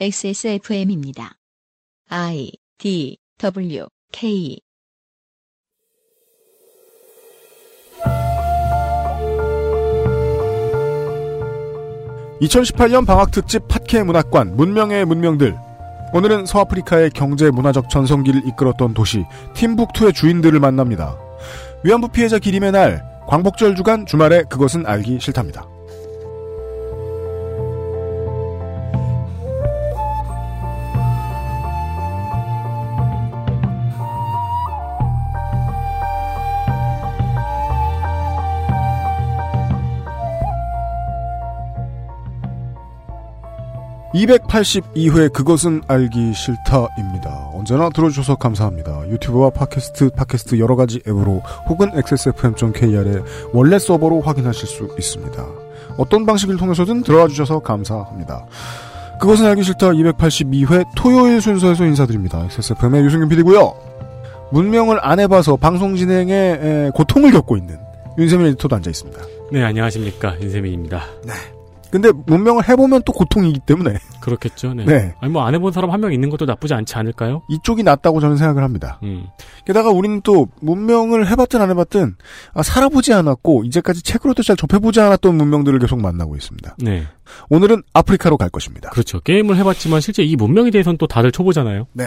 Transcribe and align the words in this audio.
XSFM입니다. 0.00 1.34
I 2.08 2.50
D 2.78 3.18
W 3.38 3.86
K 4.10 4.58
(2018년) 12.40 13.06
방학특집 13.06 13.68
팟캐 13.68 14.02
문학관 14.02 14.56
문명의 14.56 15.04
문명들 15.04 15.56
오늘은 16.14 16.46
서아프리카의 16.46 17.10
경제 17.10 17.50
문화적 17.50 17.88
전성기를 17.88 18.48
이끌었던 18.48 18.94
도시 18.94 19.24
팀북투의 19.54 20.14
주인들을 20.14 20.58
만납니다 20.58 21.16
위안부 21.84 22.08
피해자 22.08 22.38
기림의 22.38 22.72
날 22.72 23.04
광복절 23.28 23.76
주간 23.76 24.04
주말에 24.06 24.42
그것은 24.44 24.86
알기 24.86 25.20
싫답니다. 25.20 25.71
282회 44.14 45.32
그것은 45.32 45.82
알기 45.88 46.34
싫다입니다. 46.34 47.50
언제나 47.54 47.88
들어주셔서 47.88 48.36
감사합니다. 48.36 49.08
유튜브와 49.08 49.50
팟캐스트, 49.50 50.10
팟캐스트 50.10 50.58
여러 50.58 50.76
가지 50.76 51.00
앱으로 51.06 51.42
혹은 51.68 51.90
xsfm.kr의 51.94 53.22
원래 53.52 53.78
서버로 53.78 54.20
확인하실 54.20 54.68
수 54.68 54.94
있습니다. 54.98 55.46
어떤 55.96 56.26
방식을 56.26 56.56
통해서든 56.56 57.02
들어와 57.02 57.26
주셔서 57.28 57.60
감사합니다. 57.60 58.44
그것은 59.20 59.46
알기 59.46 59.62
싫다 59.62 59.90
282회 59.90 60.84
토요일 60.94 61.40
순서에서 61.40 61.84
인사드립니다. 61.84 62.44
XSFM의 62.44 63.04
유승균 63.04 63.28
PD고요. 63.28 63.74
문명을 64.50 64.98
안 65.00 65.20
해봐서 65.20 65.56
방송 65.56 65.96
진행에 65.96 66.90
고통을 66.94 67.30
겪고 67.30 67.56
있는 67.56 67.78
윤세민 68.18 68.48
에디터도 68.48 68.76
앉아 68.76 68.90
있습니다. 68.90 69.22
네, 69.52 69.62
안녕하십니까. 69.62 70.38
윤세민입니다. 70.40 71.02
네. 71.24 71.32
근데 71.92 72.10
문명을 72.26 72.68
해보면 72.68 73.02
또 73.04 73.12
고통이기 73.12 73.60
때문에. 73.66 73.98
그렇겠죠. 74.20 74.74
네. 74.74 74.84
네. 74.84 75.14
아니 75.20 75.30
뭐 75.32 75.44
안 75.44 75.54
해본 75.54 75.72
사람 75.72 75.90
한 75.90 76.00
명 76.00 76.12
있는 76.12 76.30
것도 76.30 76.46
나쁘지 76.46 76.74
않지 76.74 76.96
않을까요? 76.96 77.42
이쪽이 77.48 77.82
낫다고 77.84 78.20
저는 78.20 78.36
생각을 78.36 78.64
합니다. 78.64 78.98
음. 79.04 79.26
게다가 79.66 79.90
우리는 79.90 80.20
또 80.22 80.48
문명을 80.60 81.28
해봤든 81.30 81.60
안 81.60 81.70
해봤든 81.70 82.16
아, 82.54 82.62
살아보지 82.62 83.12
않았고 83.12 83.64
이제까지 83.64 84.02
책으로도 84.02 84.42
잘 84.42 84.56
접해보지 84.56 85.00
않았던 85.00 85.36
문명들을 85.36 85.78
계속 85.78 86.00
만나고 86.00 86.34
있습니다. 86.34 86.76
네. 86.78 87.04
오늘은 87.50 87.82
아프리카로 87.92 88.36
갈 88.36 88.48
것입니다. 88.48 88.90
그렇죠. 88.90 89.20
게임을 89.20 89.56
해봤지만 89.58 90.00
실제 90.00 90.22
이 90.24 90.34
문명에 90.34 90.70
대해서는 90.70 90.96
또 90.98 91.06
다들 91.06 91.30
초보잖아요. 91.30 91.86
네. 91.92 92.06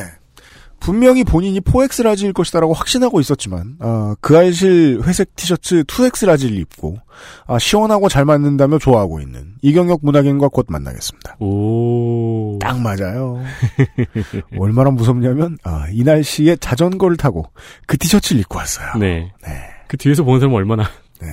분명히 0.80 1.23
본인이 1.23 1.59
4X 1.59 2.04
라지일 2.04 2.34
것이다라고 2.34 2.73
확신하고 2.73 3.20
있었지만 3.20 3.78
어, 3.80 4.14
그 4.22 4.38
알실 4.38 5.02
회색 5.04 5.36
티셔츠 5.36 5.84
2X 5.84 6.28
라지를 6.28 6.58
입고 6.58 6.98
아, 7.48 7.58
시원하고 7.58 8.09
잘 8.09 8.26
맞는다며 8.26 8.78
좋아하고 8.78 9.20
있는 9.20 9.53
이경혁 9.62 10.02
문학인과 10.03 10.50
곧 10.50 10.68
만나겠습니다. 10.70 11.38
오. 11.40 12.59
딱 12.59 12.80
맞아요. 12.80 13.42
얼마나 14.59 14.92
무섭냐면 14.92 15.58
아, 15.64 15.88
이 15.92 16.03
날씨에 16.03 16.58
자전거를 16.58 17.18
타고 17.18 17.46
그 17.88 17.98
티셔츠를 17.98 18.42
입고 18.42 18.58
왔어요. 18.58 18.94
네. 19.00 19.31
네. 19.44 19.62
그 19.88 19.98
뒤에서 19.98 20.23
보는 20.23 20.40
사람은 20.40 20.56
얼마나. 20.56 20.84
네. 21.22 21.28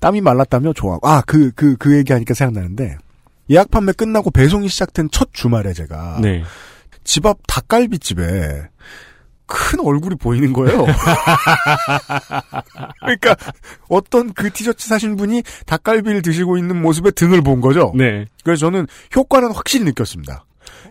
땀이 0.00 0.20
말랐다며 0.20 0.72
좋아하고 0.72 1.08
아그그 1.08 1.76
그 1.78 1.96
얘기하니까 1.98 2.34
생각나는데 2.34 2.96
예약 3.50 3.70
판매 3.70 3.92
끝나고 3.92 4.30
배송이 4.30 4.68
시작된 4.68 5.08
첫 5.10 5.30
주말에 5.32 5.72
제가 5.72 6.18
네. 6.20 6.42
집 7.08 7.24
앞 7.24 7.38
닭갈비집에 7.46 8.68
큰 9.46 9.80
얼굴이 9.80 10.16
보이는 10.16 10.52
거예요. 10.52 10.84
그러니까 13.00 13.34
어떤 13.88 14.34
그 14.34 14.52
티셔츠 14.52 14.86
사신 14.86 15.16
분이 15.16 15.42
닭갈비를 15.64 16.20
드시고 16.20 16.58
있는 16.58 16.82
모습에 16.82 17.12
등을 17.12 17.40
본 17.40 17.62
거죠. 17.62 17.94
네. 17.96 18.26
그래서 18.44 18.66
저는 18.66 18.86
효과는 19.16 19.52
확실히 19.52 19.86
느꼈습니다. 19.86 20.44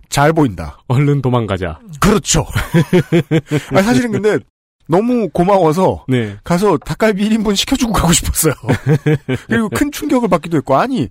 잘 0.10 0.34
보인다. 0.34 0.80
얼른 0.88 1.22
도망가자. 1.22 1.78
그렇죠. 2.00 2.48
아니, 3.76 3.84
사실은 3.84 4.12
근데 4.12 4.40
너무 4.88 5.30
고마워서 5.30 6.06
네. 6.08 6.36
가서 6.44 6.80
닭갈비 6.80 7.30
1인분 7.30 7.56
시켜주고 7.56 7.94
가고 7.94 8.12
싶었어요. 8.12 8.56
그리고 9.46 9.70
큰 9.70 9.92
충격을 9.92 10.30
받기도 10.30 10.58
했고 10.58 10.78
아니 10.78 11.10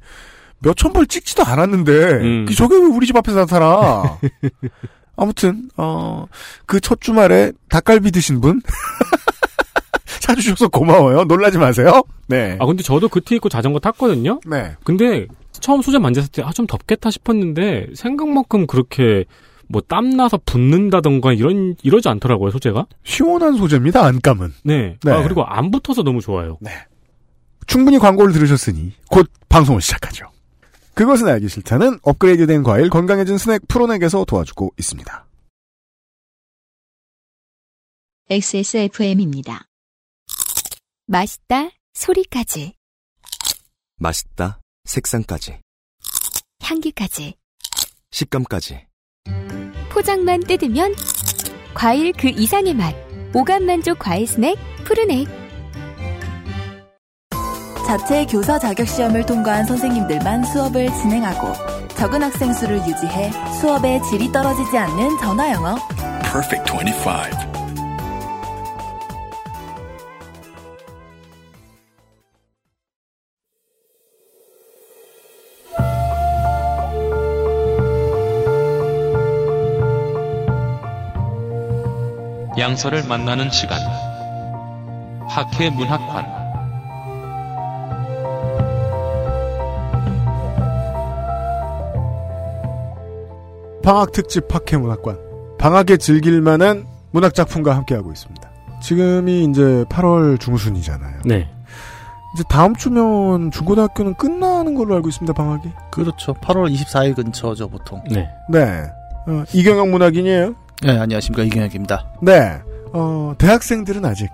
몇천 0.60 0.92
벌 0.92 1.06
찍지도 1.06 1.44
않았는데 1.44 1.92
음. 1.92 2.46
저게 2.56 2.76
왜 2.76 2.82
우리 2.82 3.06
집 3.06 3.16
앞에서 3.16 3.40
나타나? 3.40 4.18
아무튼 5.16 5.68
어, 5.76 6.26
그 6.66 6.80
첫 6.80 7.00
주말에 7.00 7.52
닭갈비 7.68 8.10
드신 8.12 8.40
분 8.40 8.60
사주셔서 10.20 10.68
고마워요. 10.68 11.24
놀라지 11.24 11.58
마세요. 11.58 12.02
네. 12.26 12.56
아 12.60 12.66
근데 12.66 12.82
저도 12.82 13.08
그 13.08 13.20
티 13.20 13.36
입고 13.36 13.48
자전거 13.48 13.78
탔거든요. 13.78 14.40
네. 14.46 14.74
근데 14.84 15.26
처음 15.52 15.82
소재 15.82 15.98
만졌을 15.98 16.30
때 16.30 16.42
아 16.42 16.50
좀 16.52 16.66
덥겠다 16.66 17.10
싶었는데 17.10 17.88
생각만큼 17.94 18.66
그렇게 18.66 19.24
뭐 19.68 19.80
땀나서 19.82 20.40
붓는다던가 20.46 21.32
이런 21.32 21.74
이러지 21.82 22.08
않더라고요 22.08 22.50
소재가. 22.50 22.86
시원한 23.04 23.54
소재입니다. 23.56 24.04
안감은. 24.04 24.52
네. 24.64 24.96
네. 25.02 25.12
아 25.12 25.22
그리고 25.22 25.44
안 25.44 25.70
붙어서 25.70 26.02
너무 26.02 26.20
좋아요. 26.20 26.58
충분히 27.66 27.98
광고를 27.98 28.32
들으셨으니 28.32 28.92
곧 29.10 29.30
방송을 29.48 29.80
시작하죠. 29.80 30.26
그것은 30.96 31.28
알기 31.28 31.48
싫다는 31.48 31.98
업그레이드된 32.02 32.62
과일 32.62 32.88
건강해진 32.88 33.36
스낵 33.36 33.68
프로넥에서 33.68 34.24
도와주고 34.24 34.72
있습니다. 34.78 35.26
XSFM입니다. 38.30 39.66
맛있다 41.06 41.68
소리까지 41.92 42.72
맛있다. 43.98 44.60
색상까지. 44.84 45.60
향기까지 46.62 47.34
식감까지. 48.10 48.86
포장만 49.90 50.40
뜯으면 50.40 50.94
과일 51.74 52.12
그 52.14 52.28
이상의 52.28 52.72
맛 52.72 52.94
오감 53.34 53.66
만족 53.66 53.98
과일 53.98 54.26
스낵 54.26 54.56
푸르넥 54.84 55.45
자체 57.86 58.26
교사 58.26 58.58
자격 58.58 58.88
시험을 58.88 59.24
통과한 59.26 59.64
선생님들만 59.64 60.44
수업을 60.44 60.92
진행하고 60.92 61.52
적은 61.94 62.20
학생 62.20 62.52
수를 62.52 62.78
유지해 62.78 63.30
수업의 63.60 64.02
질이 64.02 64.32
떨어지지 64.32 64.76
않는 64.76 65.18
전화 65.18 65.52
영어. 65.52 65.76
Perfect 66.22 66.68
25. 66.72 67.46
양서를 82.58 83.04
만나는 83.04 83.50
시간. 83.50 83.78
학회 85.28 85.70
문학관. 85.70 86.45
방학 93.86 94.10
특집 94.10 94.48
팟캐 94.48 94.78
문학관. 94.78 95.16
방학에 95.60 95.96
즐길 95.96 96.40
만한 96.40 96.88
문학 97.12 97.34
작품과 97.34 97.76
함께하고 97.76 98.10
있습니다. 98.10 98.50
지금이 98.82 99.44
이제 99.44 99.84
8월 99.88 100.40
중순이잖아요. 100.40 101.20
네. 101.24 101.48
이제 102.34 102.42
다음 102.48 102.74
주면 102.74 103.52
중고등학교는 103.52 104.14
끝나는 104.14 104.74
걸로 104.74 104.96
알고 104.96 105.08
있습니다. 105.08 105.32
방학이. 105.32 105.70
그렇죠. 105.92 106.34
8월 106.34 106.74
24일 106.74 107.14
근처죠, 107.14 107.68
보통. 107.68 108.02
네. 108.10 108.28
네. 108.50 108.90
어, 109.28 109.44
이경영 109.52 109.92
문학인이에요. 109.92 110.56
네, 110.82 110.98
안녕하십니까. 110.98 111.44
이경혁입니다. 111.44 112.06
네. 112.22 112.58
어, 112.92 113.36
대학생들은 113.38 114.04
아직 114.04 114.28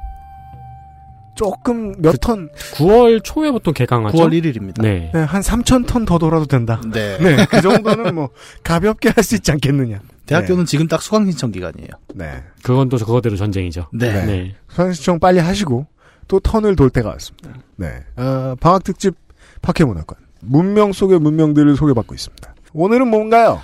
조금 1.35 1.95
몇 2.01 2.17
턴, 2.21 2.49
9월 2.75 3.21
초에 3.25 3.51
보통 3.51 3.73
개강하죠. 3.75 4.17
9월 4.19 4.31
1일입니다. 4.33 4.83
네. 4.83 5.11
네, 5.15 5.21
한 5.21 5.41
3천 5.41 5.87
턴 5.87 6.05
더 6.05 6.19
돌아도 6.19 6.47
된다. 6.47 6.81
네. 6.93 7.17
네, 7.19 7.47
그 7.47 7.61
정도는 7.61 8.15
뭐 8.15 8.29
가볍게 8.63 9.09
할 9.11 9.23
수 9.25 9.35
있지 9.37 9.51
않겠느냐. 9.53 10.01
대학교는 10.27 10.67
지금 10.67 10.87
딱 10.89 11.03
수강 11.03 11.25
신청 11.31 11.51
기간이에요. 11.51 11.89
네. 12.15 12.43
그건 12.63 12.89
또 12.89 12.97
그거대로 12.99 13.37
전쟁이죠. 13.37 13.89
네. 13.93 14.25
네. 14.25 14.55
수강 14.69 14.93
신청 14.93 15.19
빨리 15.19 15.39
하시고 15.39 15.87
또 16.29 16.39
턴을 16.41 16.77
돌 16.77 16.91
때가 16.91 17.09
왔습니다. 17.11 17.51
네. 17.77 17.89
어, 18.17 18.55
방학 18.61 18.85
특집 18.85 19.15
팟캐문학관. 19.63 20.19
문명 20.43 20.93
속의 20.93 21.19
문명들을 21.21 21.77
소개받고 21.77 22.15
있습니다. 22.15 22.55
오늘은 22.73 23.09
뭔가요? 23.09 23.61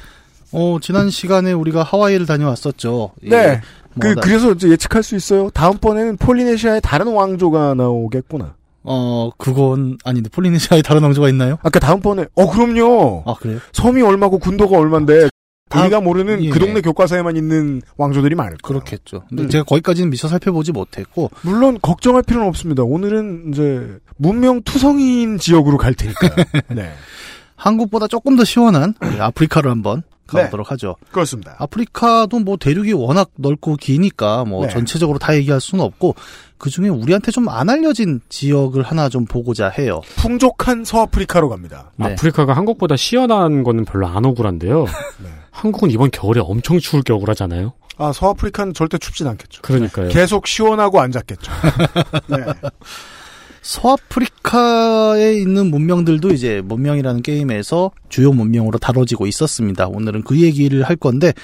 어, 0.53 0.79
지난 0.81 1.11
시간에 1.11 1.53
우리가 1.53 1.83
하와이를 1.83 2.27
다녀왔었죠. 2.27 3.13
예, 3.25 3.29
네. 3.29 3.61
그, 3.99 4.07
뭐 4.07 4.15
나- 4.15 4.21
그래서 4.21 4.53
이제 4.53 4.69
예측할 4.69 5.03
수 5.03 5.17
있어요. 5.17 5.51
다음번에는 5.51 6.17
폴리네시아의 6.19 6.81
다른 6.83 7.09
왕조가 7.13 7.75
나오겠구나. 7.75 8.55
어, 8.85 9.31
그건 9.37 9.99
아닌데 10.05 10.31
폴리네시아에 10.31 10.83
다른 10.83 11.03
왕조가 11.03 11.29
있나요? 11.31 11.59
아까 11.63 11.79
다음번에, 11.79 12.27
어, 12.35 12.51
그럼요. 12.51 13.25
아, 13.27 13.35
그래요? 13.35 13.59
섬이 13.73 14.01
얼마고 14.03 14.39
군도가 14.39 14.79
얼만데, 14.79 15.29
다- 15.69 15.83
우리가 15.83 16.01
모르는 16.01 16.43
예. 16.45 16.49
그 16.49 16.59
동네 16.59 16.81
교과서에만 16.81 17.37
있는 17.37 17.83
왕조들이 17.99 18.35
많을 18.35 18.57
거예요. 18.57 18.81
그렇겠죠. 18.81 19.25
근데 19.29 19.43
음. 19.43 19.49
제가 19.51 19.65
거기까지는 19.65 20.09
미처 20.09 20.27
살펴보지 20.27 20.73
못했고 20.73 21.31
물론 21.43 21.79
걱정할 21.83 22.23
필요는 22.23 22.49
없습니다. 22.49 22.85
오늘은 22.85 23.51
이제 23.53 23.99
문명 24.17 24.63
투성이인 24.63 25.37
지역으로 25.37 25.77
갈 25.77 25.93
테니까요. 25.93 26.31
네. 26.75 26.91
한국보다 27.57 28.07
조금 28.07 28.37
더 28.37 28.45
시원한 28.45 28.95
아프리카를 29.19 29.71
한번 29.71 30.05
가보도록 30.37 30.71
하죠. 30.73 30.97
그렇습니다. 31.11 31.57
아프리카도 31.59 32.39
뭐 32.41 32.57
대륙이 32.57 32.93
워낙 32.93 33.31
넓고 33.37 33.77
기니까 33.77 34.45
뭐 34.45 34.67
네. 34.67 34.73
전체적으로 34.73 35.19
다 35.19 35.35
얘기할 35.35 35.61
수는 35.61 35.83
없고 35.85 36.15
그 36.59 36.71
중에 36.71 36.89
우리한테 36.89 37.31
좀 37.33 37.49
안 37.49 37.71
알려진 37.71 38.21
지역을 38.29 38.83
하나 38.83 39.09
좀 39.09 39.25
보고자 39.25 39.69
해요. 39.69 40.01
풍족한 40.17 40.85
서아프리카로 40.85 41.49
갑니다. 41.49 41.93
네. 41.97 42.13
아프리카가 42.13 42.53
한국보다 42.55 42.95
시원한 42.97 43.63
거는 43.65 43.85
별로 43.85 44.07
안 44.07 44.25
억울한데요. 44.27 44.85
네. 45.23 45.29
한국은 45.51 45.91
이번 45.91 46.11
겨울에 46.11 46.41
엄청 46.41 46.79
추울 46.79 47.03
게 47.03 47.13
억울하잖아요. 47.13 47.73
아, 47.97 48.13
서아프리카는 48.13 48.75
절대 48.75 48.97
춥진 48.99 49.27
않겠죠. 49.27 49.63
그러니까요. 49.63 50.09
계속 50.11 50.47
시원하고 50.47 51.01
앉았겠죠. 51.01 51.51
네. 52.29 52.45
서아프리카에 53.69 55.35
있는 55.35 55.71
문명들도 55.71 56.31
이제 56.31 56.63
문명이라는 56.65 57.21
게임에서 57.21 57.91
주요 58.09 58.33
문명으로 58.33 58.79
다뤄지고 58.79 59.27
있었습니다. 59.27 59.89
오늘은 59.89 60.23
그 60.23 60.41
얘기를 60.41 60.83
할 60.83 60.97
건데, 60.97 61.35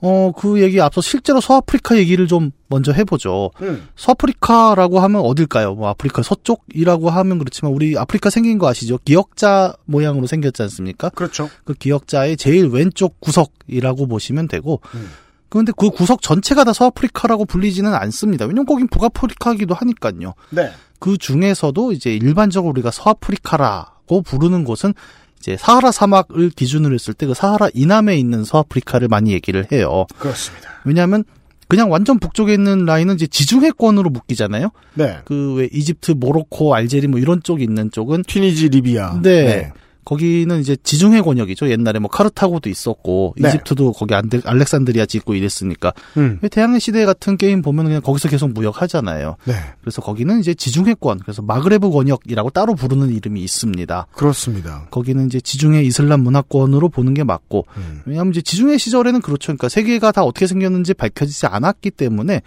어, 0.00 0.30
그 0.36 0.62
얘기 0.62 0.80
앞서 0.80 1.00
실제로 1.00 1.40
서아프리카 1.40 1.96
얘기를 1.96 2.28
좀 2.28 2.52
먼저 2.68 2.92
해보죠. 2.92 3.50
음. 3.62 3.88
서아프리카라고 3.96 5.00
하면 5.00 5.22
어딜까요? 5.22 5.74
뭐 5.74 5.88
아프리카 5.88 6.22
서쪽이라고 6.22 7.10
하면 7.10 7.38
그렇지만 7.38 7.72
우리 7.72 7.98
아프리카 7.98 8.30
생긴 8.30 8.58
거 8.58 8.68
아시죠? 8.68 8.98
기역자 9.04 9.74
모양으로 9.86 10.28
생겼지 10.28 10.62
않습니까? 10.62 11.08
그렇죠. 11.08 11.50
그 11.64 11.74
기역자의 11.74 12.36
제일 12.36 12.68
왼쪽 12.68 13.18
구석이라고 13.18 14.06
보시면 14.06 14.46
되고, 14.46 14.80
음. 14.94 15.10
그런데 15.48 15.72
그 15.76 15.90
구석 15.90 16.22
전체가 16.22 16.64
다 16.64 16.72
서아프리카라고 16.72 17.44
불리지는 17.44 17.94
않습니다. 17.94 18.44
왜냐면 18.44 18.66
거긴 18.66 18.86
북아프리카이기도 18.88 19.74
하니까요. 19.74 20.34
네. 20.50 20.70
그 20.98 21.18
중에서도 21.18 21.92
이제 21.92 22.14
일반적으로 22.14 22.70
우리가 22.72 22.90
서아프리카라고 22.90 24.22
부르는 24.22 24.64
곳은 24.64 24.94
이제 25.38 25.56
사하라 25.58 25.92
사막을 25.92 26.50
기준으로 26.50 26.94
했을 26.94 27.12
때 27.14 27.26
그 27.26 27.34
사하라 27.34 27.68
이남에 27.74 28.16
있는 28.16 28.44
서아프리카를 28.44 29.08
많이 29.08 29.32
얘기를 29.32 29.66
해요. 29.72 30.06
그렇습니다. 30.18 30.70
왜냐하면 30.84 31.24
그냥 31.68 31.90
완전 31.90 32.18
북쪽에 32.18 32.52
있는 32.54 32.84
라인은 32.84 33.14
이제 33.14 33.26
지중해권으로 33.26 34.10
묶이잖아요. 34.10 34.70
네. 34.94 35.18
그 35.24 35.54
왜 35.56 35.68
이집트, 35.72 36.12
모로코, 36.12 36.74
알제리 36.74 37.06
뭐 37.08 37.18
이런 37.18 37.42
쪽 37.42 37.62
있는 37.62 37.90
쪽은 37.90 38.22
튀니지, 38.26 38.68
리비아. 38.68 39.20
네. 39.22 39.72
거기는 40.04 40.60
이제 40.60 40.76
지중해 40.82 41.22
권역이죠. 41.22 41.70
옛날에 41.70 41.98
뭐 41.98 42.10
카르타고도 42.10 42.68
있었고 42.68 43.34
네. 43.38 43.48
이집트도 43.48 43.92
거기 43.92 44.14
안데, 44.14 44.40
알렉산드리아 44.44 45.06
짓고 45.06 45.34
이랬으니까 45.34 45.92
음. 46.16 46.38
왜 46.42 46.48
대항해 46.48 46.78
시대 46.78 47.04
같은 47.04 47.36
게임 47.36 47.62
보면 47.62 47.86
그냥 47.86 48.02
거기서 48.02 48.28
계속 48.28 48.52
무역하잖아요. 48.52 49.36
네. 49.44 49.54
그래서 49.80 50.02
거기는 50.02 50.38
이제 50.40 50.54
지중해권, 50.54 51.20
그래서 51.20 51.42
마그레브 51.42 51.90
권역이라고 51.90 52.50
따로 52.50 52.74
부르는 52.74 53.14
이름이 53.14 53.42
있습니다. 53.42 54.06
그렇습니다. 54.12 54.86
거기는 54.90 55.26
이제 55.26 55.40
지중해 55.40 55.82
이슬람 55.82 56.20
문화권으로 56.20 56.88
보는 56.88 57.14
게 57.14 57.24
맞고, 57.24 57.66
음. 57.76 58.02
왜냐하면 58.04 58.32
이제 58.32 58.42
지중해 58.42 58.78
시절에는 58.78 59.20
그렇죠. 59.20 59.46
그러니까 59.46 59.68
세계가 59.68 60.12
다 60.12 60.22
어떻게 60.22 60.46
생겼는지 60.46 60.94
밝혀지지 60.94 61.46
않았기 61.46 61.90
때문에 61.92 62.42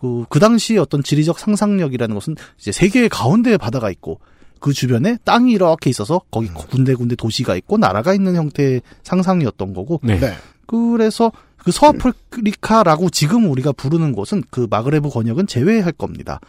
그, 0.00 0.24
그 0.28 0.38
당시 0.38 0.76
어떤 0.78 1.02
지리적 1.02 1.38
상상력이라는 1.38 2.14
것은 2.14 2.36
이제 2.58 2.72
세계의 2.72 3.08
가운데에 3.08 3.56
바다가 3.56 3.90
있고 3.90 4.20
그 4.60 4.72
주변에 4.72 5.18
땅이 5.24 5.52
이렇게 5.52 5.90
있어서 5.90 6.20
거기 6.30 6.48
군데군데 6.48 7.16
도시가 7.16 7.56
있고 7.56 7.78
나라가 7.78 8.14
있는 8.14 8.34
형태의 8.36 8.82
상상이었던 9.02 9.74
거고 9.74 10.00
네. 10.02 10.18
네. 10.18 10.32
그래서 10.66 11.30
그 11.58 11.70
서아프리카라고 11.72 13.10
지금 13.10 13.50
우리가 13.50 13.72
부르는 13.72 14.12
곳은 14.12 14.42
그 14.50 14.66
마그레브 14.70 15.08
권역은 15.10 15.46
제외할 15.46 15.92
겁니다. 15.92 16.40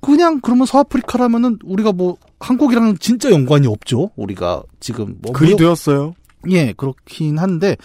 그냥 0.00 0.40
그러면 0.40 0.66
서아프리카라면은 0.66 1.58
우리가 1.64 1.92
뭐 1.92 2.16
한국이랑은 2.38 2.98
진짜 3.00 3.30
연관이 3.30 3.66
없죠. 3.66 4.10
우리가 4.16 4.62
지금 4.78 5.16
뭐 5.20 5.32
무역- 5.46 5.58
되었어요. 5.58 6.14
예, 6.50 6.72
그렇긴 6.74 7.38
한데 7.38 7.76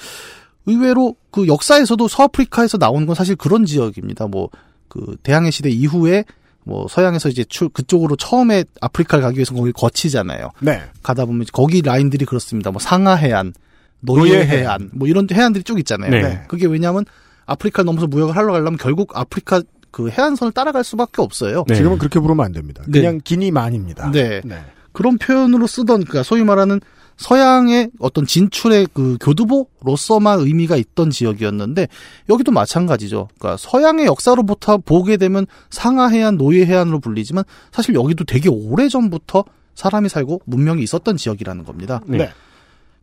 의외로 0.68 1.16
그 1.32 1.48
역사에서도 1.48 2.08
서아프리카에서 2.08 2.78
나온 2.78 3.06
건 3.08 3.16
사실 3.16 3.36
그런 3.36 3.66
지역입니다. 3.66 4.28
뭐 4.28 4.50
그 4.94 5.16
대항해 5.24 5.52
시대 5.52 5.70
이후에 5.70 6.26
뭐 6.64 6.88
서양에서 6.88 7.30
이제 7.30 7.44
출 7.44 7.70
그쪽으로 7.70 8.16
처음에 8.16 8.64
아프리카를 8.82 9.24
가기 9.24 9.38
위해서 9.38 9.54
거기 9.54 9.72
거치잖아요. 9.72 10.50
네. 10.60 10.82
가다 11.04 11.26
보면 11.26 11.46
거기 11.52 11.82
라인들이 11.82 12.26
그렇습니다. 12.26 12.72
뭐 12.72 12.80
상하 12.80 13.16
해안, 13.16 13.54
노예 14.00 14.20
노예 14.20 14.46
해안. 14.46 14.50
해안, 14.50 14.90
뭐 14.94 15.08
이런 15.08 15.28
해안들이 15.32 15.64
쭉 15.64 15.80
있잖아요. 15.80 16.12
네. 16.12 16.22
네. 16.22 16.44
그게 16.48 16.68
왜냐하면 16.68 17.06
아프리카 17.46 17.84
넘어서 17.84 18.08
무역을 18.08 18.36
하러 18.36 18.52
가려면 18.52 18.78
결국 18.78 19.18
아프리카 19.18 19.62
그 19.92 20.10
해안선을 20.10 20.54
따라갈 20.54 20.84
수밖에 20.84 21.22
없어요. 21.22 21.66
네. 21.68 21.76
지금은 21.76 21.98
그렇게 21.98 22.20
부르면 22.20 22.46
안 22.46 22.52
됩니다. 22.52 22.84
네. 22.88 23.00
그냥 23.00 23.20
기니만입니다. 23.24 24.12
네. 24.12 24.42
네. 24.44 24.64
그런 24.94 25.18
표현으로 25.18 25.68
쓰던 25.68 26.04
그러니까 26.04 26.24
소위 26.24 26.44
말하는 26.44 26.80
서양의 27.22 27.92
어떤 28.00 28.26
진출의 28.26 28.88
그 28.94 29.16
교두보로서만 29.22 30.40
의미가 30.40 30.76
있던 30.76 31.12
지역이었는데 31.12 31.88
여기도 32.30 32.52
마찬가지죠. 32.52 33.28
그러니까 33.38 33.58
서양의 33.58 34.08
역사로부터 34.08 34.80
보게 34.80 35.18
되면 35.18 35.46
상하 35.70 36.08
해안, 36.08 36.38
노예 36.38 36.66
해안으로 36.66 37.00
불리지만 37.00 37.44
사실 37.72 37.94
여기도 37.94 38.24
되게 38.24 38.50
오래 38.50 38.90
전부터 38.90 39.44
사람이 39.76 40.10
살고 40.10 40.42
문명이 40.46 40.82
있었던 40.82 41.16
지역이라는 41.16 41.64
겁니다. 41.64 42.02
네. 42.08 42.18
네. 42.18 42.30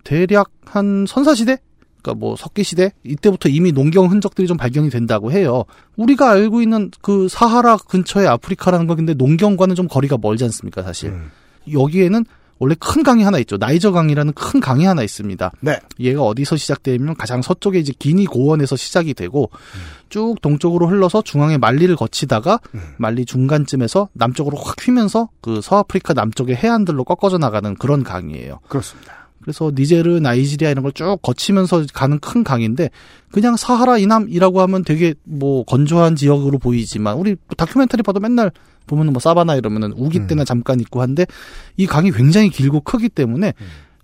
대략 0.02 0.50
한 0.64 1.06
선사 1.06 1.36
시대 1.36 1.58
그러니까 2.02 2.18
뭐 2.18 2.34
석기 2.34 2.64
시대 2.64 2.92
이때부터 3.04 3.48
이미 3.48 3.70
농경 3.70 4.10
흔적들이 4.10 4.48
좀 4.48 4.56
발견이 4.56 4.90
된다고 4.90 5.30
해요. 5.30 5.64
우리가 5.96 6.30
알고 6.30 6.60
있는 6.60 6.90
그 7.02 7.28
사하라 7.28 7.76
근처의 7.88 8.26
아프리카라는 8.26 8.88
건 8.88 8.96
근데 8.96 9.14
농경과는 9.14 9.76
좀 9.76 9.86
거리가 9.86 10.18
멀지 10.20 10.42
않습니까, 10.42 10.82
사실. 10.82 11.10
음. 11.10 11.30
여기에는 11.72 12.24
원래 12.58 12.74
큰 12.78 13.02
강이 13.02 13.22
하나 13.22 13.38
있죠. 13.38 13.56
나이저 13.56 13.92
강이라는 13.92 14.32
큰 14.32 14.60
강이 14.60 14.84
하나 14.84 15.02
있습니다. 15.02 15.52
네. 15.60 15.78
얘가 16.00 16.22
어디서 16.22 16.56
시작되면 16.56 17.14
가장 17.16 17.42
서쪽에 17.42 17.78
이제 17.78 17.92
기니 17.98 18.26
고원에서 18.26 18.76
시작이 18.76 19.14
되고 19.14 19.50
쭉 20.08 20.36
동쪽으로 20.42 20.88
흘러서 20.88 21.22
중앙에 21.22 21.58
말리를 21.58 21.94
거치다가 21.96 22.60
음. 22.74 22.80
말리 22.96 23.24
중간쯤에서 23.24 24.08
남쪽으로 24.12 24.56
확 24.56 24.76
휘면서 24.80 25.28
그 25.40 25.60
서아프리카 25.60 26.14
남쪽의 26.14 26.56
해안들로 26.56 27.04
꺾어져 27.04 27.38
나가는 27.38 27.74
그런 27.76 28.02
강이에요. 28.02 28.60
그렇습니다. 28.68 29.17
그래서 29.48 29.72
니제르, 29.74 30.20
나이지리아 30.20 30.70
이런 30.70 30.82
걸 30.82 30.92
쭉 30.92 31.18
거치면서 31.22 31.84
가는 31.94 32.18
큰 32.18 32.44
강인데 32.44 32.90
그냥 33.32 33.56
사하라 33.56 33.98
이남이라고 33.98 34.60
하면 34.60 34.84
되게 34.84 35.14
뭐 35.24 35.64
건조한 35.64 36.16
지역으로 36.16 36.58
보이지만 36.58 37.16
우리 37.16 37.36
다큐멘터리 37.56 38.02
봐도 38.02 38.20
맨날 38.20 38.50
보면은 38.86 39.12
뭐 39.12 39.20
사바나 39.20 39.56
이러면은 39.56 39.92
우기 39.92 40.26
때나 40.26 40.44
잠깐 40.44 40.80
있고 40.80 41.00
한데 41.00 41.24
이 41.76 41.86
강이 41.86 42.10
굉장히 42.10 42.50
길고 42.50 42.80
크기 42.80 43.08
때문에 43.08 43.54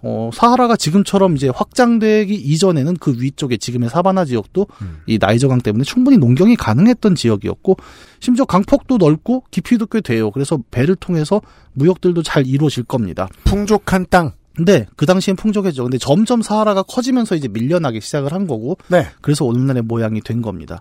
어 0.02 0.30
사하라가 0.34 0.76
지금처럼 0.76 1.34
이제 1.36 1.48
확장되기 1.48 2.34
이전에는 2.34 2.96
그 2.98 3.16
위쪽에 3.18 3.56
지금의 3.56 3.88
사바나 3.88 4.26
지역도 4.26 4.66
음. 4.82 4.98
이 5.06 5.18
나이저강 5.18 5.62
때문에 5.62 5.84
충분히 5.84 6.18
농경이 6.18 6.56
가능했던 6.56 7.14
지역이었고 7.14 7.76
심지어 8.20 8.44
강폭도 8.44 8.98
넓고 8.98 9.44
깊이도 9.50 9.86
꽤 9.86 10.00
돼요. 10.02 10.30
그래서 10.30 10.58
배를 10.70 10.96
통해서 10.96 11.40
무역들도 11.72 12.22
잘 12.22 12.46
이루어질 12.46 12.84
겁니다. 12.84 13.28
풍족한 13.44 14.06
땅. 14.10 14.32
근데 14.56 14.86
그 14.96 15.06
당시엔 15.06 15.36
풍족했죠. 15.36 15.82
근데 15.84 15.98
점점 15.98 16.42
사하라가 16.42 16.82
커지면서 16.82 17.34
이제 17.34 17.48
밀려나기 17.48 18.00
시작을 18.00 18.32
한 18.32 18.46
거고 18.46 18.78
네. 18.88 19.08
그래서 19.20 19.44
오늘날의 19.44 19.82
모양이 19.82 20.20
된 20.20 20.42
겁니다. 20.42 20.80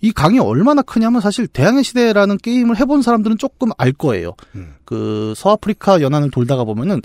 이 0.00 0.12
강이 0.12 0.38
얼마나 0.38 0.82
크냐면 0.82 1.20
사실 1.20 1.46
대항해 1.46 1.82
시대라는 1.82 2.38
게임을 2.38 2.78
해본 2.78 3.02
사람들은 3.02 3.38
조금 3.38 3.70
알 3.78 3.92
거예요. 3.92 4.34
음. 4.54 4.74
그 4.84 5.34
서아프리카 5.36 6.00
연안을 6.00 6.30
돌다가 6.30 6.64
보면은 6.64 7.00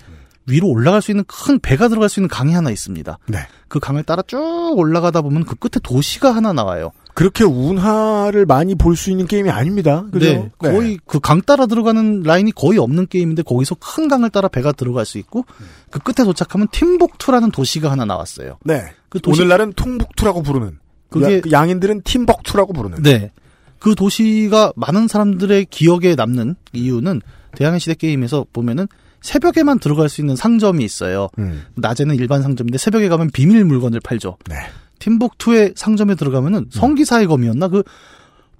위로 0.47 0.67
올라갈 0.67 1.01
수 1.01 1.11
있는 1.11 1.23
큰 1.27 1.59
배가 1.59 1.87
들어갈 1.87 2.09
수 2.09 2.19
있는 2.19 2.27
강이 2.27 2.53
하나 2.53 2.71
있습니다. 2.71 3.17
네. 3.27 3.37
그 3.67 3.79
강을 3.79 4.03
따라 4.03 4.21
쭉 4.23 4.37
올라가다 4.75 5.21
보면 5.21 5.45
그 5.45 5.55
끝에 5.55 5.79
도시가 5.81 6.35
하나 6.35 6.51
나와요. 6.51 6.91
그렇게 7.13 7.43
운하를 7.43 8.45
많이 8.45 8.75
볼 8.75 8.95
수 8.95 9.09
있는 9.11 9.27
게임이 9.27 9.49
아닙니다. 9.49 10.05
그죠? 10.11 10.25
네, 10.25 10.51
거의 10.57 10.97
그강 11.05 11.41
따라 11.41 11.65
들어가는 11.65 12.21
라인이 12.23 12.51
거의 12.53 12.77
없는 12.79 13.07
게임인데 13.07 13.43
거기서 13.43 13.75
큰 13.79 14.07
강을 14.07 14.29
따라 14.29 14.47
배가 14.47 14.71
들어갈 14.71 15.05
수 15.05 15.17
있고 15.17 15.45
그 15.89 15.99
끝에 15.99 16.25
도착하면 16.25 16.67
팀복투라는 16.71 17.51
도시가 17.51 17.91
하나 17.91 18.05
나왔어요. 18.05 18.57
네. 18.63 18.83
그 19.09 19.19
도시 19.19 19.41
오늘날은 19.41 19.73
퉁북투라고 19.73 20.41
부르는. 20.43 20.79
그게- 21.09 21.37
야- 21.37 21.41
그 21.41 21.51
양인들은 21.51 22.01
팀벅투라고 22.03 22.73
부르는. 22.73 23.01
네. 23.03 23.31
그 23.79 23.95
도시가 23.95 24.73
많은 24.75 25.07
사람들의 25.07 25.65
기억에 25.69 26.15
남는 26.15 26.55
이유는 26.73 27.21
대항해 27.57 27.79
시대 27.79 27.95
게임에서 27.95 28.45
보면은 28.53 28.87
새벽에만 29.21 29.79
들어갈 29.79 30.07
수 30.09 30.21
있는 30.21 30.35
상점이 30.35 30.83
있어요. 30.83 31.27
음. 31.39 31.63
낮에는 31.75 32.15
일반 32.15 32.41
상점인데 32.41 32.77
새벽에 32.77 33.09
가면 33.09 33.29
비밀 33.31 33.65
물건을 33.65 33.99
팔죠. 33.99 34.37
네. 34.49 34.55
팀복투의 35.01 35.73
상점에 35.75 36.15
들어가면은 36.15 36.67
성기사의 36.71 37.27
검이었나 37.27 37.67
그 37.67 37.83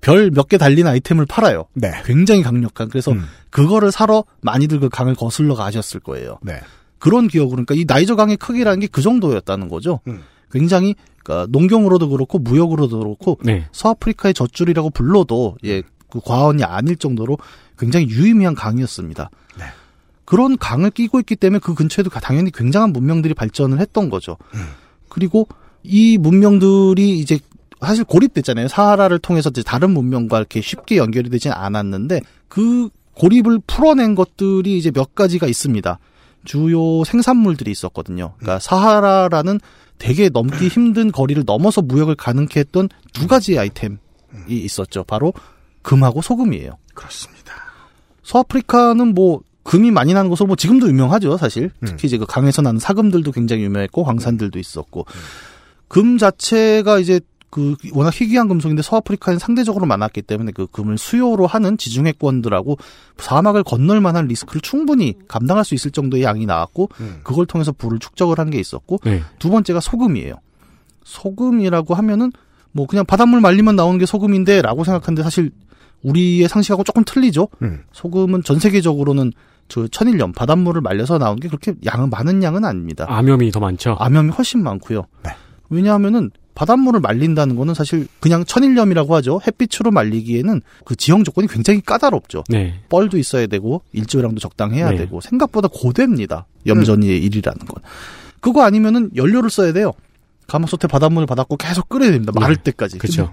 별 0.04 0.32
몇 0.32 0.48
개 0.50 0.58
달린 0.58 0.88
아이템을 0.88 1.28
팔아요. 1.28 1.66
네. 1.76 1.92
굉장히 2.06 2.42
강력한. 2.42 2.90
그래서 2.90 3.12
음. 3.12 3.24
그거를 3.52 3.92
사러 3.92 4.24
많이들 4.42 4.80
그 4.80 4.90
강을 4.90 5.14
거슬러 5.14 5.54
가셨을 5.54 6.00
거예요. 6.00 6.40
네. 6.42 6.60
그런 6.98 7.28
기억으로 7.28 7.64
그러니까 7.64 7.76
이 7.76 7.86
나이저 7.88 8.16
강의 8.16 8.36
크기라는 8.36 8.80
게 8.80 8.88
그 8.88 9.04
정도였다는 9.04 9.70
거죠. 9.70 10.00
음. 10.08 10.22
굉장히 10.52 10.96
그러니까 11.24 11.48
농경으로도 11.52 12.10
그렇고 12.10 12.40
무역으로도 12.40 12.98
그렇고 12.98 13.38
네. 13.44 13.68
서아프리카의 13.74 14.34
젖줄이라고 14.34 14.90
불러도 14.90 15.58
예, 15.66 15.84
그 16.10 16.20
과언이 16.20 16.64
아닐 16.64 16.96
정도로 16.96 17.38
굉장히 17.78 18.10
유의미한 18.10 18.56
강이었습니다. 18.56 19.30
네. 19.60 19.66
그런 20.26 20.58
강을 20.58 20.90
끼고 20.90 21.20
있기 21.20 21.36
때문에 21.36 21.60
그 21.60 21.76
근처에도 21.76 22.10
가- 22.10 22.20
당연히 22.20 22.50
굉장한 22.50 22.92
문명들이 22.92 23.36
발전을 23.36 23.80
했던 23.80 24.10
거죠. 24.10 24.38
그리고 25.10 25.48
이 25.84 26.18
문명들이 26.18 27.20
이제 27.20 27.40
사실 27.82 28.04
고립됐잖아요. 28.04 28.68
사하라를 28.68 29.20
통해서 29.20 29.50
이제 29.50 29.64
다른 29.64 29.92
문명과 29.92 30.38
이렇게 30.38 30.62
쉽게 30.62 30.98
연결이 30.98 31.30
되진 31.30 31.52
않았는데 31.52 32.22
그 32.48 32.90
고립을 33.16 33.60
풀어낸 33.66 34.16
것들이 34.16 34.78
이제 34.78 34.92
몇 34.92 35.16
가지가 35.16 35.48
있습니다. 35.48 36.00
주요 36.44 37.04
생산물들이 37.04 37.72
있었거든요. 37.72 38.34
그러니까 38.38 38.60
사하라라는 38.60 39.60
되게 40.00 40.30
넘기 40.30 40.68
힘든 40.68 41.12
거리를 41.12 41.44
넘어서 41.46 41.82
무역을 41.82 42.16
가능케 42.16 42.60
했던 42.60 42.90
두 43.14 43.28
가지 43.28 43.60
아이템이 43.60 43.98
있었죠. 44.48 45.04
바로 45.04 45.34
금하고 45.84 46.22
소금이에요. 46.22 46.78
그렇습니다. 46.96 47.54
서아프리카는 48.24 49.14
뭐 49.14 49.42
금이 49.64 49.92
많이 49.92 50.14
나는 50.14 50.30
곳으로 50.30 50.48
뭐 50.48 50.56
지금도 50.56 50.88
유명하죠, 50.88 51.38
사실. 51.38 51.66
음. 51.82 51.86
특히 51.86 52.08
이제 52.08 52.18
그 52.18 52.26
강에서 52.26 52.64
나는 52.64 52.80
사금들도 52.80 53.32
굉장히 53.32 53.64
유명했고 53.64 54.04
황산들도 54.04 54.58
있었고 54.58 55.06
금 55.92 56.18
자체가 56.18 57.00
이제 57.00 57.20
그 57.50 57.76
워낙 57.92 58.14
희귀한 58.14 58.48
금속인데 58.48 58.82
서아프리카엔 58.82 59.38
상대적으로 59.38 59.86
많았기 59.86 60.22
때문에 60.22 60.54
그 60.54 60.68
금을 60.68 60.98
수요로 60.98 61.48
하는 61.48 61.78
지중해권들하고 61.78 62.78
사막을 63.18 63.64
건널 63.64 64.00
만한 64.00 64.26
리스크를 64.28 64.62
충분히 64.62 65.16
감당할 65.28 65.66
수 65.66 65.76
있을 65.76 65.92
정도의 65.92 66.24
양이 66.24 66.46
나왔고 66.46 66.88
음. 67.02 67.20
그걸 67.24 67.46
통해서 67.46 67.74
부를 67.74 68.00
축적을 68.00 68.40
한 68.40 68.52
게 68.52 68.58
있었고 68.58 69.00
네. 69.04 69.22
두 69.38 69.50
번째가 69.50 69.82
소금이에요. 69.82 70.36
소금이라고 71.04 71.94
하면은 71.96 72.32
뭐 72.72 72.88
그냥 72.88 73.06
바닷물 73.06 73.42
말리면 73.42 73.76
나오는 73.76 74.00
게 74.00 74.06
소금인데라고 74.06 74.86
생각하는데 74.86 75.22
사실 75.24 75.52
우리의 76.04 76.48
상식하고 76.48 76.86
조금 76.86 77.04
틀리죠. 77.06 77.50
음. 77.64 77.84
소금은 77.92 78.44
전 78.44 78.60
세계적으로는 78.60 79.34
저 79.68 79.90
천일염 79.90 80.32
바닷물을 80.32 80.80
말려서 80.82 81.18
나온 81.18 81.38
게 81.38 81.50
그렇게 81.50 81.74
양은 81.86 82.10
많은 82.10 82.44
양은 82.44 82.64
아닙니다. 82.64 83.06
암염이 83.10 83.52
더 83.52 83.60
많죠. 83.60 83.98
암염이 84.00 84.30
훨씬 84.30 84.64
많고요. 84.64 85.04
네. 85.26 85.32
왜냐하면은 85.72 86.30
바닷물을 86.54 87.00
말린다는 87.00 87.56
거는 87.56 87.74
사실 87.74 88.08
그냥 88.20 88.44
천일염이라고 88.46 89.16
하죠. 89.16 89.40
햇빛으로 89.48 89.90
말리기에는 89.90 90.62
그 90.86 90.96
지형 90.96 91.24
조건이 91.24 91.48
굉장히 91.48 91.82
까다롭죠. 91.82 92.44
네. 92.50 92.80
뻘도 92.90 93.18
있어야 93.18 93.48
되고 93.48 93.82
일조량도 93.94 94.40
적당해야 94.40 94.92
네. 94.92 94.98
되고 94.98 95.22
생각보다 95.22 95.70
고됩니다. 95.72 96.46
염전이의 96.68 97.24
일이라는 97.24 97.66
건. 97.66 97.84
그거 98.42 98.64
아니면은 98.64 99.10
연료를 99.16 99.50
써야 99.50 99.72
돼요. 99.72 99.94
가마솥에 100.48 100.88
바닷물을 100.90 101.26
받았고 101.26 101.56
계속 101.56 101.88
끓여야 101.88 102.12
됩니다. 102.12 102.34
마를 102.36 102.58
네. 102.58 102.64
때까지. 102.64 102.98
그렇죠. 102.98 103.32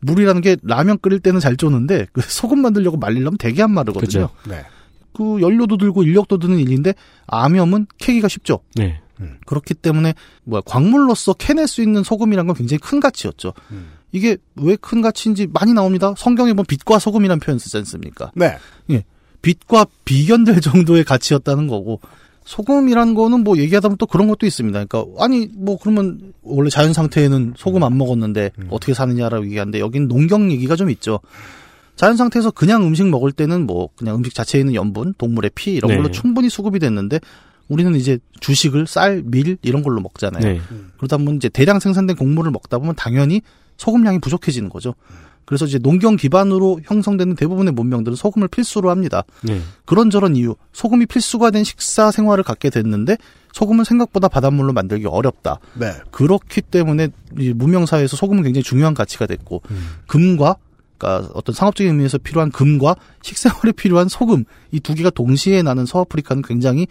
물이라는 0.00 0.42
게 0.42 0.56
라면 0.62 0.98
끓일 1.00 1.20
때는 1.20 1.40
잘 1.40 1.56
쪼는데 1.56 2.06
그 2.12 2.20
소금 2.20 2.60
만들려고 2.60 2.98
말리려면 2.98 3.38
되게 3.38 3.62
안 3.62 3.72
마르거든요. 3.72 4.28
그렇죠. 4.28 4.30
네. 4.46 4.64
그 5.14 5.40
연료도 5.40 5.78
들고 5.78 6.02
인력도 6.04 6.38
드는 6.38 6.58
일인데 6.58 6.94
암염은 7.26 7.86
캐기가 7.96 8.28
쉽죠. 8.28 8.60
네. 8.74 9.00
그렇기 9.46 9.74
때문에 9.74 10.14
뭐야 10.44 10.62
광물로서 10.64 11.34
캐낼 11.34 11.66
수 11.66 11.82
있는 11.82 12.02
소금이란 12.02 12.46
건 12.46 12.56
굉장히 12.56 12.78
큰 12.78 13.00
가치였죠. 13.00 13.52
음. 13.72 13.90
이게 14.12 14.36
왜 14.56 14.76
큰 14.76 15.02
가치인지 15.02 15.48
많이 15.52 15.74
나옵니다. 15.74 16.14
성경에 16.16 16.52
보면 16.52 16.64
빛과 16.66 16.98
소금이라는 16.98 17.40
표현 17.40 17.58
쓰지 17.58 17.76
않습니까? 17.78 18.32
네. 18.34 18.56
빛과 19.42 19.86
비견될 20.04 20.60
정도의 20.62 21.04
가치였다는 21.04 21.68
거고 21.68 22.00
소금이란 22.44 23.14
거는 23.14 23.44
뭐 23.44 23.58
얘기하다 23.58 23.88
보면 23.88 23.98
또 23.98 24.06
그런 24.06 24.26
것도 24.26 24.46
있습니다. 24.46 24.84
그러니까 24.84 25.22
아니 25.22 25.48
뭐 25.54 25.78
그러면 25.78 26.32
원래 26.42 26.70
자연 26.70 26.92
상태에는 26.92 27.54
소금 27.56 27.82
안 27.82 27.96
먹었는데 27.98 28.50
음. 28.58 28.66
어떻게 28.70 28.94
사느냐라고 28.94 29.44
얘기하는데 29.44 29.78
여긴 29.80 30.08
농경 30.08 30.50
얘기가 30.50 30.74
좀 30.74 30.90
있죠. 30.90 31.20
자연 31.94 32.16
상태에서 32.16 32.50
그냥 32.50 32.84
음식 32.84 33.06
먹을 33.08 33.32
때는 33.32 33.66
뭐 33.66 33.90
그냥 33.96 34.16
음식 34.16 34.34
자체에 34.34 34.60
있는 34.60 34.74
염분, 34.74 35.14
동물의 35.18 35.50
피 35.54 35.72
이런 35.74 35.90
네. 35.90 35.96
걸로 35.96 36.10
충분히 36.10 36.48
수급이 36.48 36.78
됐는데 36.78 37.20
우리는 37.68 37.94
이제 37.94 38.18
주식을 38.40 38.86
쌀, 38.86 39.22
밀 39.24 39.58
이런 39.62 39.82
걸로 39.82 40.00
먹잖아요. 40.00 40.42
네. 40.42 40.60
그러다 40.96 41.18
보면 41.18 41.36
이제 41.36 41.48
대량 41.48 41.80
생산된 41.80 42.16
곡물을 42.16 42.50
먹다 42.50 42.78
보면 42.78 42.94
당연히 42.96 43.42
소금량이 43.76 44.18
부족해지는 44.20 44.68
거죠. 44.68 44.94
그래서 45.44 45.64
이제 45.64 45.78
농경 45.78 46.16
기반으로 46.16 46.80
형성되는 46.84 47.34
대부분의 47.34 47.72
문명들은 47.72 48.16
소금을 48.16 48.48
필수로 48.48 48.90
합니다. 48.90 49.24
네. 49.42 49.62
그런저런 49.86 50.36
이유, 50.36 50.56
소금이 50.74 51.06
필수가 51.06 51.50
된 51.52 51.64
식사 51.64 52.10
생활을 52.10 52.44
갖게 52.44 52.68
됐는데 52.68 53.16
소금은 53.54 53.84
생각보다 53.84 54.28
바닷물로 54.28 54.74
만들기 54.74 55.06
어렵다. 55.06 55.58
네. 55.74 55.92
그렇기 56.10 56.60
때문에 56.60 57.08
이 57.38 57.54
문명 57.54 57.86
사회에서 57.86 58.16
소금은 58.16 58.42
굉장히 58.42 58.62
중요한 58.62 58.92
가치가 58.92 59.24
됐고 59.24 59.62
금과 60.06 60.56
그러니까 60.98 61.30
어떤 61.32 61.54
상업적인 61.54 61.92
의미에서 61.92 62.18
필요한 62.18 62.50
금과 62.50 62.96
식생활에 63.22 63.72
필요한 63.72 64.08
소금 64.08 64.44
이 64.72 64.80
두 64.80 64.94
개가 64.94 65.10
동시에 65.10 65.62
나는 65.62 65.86
서아프리카는 65.86 66.42
굉장히 66.42 66.82
예, 66.82 66.86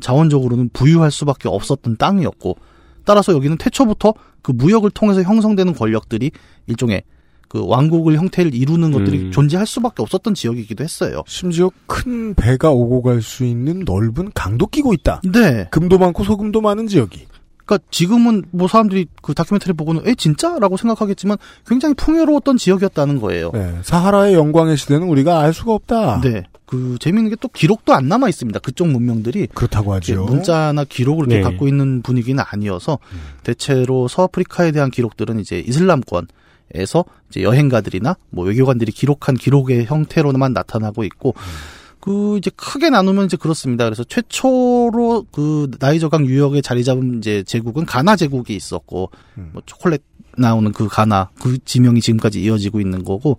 자원적으로는 0.00 0.70
부유할 0.72 1.10
수밖에 1.10 1.48
없었던 1.48 1.96
땅이었고 1.96 2.56
따라서 3.04 3.32
여기는 3.32 3.56
태초부터 3.58 4.14
그 4.42 4.52
무역을 4.52 4.90
통해서 4.90 5.22
형성되는 5.22 5.74
권력들이 5.74 6.30
일종의 6.66 7.02
그 7.48 7.66
왕국을 7.66 8.16
형태를 8.16 8.54
이루는 8.54 8.92
것들이 8.92 9.18
음. 9.18 9.30
존재할 9.32 9.66
수밖에 9.66 10.02
없었던 10.02 10.34
지역이기도 10.34 10.84
했어요. 10.84 11.24
심지어 11.26 11.68
큰 11.86 12.32
배가 12.34 12.70
오고 12.70 13.02
갈 13.02 13.22
수 13.22 13.44
있는 13.44 13.80
넓은 13.84 14.30
강도 14.34 14.66
끼고 14.66 14.94
있다. 14.94 15.20
네. 15.24 15.66
금도 15.72 15.98
많고 15.98 16.22
소금도 16.22 16.60
많은 16.60 16.86
지역이. 16.86 17.26
그러니까 17.70 17.86
지금은 17.92 18.42
뭐 18.50 18.66
사람들이 18.66 19.06
그 19.22 19.32
다큐멘터리 19.32 19.74
보고는 19.74 20.06
에 20.08 20.16
진짜라고 20.16 20.76
생각하겠지만 20.76 21.38
굉장히 21.68 21.94
풍요로웠던 21.94 22.56
지역이었다는 22.56 23.20
거예요. 23.20 23.52
네. 23.54 23.78
사하라의 23.82 24.34
영광의 24.34 24.76
시대는 24.76 25.06
우리가 25.06 25.38
알 25.38 25.54
수가 25.54 25.72
없다. 25.72 26.20
네. 26.20 26.42
그 26.66 26.96
재미있는 27.00 27.30
게 27.30 27.36
또 27.40 27.48
기록도 27.48 27.94
안 27.94 28.08
남아 28.08 28.28
있습니다. 28.28 28.58
그쪽 28.60 28.88
문명들이 28.88 29.48
그렇다고 29.54 29.94
하죠. 29.94 30.24
문자나 30.24 30.84
기록을 30.84 31.26
이렇게 31.26 31.36
네. 31.36 31.42
갖고 31.42 31.68
있는 31.68 32.02
분위기는 32.02 32.42
아니어서 32.44 32.98
음. 33.12 33.20
대체로 33.44 34.08
서아프리카에 34.08 34.72
대한 34.72 34.90
기록들은 34.90 35.38
이제 35.38 35.60
이슬람권 35.60 36.26
에서 36.74 37.04
이제 37.28 37.42
여행가들이나 37.42 38.16
뭐 38.30 38.44
외교관들이 38.44 38.92
기록한 38.92 39.34
기록의 39.34 39.86
형태로만 39.86 40.52
나타나고 40.52 41.02
있고 41.04 41.34
음. 41.36 41.42
그 42.00 42.38
이제 42.38 42.50
크게 42.56 42.90
나누면 42.90 43.26
이제 43.26 43.36
그렇습니다. 43.36 43.84
그래서 43.84 44.04
최초로 44.04 45.26
그 45.30 45.70
나이저 45.78 46.08
강 46.08 46.24
유역에 46.26 46.62
자리 46.62 46.82
잡은 46.82 47.18
이제 47.18 47.42
제국은 47.42 47.84
가나 47.84 48.16
제국이 48.16 48.56
있었고 48.56 49.10
음. 49.36 49.50
뭐 49.52 49.62
초콜릿 49.66 50.02
나오는 50.36 50.72
그 50.72 50.88
가나 50.88 51.30
그 51.40 51.58
지명이 51.64 52.00
지금까지 52.00 52.42
이어지고 52.42 52.80
있는 52.80 53.04
거고 53.04 53.36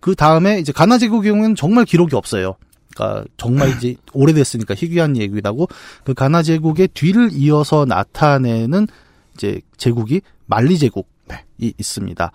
그 0.00 0.14
다음에 0.14 0.58
이제 0.58 0.72
가나 0.72 0.96
제국의 0.96 1.30
경우에는 1.32 1.54
정말 1.56 1.84
기록이 1.84 2.16
없어요. 2.16 2.56
그러니까 2.94 3.24
정말 3.36 3.70
이제 3.76 3.96
오래됐으니까 4.12 4.74
희귀한 4.74 5.16
얘기라고 5.16 5.68
그 6.04 6.14
가나 6.14 6.42
제국의 6.42 6.88
뒤를 6.94 7.30
이어서 7.32 7.84
나타내는 7.84 8.86
이제 9.34 9.60
제국이 9.76 10.22
말리 10.46 10.78
제국이 10.78 11.06
있습니다. 11.60 12.32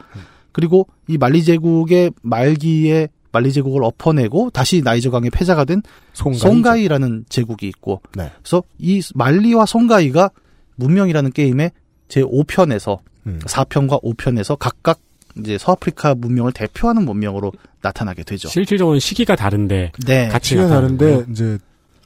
그리고 0.52 0.88
이 1.08 1.18
말리 1.18 1.44
제국의 1.44 2.12
말기에 2.22 3.10
말리 3.36 3.52
제국을 3.52 3.84
엎어내고 3.84 4.50
다시 4.52 4.82
나이저 4.82 5.12
강의 5.12 5.30
패자가 5.30 5.66
된 5.66 5.82
송가이. 6.14 6.40
송가이 6.40 6.88
라는 6.88 7.26
제국이 7.28 7.68
있고 7.68 8.02
네. 8.16 8.32
그래서 8.42 8.64
이 8.80 9.02
말리와 9.14 9.66
송가이가 9.66 10.30
문명이라는 10.78 11.34
게임의 11.34 11.72
제 12.08 12.22
5편에서 12.22 13.00
음. 13.28 13.40
4편과 13.44 14.02
5편에서 14.04 14.58
각각 14.58 15.00
이제 15.38 15.58
서아프리카 15.58 16.16
문명을 16.16 16.54
대표하는 16.54 17.04
문명으로 17.04 17.52
나타나게 17.82 18.24
되죠. 18.24 18.48
실질적으로는 18.48 19.02
시기가 19.02 19.36
다른데 19.36 19.92
네. 20.06 20.28
나타나는 20.28 20.70
다른데 20.70 21.06
거예요. 21.06 21.26
이제 21.30 21.58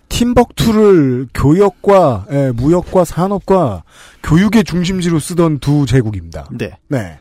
팀벅투를 0.09 1.27
교역과 1.36 2.25
예, 2.31 2.51
무역과 2.55 3.05
산업과 3.05 3.83
교육의 4.24 4.63
중심지로 4.63 5.19
쓰던 5.19 5.59
두 5.59 5.86
제국입니다. 5.86 6.48
네. 6.51 6.71
네. 6.88 7.19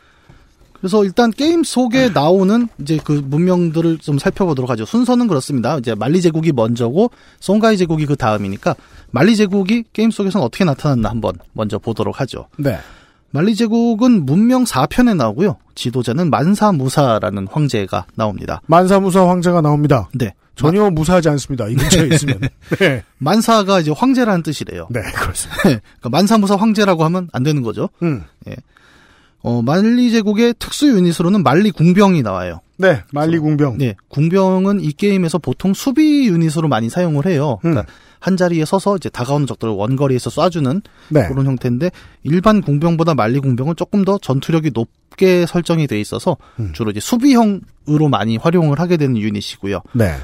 그래서 0.81 1.05
일단 1.05 1.31
게임 1.31 1.65
속에 1.65 2.11
나오는 2.11 2.69
이제 2.81 2.99
그 3.03 3.13
문명들을 3.25 3.99
좀 3.99 4.19
살펴보도록 4.19 4.71
하죠. 4.71 4.85
순서는 4.85 5.27
그렇습니다. 5.27 5.77
이제 5.79 5.95
말리 5.95 6.21
제국이 6.23 6.53
먼저고 6.53 7.11
송가이 7.41 7.77
제국이 7.77 8.07
그 8.07 8.17
다음이니까 8.17 8.77
말리 9.11 9.37
제국이 9.37 9.85
게임 9.93 10.11
속에서는 10.11 10.45
어떻게 10.45 10.65
나타났나 10.65 11.11
한번 11.11 11.35
먼저 11.53 11.79
보도록 11.79 12.21
하죠. 12.21 12.47
네. 12.59 12.79
말리 13.31 13.55
제국은 13.55 14.25
문명 14.25 14.65
4편에 14.65 15.17
나오고요. 15.17 15.59
지도자는 15.75 16.31
만사 16.31 16.73
무사라는 16.73 17.47
황제가 17.51 18.07
나옵니다. 18.15 18.63
만사무사 18.67 19.29
황제가 19.29 19.61
나옵니다. 19.61 20.09
네. 20.15 20.35
전혀 20.55 20.91
무사하지 20.91 21.29
않습니다. 21.29 21.69
이 21.69 21.75
근처에 21.75 22.09
있으면. 22.09 22.41
네. 22.81 23.05
만사가 23.19 23.81
이제 23.81 23.93
황제라는 23.93 24.43
뜻이래요. 24.43 24.89
네, 24.91 25.01
그렇습니다. 25.03 25.63
그러니까 25.63 26.09
만사무사 26.11 26.57
황제라고 26.57 27.05
하면 27.05 27.29
안 27.33 27.45
되는 27.45 27.63
거죠. 27.63 27.91
음. 28.03 28.25
어, 29.43 29.63
말리 29.63 30.11
제국의 30.11 30.55
특수 30.59 30.89
유닛으로는 30.89 31.43
말리 31.43 31.71
궁병이 31.71 32.23
나와요. 32.23 32.61
네, 32.77 33.03
말리 33.13 33.39
궁병. 33.39 33.79
네, 33.79 33.95
궁병은 34.09 34.81
이 34.81 34.93
게임에서 34.93 35.39
보통 35.39 35.75
수비 35.75 36.29
유닛으로 36.29 36.69
많이 36.69 36.89
사용을 36.89 37.27
해요. 37.27 37.59
음. 37.65 37.73
그러니까 37.73 37.93
한 38.21 38.37
자리에 38.37 38.65
서서 38.65 38.97
이제 38.97 39.09
다가오는 39.09 39.47
적들을 39.47 39.73
원거리에서 39.73 40.31
쏴주는 40.31 40.83
네. 41.09 41.29
그런 41.29 41.47
형태인데 41.47 41.91
일반 42.25 42.63
공병보다 42.63 43.15
만리 43.15 43.39
공병은 43.39 43.77
조금 43.77 44.05
더 44.05 44.19
전투력이 44.19 44.73
높게 44.75 45.47
설정이 45.47 45.87
돼 45.87 46.01
있어서 46.01 46.37
음. 46.59 46.73
주로 46.73 46.91
이제 46.91 47.01
수비형으로 47.01 48.09
많이 48.11 48.37
활용을 48.37 48.81
하게 48.81 48.97
되는 48.97 49.17
유닛이고요. 49.17 49.83
네. 49.95 50.15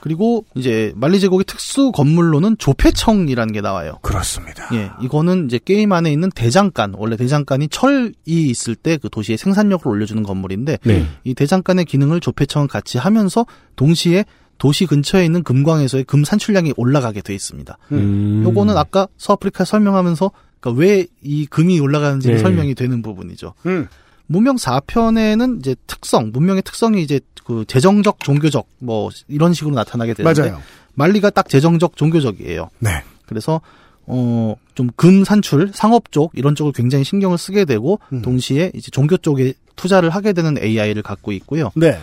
그리고 0.00 0.44
이제 0.54 0.92
만리 0.96 1.18
제국의 1.20 1.44
특수 1.46 1.90
건물로는 1.92 2.58
조폐청이라는 2.58 3.52
게 3.52 3.60
나와요. 3.60 3.98
그렇습니다. 4.02 4.68
예, 4.74 4.90
이거는 5.00 5.46
이제 5.46 5.58
게임 5.64 5.92
안에 5.92 6.12
있는 6.12 6.30
대장간, 6.30 6.94
원래 6.96 7.16
대장간이 7.16 7.68
철이 7.68 8.12
있을 8.26 8.76
때 8.76 8.98
그 8.98 9.08
도시의 9.10 9.36
생산력을 9.38 9.86
올려주는 9.86 10.22
건물인데, 10.22 10.78
네. 10.84 11.06
이 11.24 11.34
대장간의 11.34 11.84
기능을 11.86 12.20
조폐청은 12.20 12.68
같이 12.68 12.98
하면서 12.98 13.44
동시에 13.76 14.24
도시 14.58 14.86
근처에 14.86 15.24
있는 15.24 15.42
금광에서의 15.42 16.04
금 16.04 16.24
산출량이 16.24 16.72
올라가게 16.76 17.20
돼 17.20 17.34
있습니다. 17.34 17.76
음. 17.92 18.42
요거는 18.44 18.76
아까 18.76 19.06
서아프리카 19.18 19.64
설명하면서 19.64 20.30
그러니까 20.60 20.80
왜 20.80 21.06
이 21.22 21.44
금이 21.46 21.80
올라가는지 21.80 22.28
네. 22.30 22.38
설명이 22.38 22.74
되는 22.76 23.02
부분이죠. 23.02 23.54
음. 23.66 23.88
문명 24.26 24.56
4편에는 24.56 25.60
이제 25.60 25.76
특성, 25.86 26.30
문명의 26.32 26.62
특성이 26.62 27.02
이제 27.02 27.20
그 27.44 27.64
재정적, 27.66 28.20
종교적 28.20 28.66
뭐 28.78 29.10
이런 29.28 29.52
식으로 29.52 29.74
나타나게 29.74 30.14
되는데 30.14 30.40
맞아요. 30.42 30.60
말리가 30.94 31.30
딱 31.30 31.48
재정적, 31.48 31.96
종교적이에요. 31.96 32.70
네. 32.80 32.90
그래서 33.26 33.60
어 34.06 34.54
좀 34.76 34.90
금 34.94 35.24
산출, 35.24 35.70
상업 35.74 36.12
쪽 36.12 36.32
이런 36.34 36.54
쪽을 36.54 36.72
굉장히 36.72 37.02
신경을 37.02 37.38
쓰게 37.38 37.64
되고 37.64 37.98
음. 38.12 38.20
동시에 38.22 38.70
이제 38.74 38.90
종교 38.90 39.16
쪽에 39.16 39.54
투자를 39.74 40.10
하게 40.10 40.32
되는 40.34 40.56
AI를 40.58 41.02
갖고 41.02 41.32
있고요. 41.32 41.70
네. 41.74 41.98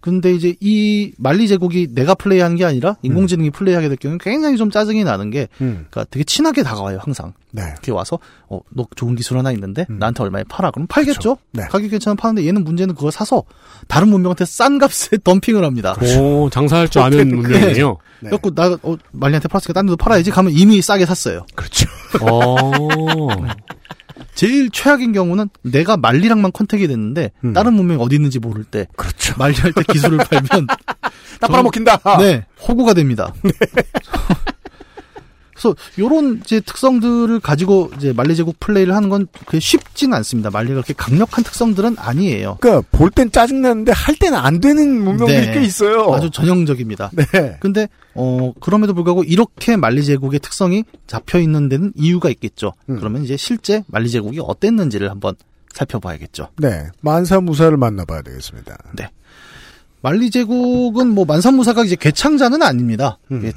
근데 0.00 0.32
이제 0.32 0.54
이 0.60 1.12
말리 1.18 1.48
제국이 1.48 1.88
내가 1.92 2.14
플레이하는 2.14 2.56
게 2.56 2.64
아니라 2.64 2.90
음. 2.90 2.96
인공지능이 3.02 3.50
플레이하게 3.50 3.88
될 3.88 3.96
경우는 3.96 4.18
굉장히 4.18 4.56
좀 4.56 4.70
짜증이 4.70 5.02
나는 5.04 5.30
게 5.30 5.48
음. 5.60 5.86
그러니까 5.90 6.04
되게 6.10 6.22
친하게 6.24 6.62
다가와요 6.62 6.98
항상. 7.02 7.32
네. 7.52 7.62
이렇게 7.72 7.90
와서 7.90 8.18
어 8.48 8.60
너 8.70 8.86
좋은 8.94 9.14
기술 9.16 9.38
하나 9.38 9.50
있는데 9.52 9.86
음. 9.90 9.98
나한테 9.98 10.22
얼마에 10.22 10.44
팔아? 10.44 10.70
그럼 10.70 10.86
팔겠죠. 10.86 11.38
네. 11.52 11.64
가격 11.64 11.90
괜찮으면 11.90 12.16
파는데 12.16 12.46
얘는 12.46 12.62
문제는 12.64 12.94
그걸 12.94 13.10
사서 13.10 13.42
다른 13.88 14.08
문명한테 14.08 14.44
싼 14.44 14.78
값에 14.78 15.18
덤핑을 15.24 15.64
합니다. 15.64 15.96
오, 16.20 16.48
장사할 16.50 16.88
줄 16.88 17.02
아는 17.02 17.28
문명이에요. 17.34 17.96
네. 18.20 18.30
그래갖고 18.30 18.54
나 18.54 18.76
어, 18.82 18.96
말리한테 19.12 19.48
팔았으니까 19.48 19.72
딴 19.72 19.86
데도 19.86 19.96
팔아야지. 19.96 20.30
가면 20.30 20.52
이미 20.52 20.80
싸게 20.82 21.06
샀어요. 21.06 21.46
그렇죠. 21.54 21.88
어. 22.20 23.28
제일 24.36 24.70
최악인 24.70 25.12
경우는 25.12 25.48
내가 25.62 25.96
말리랑만 25.96 26.52
컨택이 26.52 26.86
됐는데 26.86 27.32
음. 27.44 27.52
다른 27.52 27.74
문명이 27.74 28.00
어디 28.00 28.14
있는지 28.16 28.38
모를 28.38 28.62
때 28.64 28.86
그렇죠. 28.96 29.34
말리할 29.38 29.72
때 29.72 29.82
기술을 29.92 30.18
팔면 30.30 30.66
딱 31.40 31.48
빨아먹힌다. 31.50 32.00
네 32.20 32.44
호구가 32.68 32.94
됩니다. 32.94 33.32
그래서 35.54 35.74
요런 35.98 36.42
이제 36.44 36.60
특성들을 36.60 37.40
가지고 37.40 37.90
이제 37.96 38.12
말리 38.12 38.36
제국 38.36 38.60
플레이를 38.60 38.94
하는 38.94 39.08
건 39.08 39.26
그렇게 39.32 39.58
쉽지는 39.58 40.14
않습니다. 40.18 40.50
말리가 40.50 40.74
그렇게 40.74 40.92
강력한 40.94 41.42
특성들은 41.44 41.96
아니에요. 41.98 42.58
그러니까 42.60 42.86
볼 42.92 43.10
땐 43.10 43.32
짜증나는데 43.32 43.92
할 43.92 44.16
때는 44.16 44.36
안 44.38 44.60
되는 44.60 45.02
문명들이 45.02 45.46
네. 45.46 45.52
꽤 45.54 45.62
있어요. 45.62 46.12
아주 46.12 46.30
전형적입니다. 46.30 47.10
네. 47.14 47.56
근데 47.60 47.88
어 48.16 48.52
그럼에도 48.60 48.94
불구하고 48.94 49.24
이렇게 49.24 49.76
말리 49.76 50.04
제국의 50.04 50.40
특성이 50.40 50.84
잡혀 51.06 51.38
있는 51.38 51.68
데는 51.68 51.92
이유가 51.94 52.30
있겠죠. 52.30 52.72
음. 52.88 52.98
그러면 52.98 53.24
이제 53.24 53.36
실제 53.36 53.84
말리 53.88 54.10
제국이 54.10 54.40
어땠는지를 54.40 55.10
한번 55.10 55.34
살펴봐야겠죠. 55.72 56.48
네. 56.58 56.86
만사무사를 57.02 57.76
만나봐야 57.76 58.22
되겠습니다. 58.22 58.76
말리 60.02 60.30
제국은 60.30 61.08
뭐 61.08 61.24
만사무사가 61.24 61.84
이제 61.84 61.96
개창자는 61.96 62.62
아닙니다. 62.62 63.18
음. 63.32 63.42
예, 63.44 63.52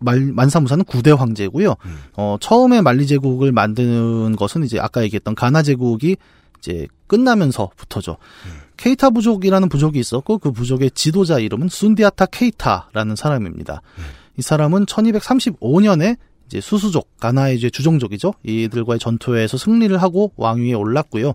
말, 0.00 0.20
만사무사는 0.20 0.84
구대 0.84 1.10
황제고요. 1.12 1.76
음. 1.84 1.98
어 2.14 2.36
처음에 2.40 2.82
말리 2.82 3.06
제국을 3.06 3.52
만드는 3.52 4.36
것은 4.36 4.64
이제 4.64 4.78
아까 4.78 5.02
얘기했던 5.02 5.34
가나 5.34 5.62
제국이 5.62 6.16
이제 6.58 6.86
끝나면서부터죠. 7.06 8.18
음. 8.46 8.67
케이타 8.78 9.10
부족이라는 9.10 9.68
부족이 9.68 9.98
있었고 9.98 10.38
그 10.38 10.52
부족의 10.52 10.92
지도자 10.92 11.38
이름은 11.38 11.68
순디아타 11.68 12.26
케이타라는 12.26 13.16
사람입니다. 13.16 13.82
음. 13.98 14.04
이 14.38 14.42
사람은 14.42 14.86
1235년에 14.86 16.16
이제 16.46 16.62
수수족, 16.62 17.18
가나의 17.18 17.56
이제 17.56 17.68
주종족이죠. 17.68 18.32
이들과의 18.42 18.98
전투에서 18.98 19.58
승리를 19.58 20.00
하고 20.00 20.32
왕위에 20.36 20.72
올랐고요. 20.72 21.34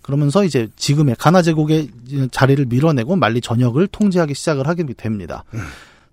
그러면서 0.00 0.42
이제 0.42 0.68
지금의 0.76 1.16
가나 1.18 1.42
제국의 1.42 1.90
자리를 2.30 2.64
밀어내고 2.66 3.16
말리 3.16 3.42
전역을 3.42 3.88
통제하기 3.88 4.34
시작을 4.34 4.66
하게 4.66 4.84
됩니다. 4.94 5.44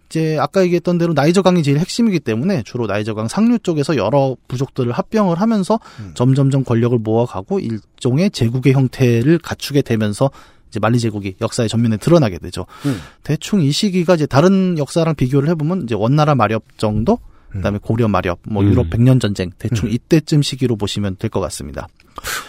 이제 0.09 0.37
아까 0.37 0.61
얘기했던 0.63 0.97
대로 0.97 1.13
나이저강이 1.13 1.63
제일 1.63 1.79
핵심이기 1.79 2.19
때문에 2.19 2.63
주로 2.63 2.87
나이저강 2.87 3.29
상류 3.29 3.59
쪽에서 3.59 3.95
여러 3.95 4.35
부족들을 4.49 4.91
합병을 4.91 5.39
하면서 5.39 5.79
음. 5.99 6.11
점점점 6.15 6.65
권력을 6.65 6.97
모아가고 6.97 7.61
일종의 7.61 8.31
제국의 8.31 8.73
형태를 8.73 9.37
갖추게 9.39 9.81
되면서 9.81 10.29
이제 10.71 10.79
말리 10.79 10.99
제국이 10.99 11.35
역사의 11.41 11.67
전면에 11.67 11.97
드러나게 11.97 12.39
되죠. 12.39 12.65
음. 12.85 12.97
대충 13.23 13.61
이 13.61 13.71
시기가 13.71 14.15
이제 14.15 14.25
다른 14.25 14.77
역사랑 14.77 15.15
비교를 15.15 15.49
해보면 15.49 15.83
이제 15.83 15.95
원나라 15.95 16.33
마렵 16.33 16.63
정도, 16.77 17.19
그다음에 17.51 17.77
고려 17.81 18.07
마렵, 18.07 18.39
뭐 18.47 18.63
음. 18.63 18.69
유럽 18.71 18.89
백년 18.89 19.19
전쟁 19.19 19.51
대충 19.59 19.89
음. 19.89 19.93
이때쯤 19.93 20.41
시기로 20.41 20.77
보시면 20.77 21.17
될 21.17 21.29
것 21.29 21.41
같습니다. 21.41 21.89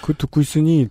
그 0.03 0.15
듣고 0.15 0.41
있으니 0.41 0.87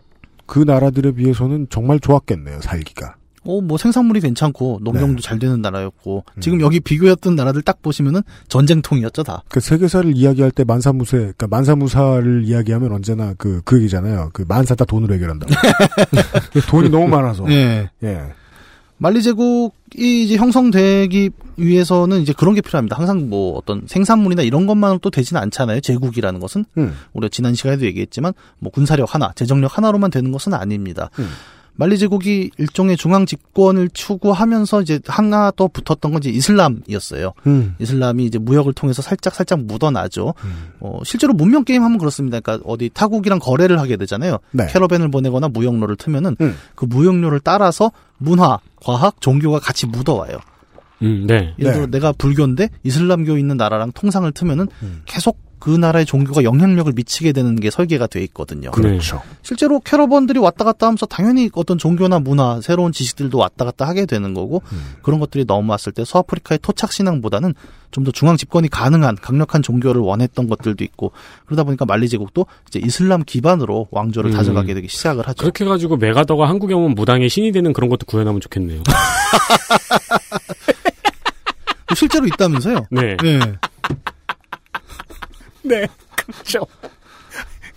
그 0.45 0.59
나라들에 0.59 1.13
비해서는 1.13 1.67
정말 1.69 2.01
좋았겠네요, 2.01 2.59
살기가. 2.61 3.15
어, 3.43 3.59
뭐 3.59 3.77
생산물이 3.77 4.21
괜찮고 4.21 4.79
농경도 4.83 5.15
네. 5.15 5.21
잘 5.21 5.39
되는 5.39 5.61
나라였고 5.61 6.23
음. 6.35 6.41
지금 6.41 6.61
여기 6.61 6.79
비교했던 6.79 7.35
나라들 7.35 7.61
딱 7.61 7.81
보시면은 7.81 8.21
전쟁통이었죠 8.47 9.23
다. 9.23 9.43
그 9.49 9.59
세계사를 9.59 10.15
이야기할 10.15 10.51
때 10.51 10.63
만사무세, 10.63 11.17
그러니까 11.17 11.47
만사무사를 11.47 12.43
이야기하면 12.45 12.91
언제나 12.91 13.33
그, 13.37 13.61
그 13.65 13.77
얘기잖아요. 13.77 14.29
그 14.33 14.45
만사 14.47 14.75
다 14.75 14.85
돈으로 14.85 15.13
해결한다고. 15.15 15.51
돈이 16.69 16.89
너무 16.89 17.07
많아서. 17.07 17.49
예. 17.51 17.89
예. 18.03 18.21
만리 18.97 19.23
제국이 19.23 20.25
이제 20.25 20.35
형성되기 20.35 21.31
위해서는 21.57 22.21
이제 22.21 22.33
그런 22.37 22.53
게 22.53 22.61
필요합니다. 22.61 22.95
항상 22.95 23.29
뭐 23.29 23.57
어떤 23.57 23.81
생산물이나 23.87 24.43
이런 24.43 24.67
것만으로 24.67 24.99
또 24.99 25.09
되지는 25.09 25.41
않잖아요. 25.41 25.81
제국이라는 25.81 26.39
것은 26.39 26.65
음. 26.77 26.93
우리가 27.13 27.29
지난 27.29 27.55
시간에도 27.55 27.85
얘기했지만 27.85 28.33
뭐 28.59 28.71
군사력 28.71 29.15
하나, 29.15 29.31
재정력 29.33 29.75
하나로만 29.75 30.11
되는 30.11 30.31
것은 30.31 30.53
아닙니다. 30.53 31.09
음. 31.17 31.27
말리 31.75 31.97
제국이 31.97 32.51
일종의 32.57 32.97
중앙 32.97 33.25
집권을 33.25 33.89
추구하면서 33.89 34.81
이제 34.81 34.99
하나 35.07 35.51
더 35.51 35.67
붙었던 35.67 36.11
건 36.11 36.19
이제 36.21 36.29
이슬람이었어요. 36.29 37.33
음. 37.47 37.75
이슬람이 37.79 38.25
이제 38.25 38.37
무역을 38.37 38.73
통해서 38.73 39.01
살짝 39.01 39.33
살짝 39.33 39.61
묻어나죠. 39.61 40.33
음. 40.43 40.73
어, 40.79 40.99
실제로 41.03 41.33
문명 41.33 41.63
게임 41.63 41.83
하면 41.83 41.97
그렇습니다. 41.97 42.39
그러니까 42.39 42.63
어디 42.69 42.89
타국이랑 42.93 43.39
거래를 43.39 43.79
하게 43.79 43.97
되잖아요. 43.97 44.37
네. 44.51 44.67
캐러밴을 44.67 45.09
보내거나 45.09 45.47
무역로를 45.47 45.95
트면은 45.95 46.35
음. 46.41 46.55
그 46.75 46.85
무역로를 46.85 47.39
따라서 47.39 47.91
문화, 48.17 48.59
과학, 48.83 49.19
종교가 49.21 49.59
같이 49.59 49.87
묻어와요. 49.87 50.37
음, 51.01 51.25
네. 51.25 51.55
예를 51.57 51.71
네. 51.71 51.73
들어 51.73 51.87
내가 51.87 52.11
불교인데 52.11 52.69
이슬람교 52.83 53.37
있는 53.37 53.57
나라랑 53.57 53.91
통상을 53.93 54.31
트면은 54.31 54.67
음. 54.83 55.01
계속 55.05 55.39
그 55.61 55.69
나라의 55.69 56.05
종교가 56.05 56.43
영향력을 56.43 56.91
미치게 56.93 57.31
되는 57.31 57.55
게 57.55 57.71
설계가 57.71 58.07
돼 58.07 58.21
있거든요. 58.25 58.71
그렇죠. 58.71 59.21
실제로 59.43 59.79
캐러밴들이 59.79 60.39
왔다 60.39 60.65
갔다 60.65 60.87
하면서 60.87 61.05
당연히 61.05 61.49
어떤 61.53 61.77
종교나 61.77 62.19
문화, 62.19 62.59
새로운 62.59 62.91
지식들도 62.91 63.37
왔다 63.37 63.63
갔다 63.63 63.87
하게 63.87 64.05
되는 64.05 64.33
거고 64.33 64.61
음. 64.73 64.95
그런 65.01 65.21
것들이 65.21 65.45
넘어왔을 65.47 65.93
때 65.93 66.03
서아프리카의 66.03 66.59
토착 66.61 66.91
신앙보다는 66.91 67.53
좀 67.91 68.03
더 68.03 68.11
중앙 68.11 68.37
집권이 68.37 68.69
가능한 68.69 69.17
강력한 69.21 69.61
종교를 69.61 70.01
원했던 70.01 70.47
것들도 70.47 70.83
있고 70.83 71.11
그러다 71.45 71.63
보니까 71.63 71.85
말리 71.85 72.09
제국도 72.09 72.47
이제 72.67 72.79
이슬람 72.83 73.23
기반으로 73.23 73.87
왕조를 73.91 74.31
음. 74.31 74.35
다져가게 74.35 74.73
되기 74.73 74.87
시작을 74.87 75.27
하죠. 75.27 75.39
그렇게 75.39 75.65
해가지고 75.65 75.97
메가더가 75.97 76.49
한국에 76.49 76.73
오면 76.73 76.95
무당의 76.95 77.29
신이 77.29 77.51
되는 77.51 77.71
그런 77.73 77.89
것도 77.89 78.05
구현하면 78.07 78.41
좋겠네요. 78.41 78.81
실제로 81.95 82.25
있다면서요? 82.25 82.87
네. 82.89 83.17
네. 83.17 83.39
네, 85.63 85.87
그렇죠. 86.15 86.65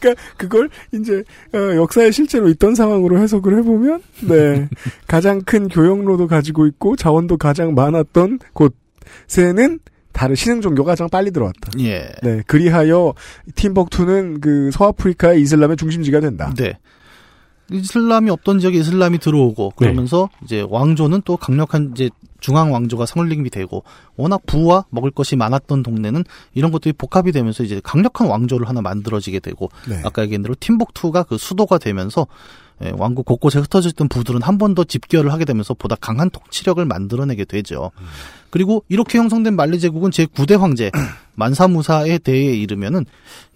그러니까 0.05 0.23
그걸 0.37 0.69
이제 0.93 1.25
어, 1.55 1.77
역사에 1.77 2.11
실제로 2.11 2.49
있던 2.51 2.75
상황으로 2.75 3.19
해석을 3.19 3.57
해보면 3.59 4.03
네 4.29 4.69
가장 5.07 5.41
큰 5.41 5.69
교역로도 5.69 6.27
가지고 6.27 6.67
있고 6.67 6.97
자원도 6.97 7.39
가장 7.39 7.75
많았던 7.75 8.41
곳에는 8.53 9.79
다른 10.13 10.35
신흥 10.37 10.61
종교가 10.61 10.93
가장 10.93 11.09
빨리 11.11 11.31
들어왔다. 11.33 11.73
예. 11.81 12.09
네, 12.23 12.43
그리하여 12.47 13.15
팀벅투는 13.57 14.41
그 14.41 14.71
서아프리카의 14.73 15.41
이슬람의 15.43 15.77
중심지가 15.77 16.21
된다. 16.21 16.53
네. 16.57 16.79
이슬람이 17.73 18.31
없던 18.31 18.61
지역에 18.61 18.79
이슬람이 18.79 19.19
들어오고 19.19 19.73
그러면서 19.77 20.29
이제 20.45 20.65
왕조는 20.69 21.23
또 21.25 21.37
강력한 21.37 21.93
이제 21.95 22.11
중앙 22.45 22.75
왕조가 22.75 23.07
성립이 23.07 23.49
되고 23.49 23.85
워낙 24.17 24.43
부와 24.45 24.85
먹을 24.91 25.11
것이 25.11 25.35
많았던 25.35 25.83
동네는 25.83 26.25
이런 26.53 26.71
것들이 26.73 26.93
복합이 26.93 27.33
되면서 27.33 27.65
이제 27.65 27.81
강력한 27.83 28.29
왕조를 28.29 28.69
하나 28.69 28.83
만들어지게 28.83 29.41
되고 29.41 29.71
네. 29.89 30.03
아까 30.05 30.23
얘기한 30.25 30.43
대로 30.43 30.55
팀복투가 30.61 31.23
그 31.23 31.39
수도가 31.39 31.79
되면서 31.79 32.27
예, 32.85 32.93
왕국 32.97 33.25
곳곳에 33.25 33.61
흩어져 33.61 33.89
있던 33.91 34.09
부들은 34.09 34.43
한 34.43 34.59
번 34.59 34.75
더 34.75 34.83
집결을 34.85 35.33
하게 35.33 35.45
되면서 35.47 35.73
보다 35.75 35.95
강한 35.95 36.29
통치력을 36.29 36.85
만들어내게 36.85 37.45
되죠. 37.47 37.93
그리고 38.51 38.85
이렇게 38.89 39.17
형성된 39.19 39.55
만리 39.57 39.79
제국은 39.81 40.11
제 40.11 40.27
9대 40.27 40.59
황제 40.59 40.91
만사무사에 41.37 42.19
대해 42.19 42.57
이르면은 42.57 43.07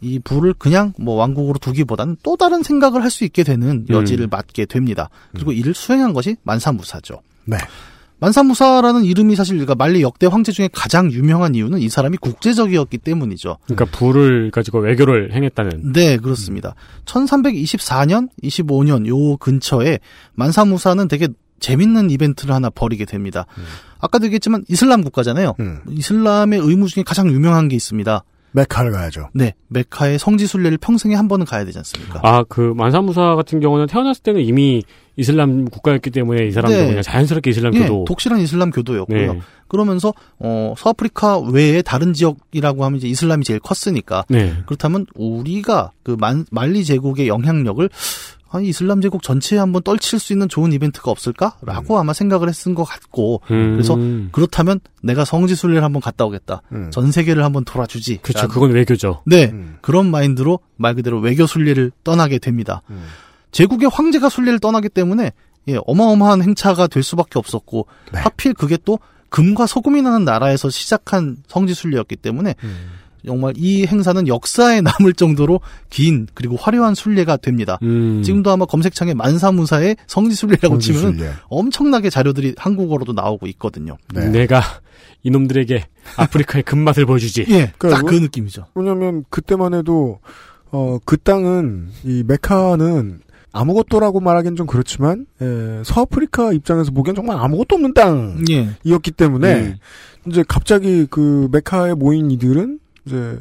이 0.00 0.18
부를 0.20 0.54
그냥 0.54 0.94
뭐 0.98 1.16
왕국으로 1.16 1.58
두기보다는 1.58 2.16
또 2.22 2.36
다른 2.36 2.62
생각을 2.62 3.02
할 3.02 3.10
수 3.10 3.24
있게 3.24 3.42
되는 3.42 3.84
여지를 3.90 4.26
음. 4.26 4.30
맞게 4.30 4.64
됩니다. 4.66 5.10
그리고 5.34 5.50
이를 5.52 5.74
수행한 5.74 6.12
것이 6.14 6.36
만사무사죠. 6.44 7.20
네. 7.44 7.58
만사무사라는 8.20 9.04
이름이 9.04 9.36
사실 9.36 9.54
그러니까 9.56 9.74
만리 9.74 10.02
역대 10.02 10.26
황제 10.26 10.52
중에 10.52 10.68
가장 10.72 11.10
유명한 11.12 11.54
이유는 11.54 11.78
이 11.78 11.88
사람이 11.88 12.16
국제적이었기 12.18 12.98
때문이죠. 12.98 13.58
그러니까 13.64 13.84
부를 13.96 14.50
가지고 14.50 14.80
외교를 14.80 15.32
행했다는. 15.32 15.92
네, 15.92 16.16
그렇습니다. 16.16 16.74
1324년, 17.04 18.28
25년 18.42 19.06
요 19.06 19.36
근처에 19.36 20.00
만사무사는 20.34 21.06
되게 21.08 21.28
재밌는 21.60 22.10
이벤트를 22.10 22.54
하나 22.54 22.70
벌이게 22.70 23.04
됩니다. 23.04 23.46
아까도 23.98 24.26
얘기했지만 24.26 24.64
이슬람 24.68 25.02
국가잖아요. 25.02 25.54
음. 25.60 25.80
이슬람의 25.88 26.60
의무 26.60 26.88
중에 26.88 27.02
가장 27.02 27.28
유명한 27.30 27.68
게 27.68 27.76
있습니다. 27.76 28.22
메카를 28.52 28.92
가야죠. 28.92 29.28
네, 29.34 29.54
메카의 29.68 30.18
성지 30.18 30.46
순례를 30.46 30.78
평생에 30.78 31.14
한 31.14 31.28
번은 31.28 31.46
가야 31.46 31.64
되지 31.64 31.78
않습니까? 31.78 32.20
아, 32.22 32.44
그 32.48 32.72
만사무사 32.76 33.34
같은 33.34 33.60
경우는 33.60 33.86
태어났을 33.86 34.22
때는 34.22 34.40
이미 34.40 34.82
이슬람 35.16 35.64
국가였기 35.64 36.10
때문에 36.10 36.46
이 36.46 36.52
사람도 36.52 36.76
네. 36.76 36.86
그냥 36.86 37.02
자연스럽게 37.02 37.50
이슬람 37.50 37.74
예, 37.74 37.80
교도. 37.80 38.04
독실한 38.06 38.40
이슬람 38.40 38.70
교도였고요. 38.70 39.32
네. 39.34 39.40
그러면서 39.66 40.14
어 40.38 40.74
서아프리카 40.78 41.40
외에 41.40 41.82
다른 41.82 42.12
지역이라고 42.12 42.84
하면 42.84 42.98
이제 42.98 43.08
이슬람이 43.08 43.44
제일 43.44 43.58
컸으니까 43.58 44.24
네. 44.28 44.54
그렇다면 44.66 45.06
우리가 45.14 45.90
그 46.04 46.16
만, 46.18 46.46
말리 46.50 46.84
제국의 46.84 47.26
영향력을 47.28 47.90
아, 48.50 48.60
이슬람 48.60 49.00
제국 49.00 49.22
전체에 49.22 49.58
한번 49.58 49.82
떨칠 49.82 50.18
수 50.18 50.32
있는 50.32 50.48
좋은 50.48 50.72
이벤트가 50.72 51.10
없을까라고 51.10 51.98
아마 51.98 52.12
생각을 52.12 52.48
했은 52.48 52.74
것 52.74 52.84
같고 52.84 53.42
음. 53.50 53.72
그래서 53.74 53.96
그렇다면 54.32 54.80
내가 55.02 55.24
성지 55.24 55.54
순례를 55.54 55.84
한번 55.84 56.00
갔다 56.00 56.24
오겠다. 56.24 56.62
음. 56.72 56.90
전 56.90 57.10
세계를 57.10 57.44
한번 57.44 57.64
돌아주지. 57.64 58.18
그렇죠. 58.22 58.48
그건 58.48 58.72
외교죠. 58.72 59.22
네, 59.26 59.50
음. 59.52 59.76
그런 59.82 60.10
마인드로 60.10 60.60
말 60.76 60.94
그대로 60.94 61.20
외교 61.20 61.46
순례를 61.46 61.92
떠나게 62.04 62.38
됩니다. 62.38 62.82
음. 62.90 63.04
제국의 63.52 63.90
황제가 63.90 64.28
순례를 64.28 64.58
떠나기 64.58 64.88
때문에 64.88 65.32
예, 65.68 65.78
어마어마한 65.86 66.42
행차가 66.42 66.86
될 66.86 67.02
수밖에 67.02 67.38
없었고 67.38 67.86
네. 68.12 68.20
하필 68.20 68.54
그게 68.54 68.78
또 68.84 68.98
금과 69.28 69.66
소금이 69.66 70.00
나는 70.02 70.24
나라에서 70.24 70.70
시작한 70.70 71.36
성지 71.46 71.74
순례였기 71.74 72.16
때문에 72.16 72.54
음. 72.64 72.97
정말 73.26 73.52
이 73.56 73.84
행사는 73.86 74.26
역사에 74.28 74.80
남을 74.80 75.12
정도로 75.14 75.60
긴 75.90 76.26
그리고 76.34 76.56
화려한 76.56 76.94
순례가 76.94 77.36
됩니다. 77.38 77.78
음. 77.82 78.22
지금도 78.22 78.50
아마 78.50 78.64
검색창에 78.64 79.14
만사무사의 79.14 79.96
성지 80.06 80.34
순례라고 80.34 80.74
성지 80.74 80.92
치면 80.92 81.00
순례. 81.16 81.30
엄청나게 81.48 82.10
자료들이 82.10 82.54
한국어로도 82.56 83.12
나오고 83.12 83.46
있거든요. 83.48 83.96
네. 84.14 84.28
내가 84.28 84.62
이놈들에게 85.24 85.84
아프리카의 86.16 86.62
금맛을 86.62 87.06
보여주지. 87.06 87.46
예, 87.50 87.72
그러니까 87.78 88.00
딱그 88.02 88.10
뭐- 88.14 88.20
느낌이죠. 88.20 88.66
왜냐면 88.74 89.24
그때만 89.30 89.74
해도 89.74 90.20
어 90.70 90.98
그 91.04 91.16
땅은 91.16 91.88
이 92.04 92.22
메카는 92.26 93.20
아무것도라고 93.52 94.20
말하기는 94.20 94.56
좀 94.56 94.66
그렇지만 94.66 95.24
에, 95.40 95.82
서아프리카 95.84 96.52
입장에서 96.52 96.90
보기엔 96.92 97.14
정말 97.16 97.38
아무것도 97.38 97.76
없는 97.76 97.94
땅이었기 97.94 98.46
예. 98.52 99.10
때문에 99.16 99.54
음. 99.54 99.76
이제 100.26 100.44
갑자기 100.46 101.06
그 101.08 101.48
메카에 101.50 101.94
모인 101.94 102.30
이들은 102.30 102.78
이제 103.08 103.38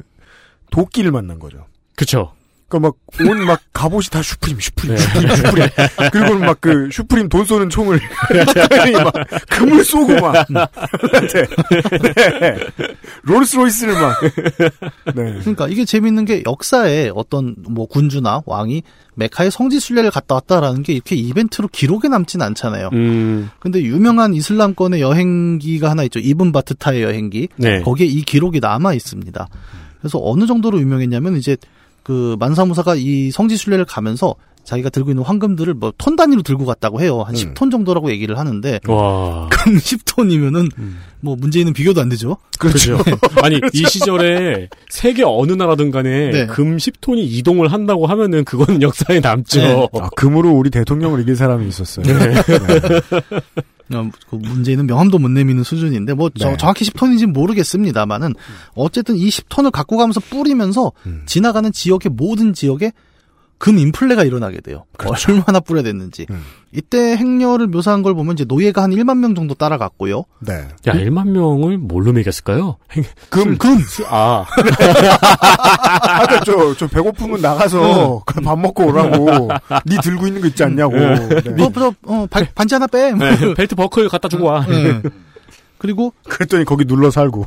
도끼를 0.71 1.11
만난 1.11 1.39
거죠. 1.39 1.65
그쵸. 1.95 2.33
그러니까 2.67 2.79
막 2.89 2.95
온 3.19 3.45
막 3.45 3.61
갑옷이 3.73 4.09
다 4.11 4.21
슈프림 4.21 4.59
슈프림 4.59 4.95
네. 4.95 5.01
슈프림 5.01 5.35
슈프림 5.35 5.67
그리고는 6.11 6.39
막그 6.41 6.89
슈프림 6.91 7.29
돈 7.29 7.45
쏘는 7.45 7.69
총을 7.69 7.99
막 9.03 9.13
금을 9.49 9.83
쏘고 9.83 10.15
막 10.19 10.45
네. 10.49 10.65
네. 12.39 12.57
롤스로이스를 13.23 13.93
막 13.93 14.19
네. 15.15 15.39
그러니까 15.39 15.67
이게 15.67 15.85
재밌는 15.85 16.25
게 16.25 16.43
역사에 16.45 17.11
어떤 17.15 17.55
뭐 17.69 17.87
군주나 17.87 18.43
왕이 18.45 18.83
메카의 19.15 19.51
성지 19.51 19.79
순례를 19.79 20.11
갔다 20.11 20.35
왔다라는 20.35 20.83
게 20.83 20.93
이렇게 20.93 21.15
이벤트로 21.15 21.69
기록에 21.69 22.07
남진 22.07 22.41
않잖아요. 22.41 22.89
음. 22.93 23.49
근데 23.59 23.81
유명한 23.81 24.35
이슬람권의 24.35 25.01
여행기가 25.01 25.89
하나 25.89 26.03
있죠. 26.03 26.19
이븐 26.19 26.51
바투타의 26.51 27.01
여행기. 27.01 27.47
네. 27.55 27.81
거기에 27.81 28.05
이 28.05 28.21
기록이 28.21 28.59
남아 28.59 28.93
있습니다. 28.93 29.47
그래서 29.99 30.19
어느 30.21 30.45
정도로 30.45 30.79
유명했냐면 30.79 31.35
이제 31.37 31.57
그 32.07 32.37
만사무사가 32.39 32.95
이 32.95 33.31
성지 33.31 33.57
순례를 33.57 33.83
가면서 33.83 34.33
자기가 34.67 34.89
들고 34.89 35.11
있는 35.11 35.23
황금들을 35.23 35.73
뭐 35.75 35.93
톤 35.97 36.17
단위로 36.17 36.41
들고 36.41 36.65
갔다고 36.65 36.99
해요. 37.01 37.21
한 37.25 37.33
음. 37.35 37.39
10톤 37.53 37.71
정도라고 37.71 38.11
얘기를 38.11 38.37
하는데 38.37 38.79
와. 38.87 39.47
금 39.49 39.77
10톤이면은 39.77 40.69
음. 40.77 40.97
뭐 41.21 41.37
문재인은 41.37 41.71
비교도 41.71 42.01
안 42.01 42.09
되죠. 42.09 42.35
그렇죠. 42.59 42.97
아니, 43.41 43.59
이 43.73 43.83
시절에 43.85 44.67
세계 44.89 45.23
어느 45.25 45.53
나라든 45.53 45.89
간에 45.89 46.31
네. 46.31 46.45
금 46.47 46.75
10톤이 46.77 47.17
이동을 47.19 47.71
한다고 47.71 48.07
하면은 48.07 48.43
그거는 48.43 48.81
역사에 48.81 49.21
남죠. 49.21 49.61
네. 49.61 49.87
아, 50.01 50.09
금으로 50.17 50.51
우리 50.51 50.69
대통령을 50.69 51.21
이길 51.21 51.35
사람이 51.37 51.65
있었어요. 51.69 52.05
네. 52.05 52.35
어, 53.95 54.09
그 54.29 54.35
문제는 54.35 54.85
명함도 54.85 55.17
못 55.17 55.29
내미는 55.31 55.63
수준인데 55.63 56.13
뭐 56.13 56.29
저- 56.37 56.49
네. 56.51 56.57
정확히 56.57 56.83
10톤인지는 56.83 57.31
모르겠습니다만은 57.31 58.33
어쨌든 58.75 59.15
이 59.15 59.29
10톤을 59.29 59.71
갖고 59.71 59.95
가면서 59.95 60.19
뿌리면서 60.19 60.91
음. 61.05 61.23
지나가는 61.25 61.71
지역의 61.71 62.11
모든 62.13 62.53
지역에 62.53 62.91
금 63.59 63.77
인플레가 63.79 64.23
일어나게 64.23 64.61
돼요. 64.61 64.85
얼마나 65.27 65.59
뿌려댔는지. 65.65 66.27
음. 66.29 66.43
이때 66.71 67.15
행렬을 67.17 67.67
묘사한 67.67 68.03
걸 68.03 68.13
보면 68.13 68.33
이제 68.33 68.45
노예가 68.47 68.83
한 68.83 68.91
1만 68.91 69.17
명 69.17 69.33
정도 69.33 69.55
따라갔고요. 69.55 70.25
네. 70.41 70.67
야, 70.87 70.93
1만 70.93 71.29
명을 71.29 71.77
뭘로 71.79 72.13
매겼을까요? 72.13 72.77
금. 73.29 73.57
금 73.57 73.77
아, 74.09 74.45
아까 75.41 76.39
저, 76.41 76.75
저 76.75 76.87
배고프면 76.87 77.41
나가서 77.41 78.23
그밥 78.25 78.59
먹고 78.59 78.85
오라고. 78.87 79.49
니 79.85 79.97
들고 80.03 80.27
있는 80.27 80.41
거 80.41 80.47
있지 80.47 80.63
않냐고. 80.63 80.95
네. 80.95 81.49
뭐, 81.57 81.71
저, 81.73 81.93
어, 82.05 82.27
반- 82.29 82.47
반지 82.53 82.75
하나 82.75 82.87
빼. 82.87 83.11
뭐. 83.11 83.27
네, 83.27 83.53
벨트 83.55 83.75
버클 83.75 84.09
갖다 84.09 84.27
주고 84.27 84.45
와. 84.45 84.65
네. 84.67 85.01
그리고 85.77 86.13
그랬더니 86.27 86.65
거기 86.65 86.85
눌러 86.85 87.09
살고. 87.11 87.45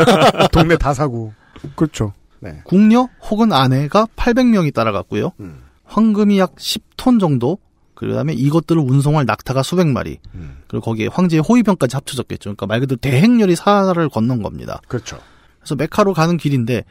동네 0.52 0.76
다 0.76 0.94
사고. 0.94 1.32
그렇죠. 1.76 2.12
네. 2.42 2.60
궁녀 2.64 3.08
혹은 3.30 3.52
아내가 3.52 4.06
800명이 4.16 4.74
따라갔고요. 4.74 5.32
음. 5.40 5.62
황금이 5.84 6.38
약 6.38 6.56
10톤 6.56 7.20
정도. 7.20 7.58
그다음에 7.94 8.32
이것들을 8.32 8.82
운송할 8.82 9.26
낙타가 9.26 9.62
수백 9.62 9.86
마리. 9.86 10.18
음. 10.34 10.56
그리고 10.66 10.84
거기에 10.84 11.06
황제의 11.06 11.42
호위병까지 11.42 11.94
합쳐졌겠죠. 11.94 12.50
그러니까 12.50 12.66
말 12.66 12.80
그대로 12.80 12.96
대행렬이 13.00 13.54
사하를 13.54 14.08
건넌 14.08 14.42
겁니다. 14.42 14.80
그렇죠. 14.88 15.18
그래서 15.60 15.76
메카로 15.76 16.12
가는 16.12 16.36
길인데 16.36 16.82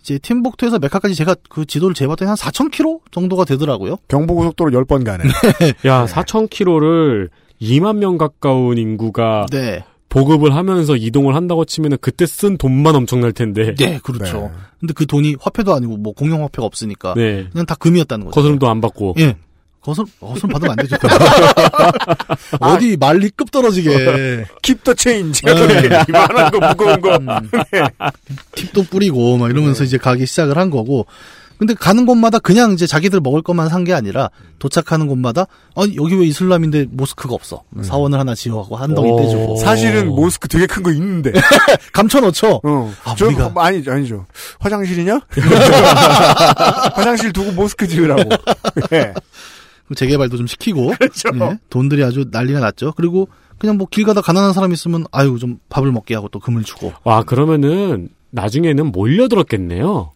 이제 0.00 0.18
팀복투에서 0.18 0.78
메카까지 0.78 1.14
제가 1.14 1.36
그 1.50 1.66
지도를 1.66 1.94
재봤더니 1.94 2.28
한 2.28 2.36
4,000km 2.36 3.00
정도가 3.10 3.44
되더라고요. 3.44 3.96
경부고속도로 4.08 4.70
10번 4.70 5.04
가네. 5.04 5.24
야, 5.86 6.06
4,000km를 6.06 7.28
2만 7.60 7.96
명 7.96 8.16
가까운 8.16 8.78
인구가 8.78 9.46
네. 9.50 9.84
보급을 10.14 10.54
하면서 10.54 10.94
이동을 10.94 11.34
한다고 11.34 11.64
치면은 11.64 11.98
그때 12.00 12.24
쓴 12.24 12.56
돈만 12.56 12.94
엄청날 12.94 13.32
텐데. 13.32 13.74
네, 13.74 13.98
그렇죠. 14.00 14.42
네. 14.42 14.50
근데 14.78 14.94
그 14.94 15.06
돈이 15.06 15.34
화폐도 15.40 15.74
아니고 15.74 15.96
뭐 15.96 16.12
공용 16.12 16.44
화폐가 16.44 16.64
없으니까 16.64 17.14
네. 17.16 17.48
그냥 17.50 17.66
다 17.66 17.74
금이었다는 17.74 18.26
거죠. 18.26 18.34
거스름도 18.34 18.68
안 18.68 18.80
받고. 18.80 19.16
예. 19.18 19.36
거슬, 19.80 20.04
거슬 20.20 20.48
받으면 20.48 20.70
안 20.70 20.76
되죠. 20.76 20.96
어디 22.60 22.96
말리 22.96 23.28
급 23.30 23.50
떨어지게. 23.50 23.90
Keep 24.62 24.84
the 24.84 24.94
change. 24.96 25.42
네. 25.44 26.04
이만한 26.08 26.50
거, 26.52 26.68
무거운 26.68 27.00
거. 27.00 27.40
팁도 28.54 28.84
뿌리고 28.84 29.36
막 29.36 29.50
이러면서 29.50 29.82
이제 29.82 29.98
가기 29.98 30.26
시작을 30.26 30.56
한 30.56 30.70
거고. 30.70 31.06
근데 31.58 31.72
가는 31.74 32.04
곳마다 32.06 32.38
그냥 32.40 32.72
이제 32.72 32.86
자기들 32.86 33.20
먹을 33.20 33.40
것만 33.42 33.68
산 33.68 33.84
게 33.84 33.92
아니라 33.94 34.30
도착하는 34.58 35.06
곳마다 35.06 35.46
아니 35.76 35.94
여기 35.96 36.14
왜 36.18 36.26
이슬람인데 36.26 36.86
모스크가 36.90 37.34
없어 37.34 37.62
사원을 37.82 38.18
하나 38.18 38.34
지어하고 38.34 38.76
한 38.76 38.94
덩이 38.94 39.10
오. 39.12 39.16
떼주고 39.20 39.56
사실은 39.56 40.08
모스크 40.08 40.48
되게 40.48 40.66
큰 40.66 40.82
거 40.82 40.90
있는데. 40.92 41.32
감춰놓죠. 41.92 42.60
어. 42.64 42.92
아, 43.04 43.14
저, 43.16 43.28
우리가- 43.28 43.52
뭐, 43.52 43.62
아니, 43.62 43.82
아니죠. 43.86 44.26
화장실이냐? 44.58 45.20
화장실 46.94 47.32
두고 47.32 47.52
모스크 47.52 47.86
지으라고. 47.86 48.22
예. 48.92 49.12
재개발도 49.94 50.36
좀 50.38 50.46
시키고 50.46 50.94
그렇죠. 50.98 51.28
예, 51.34 51.58
돈들이 51.68 52.02
아주 52.02 52.24
난리가 52.30 52.58
났죠. 52.60 52.92
그리고 52.96 53.28
그냥 53.58 53.76
뭐 53.76 53.86
길 53.90 54.04
가다 54.04 54.22
가난한 54.22 54.52
사람 54.54 54.72
있으면 54.72 55.04
아유 55.12 55.36
좀 55.38 55.58
밥을 55.68 55.92
먹게 55.92 56.14
하고 56.14 56.28
또 56.28 56.40
금을 56.40 56.64
주고 56.64 56.92
와, 57.04 57.22
그러면은 57.22 58.08
나중에는 58.30 58.86
몰려들었겠네요. 58.92 60.10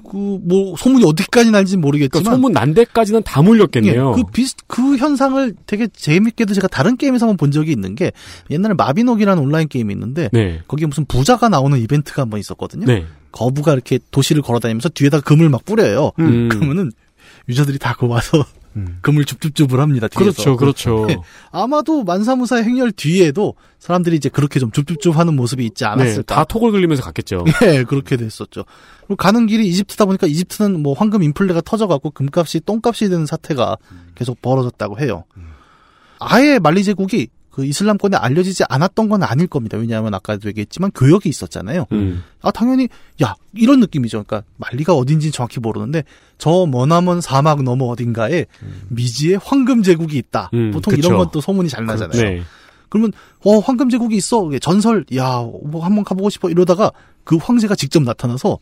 그 0.00 0.40
뭐 0.50 0.74
소문이 0.76 1.04
어디까지 1.04 1.50
날지 1.50 1.76
그러니까 1.76 1.86
모르겠지만 1.86 2.34
소문 2.34 2.52
난 2.52 2.74
데까지는 2.74 3.22
다 3.22 3.42
몰렸겠네요. 3.42 4.14
예, 4.16 4.22
그 4.22 4.28
비슷 4.30 4.56
그 4.66 4.96
현상을 4.96 5.54
되게 5.66 5.86
재밌게도 5.88 6.54
제가 6.54 6.68
다른 6.68 6.96
게임에서 6.96 7.26
한번 7.26 7.36
본 7.36 7.50
적이 7.50 7.72
있는 7.72 7.94
게 7.94 8.12
옛날에 8.50 8.74
마비노기라는 8.74 9.42
온라인 9.42 9.68
게임이 9.68 9.92
있는데 9.92 10.28
네. 10.32 10.60
거기에 10.66 10.86
무슨 10.86 11.04
부자가 11.04 11.48
나오는 11.48 11.78
이벤트가 11.78 12.22
한번 12.22 12.40
있었거든요. 12.40 12.86
네. 12.86 13.04
거부가 13.32 13.72
이렇게 13.72 13.98
도시를 14.10 14.42
걸어다니면서 14.42 14.88
뒤에다 14.90 15.20
금을 15.20 15.48
막 15.48 15.64
뿌려요. 15.64 16.12
음. 16.18 16.48
그러면은 16.48 16.90
유저들이 17.48 17.78
다 17.78 17.94
그거 17.94 18.14
와서 18.14 18.44
음. 18.76 18.98
금을 19.02 19.24
줍줍줍을 19.24 19.80
합니다. 19.80 20.06
뒤에서. 20.08 20.32
그렇죠, 20.32 20.56
그렇죠. 20.56 21.06
네. 21.06 21.16
아마도 21.50 22.04
만사무사의 22.04 22.64
행렬 22.64 22.92
뒤에도 22.92 23.54
사람들이 23.78 24.16
이제 24.16 24.28
그렇게 24.28 24.60
좀 24.60 24.70
줍줍줍하는 24.70 25.34
모습이 25.34 25.64
있지 25.66 25.84
네, 25.84 25.90
않았을까. 25.90 26.34
다 26.34 26.44
톡을 26.44 26.70
걸리면서 26.70 27.02
갔겠죠. 27.02 27.44
네, 27.62 27.84
그렇게 27.84 28.16
됐었죠. 28.16 28.64
그리고 29.00 29.16
가는 29.16 29.46
길이 29.46 29.66
이집트다 29.68 30.04
보니까 30.04 30.26
이집트는 30.26 30.82
뭐 30.82 30.94
황금 30.94 31.22
인플레가 31.22 31.62
터져갖고 31.62 32.10
금값이 32.10 32.60
똥값이 32.60 33.08
되는 33.08 33.26
사태가 33.26 33.76
계속 34.14 34.40
벌어졌다고 34.40 35.00
해요. 35.00 35.24
아예 36.20 36.58
말리 36.58 36.84
제국이 36.84 37.28
그 37.50 37.64
이슬람권에 37.64 38.16
알려지지 38.16 38.64
않았던 38.68 39.08
건 39.08 39.22
아닐 39.24 39.46
겁니다. 39.46 39.76
왜냐하면 39.76 40.14
아까도 40.14 40.48
얘기했지만 40.48 40.90
교역이 40.92 41.28
있었잖아요. 41.28 41.86
음. 41.92 42.22
아 42.42 42.50
당연히 42.50 42.88
야 43.22 43.34
이런 43.54 43.80
느낌이죠. 43.80 44.22
그러니까 44.22 44.48
말리가 44.56 44.94
어딘지 44.94 45.30
정확히 45.32 45.58
모르는데 45.60 46.04
저 46.38 46.66
머나먼 46.66 47.20
사막 47.20 47.62
너머 47.62 47.86
어딘가에 47.86 48.46
미지의 48.88 49.38
황금 49.42 49.82
제국이 49.82 50.16
있다. 50.18 50.50
음, 50.54 50.70
보통 50.70 50.94
그쵸. 50.94 51.06
이런 51.08 51.18
건 51.18 51.30
또 51.32 51.40
소문이 51.40 51.68
잘 51.68 51.84
나잖아요. 51.86 52.22
네. 52.22 52.42
그러면 52.88 53.12
어 53.44 53.58
황금 53.58 53.88
제국이 53.88 54.16
있어 54.16 54.48
전설 54.60 55.04
야 55.14 55.40
뭐 55.42 55.84
한번 55.84 56.04
가보고 56.04 56.30
싶어 56.30 56.50
이러다가 56.50 56.90
그 57.24 57.36
황제가 57.36 57.74
직접 57.76 58.02
나타나서 58.02 58.58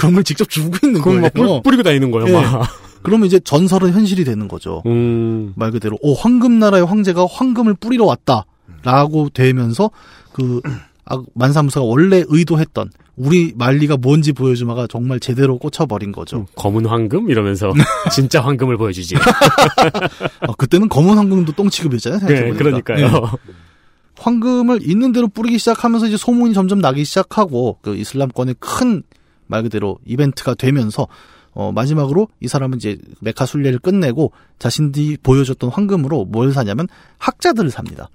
금을 0.00 0.24
직접 0.24 0.48
주고 0.48 0.76
있는 0.86 1.00
거예요. 1.02 1.20
막 1.22 1.32
뿌- 1.34 1.62
뿌리고 1.62 1.82
다니는 1.82 2.10
거예요, 2.10 2.28
예. 2.28 2.32
막. 2.32 2.68
그러면 3.02 3.26
이제 3.26 3.38
전설은 3.40 3.92
현실이 3.92 4.24
되는 4.24 4.46
거죠. 4.48 4.82
음. 4.86 5.52
말 5.56 5.70
그대로 5.70 5.98
어 6.02 6.12
황금 6.12 6.58
나라의 6.58 6.84
황제가 6.84 7.26
황금을 7.30 7.74
뿌리러 7.74 8.04
왔다라고 8.04 9.30
되면서 9.32 9.90
그 10.32 10.60
아, 11.06 11.20
만사무사가 11.34 11.84
원래 11.84 12.22
의도했던 12.28 12.90
우리 13.16 13.52
말리가 13.56 13.96
뭔지 13.96 14.32
보여주마가 14.32 14.86
정말 14.86 15.18
제대로 15.18 15.58
꽂혀버린 15.58 16.12
거죠. 16.12 16.46
검은 16.56 16.86
황금 16.86 17.30
이러면서 17.30 17.72
진짜 18.12 18.40
황금을 18.40 18.76
보여주지. 18.76 19.16
아, 20.40 20.52
그때는 20.56 20.88
검은 20.88 21.16
황금도 21.18 21.52
똥 21.52 21.68
취급이었잖아요. 21.68 22.26
네. 22.28 22.50
그러니까요. 22.52 23.06
네. 23.10 23.20
황금을 24.18 24.80
있는 24.82 25.12
대로 25.12 25.28
뿌리기 25.28 25.58
시작하면서 25.58 26.06
이제 26.08 26.16
소문이 26.16 26.52
점점 26.54 26.80
나기 26.80 27.04
시작하고 27.04 27.78
그 27.82 27.96
이슬람권의 27.96 28.56
큰 28.58 29.02
말 29.50 29.62
그대로 29.62 29.98
이벤트가 30.06 30.54
되면서 30.54 31.08
어 31.52 31.72
마지막으로 31.72 32.28
이 32.40 32.46
사람은 32.46 32.78
이제 32.78 32.96
메카 33.20 33.44
순례를 33.44 33.80
끝내고 33.80 34.32
자신들이 34.60 35.18
보여줬던 35.22 35.68
황금으로 35.70 36.24
뭘 36.26 36.52
사냐면 36.52 36.86
학자들을 37.18 37.70
삽니다. 37.70 38.08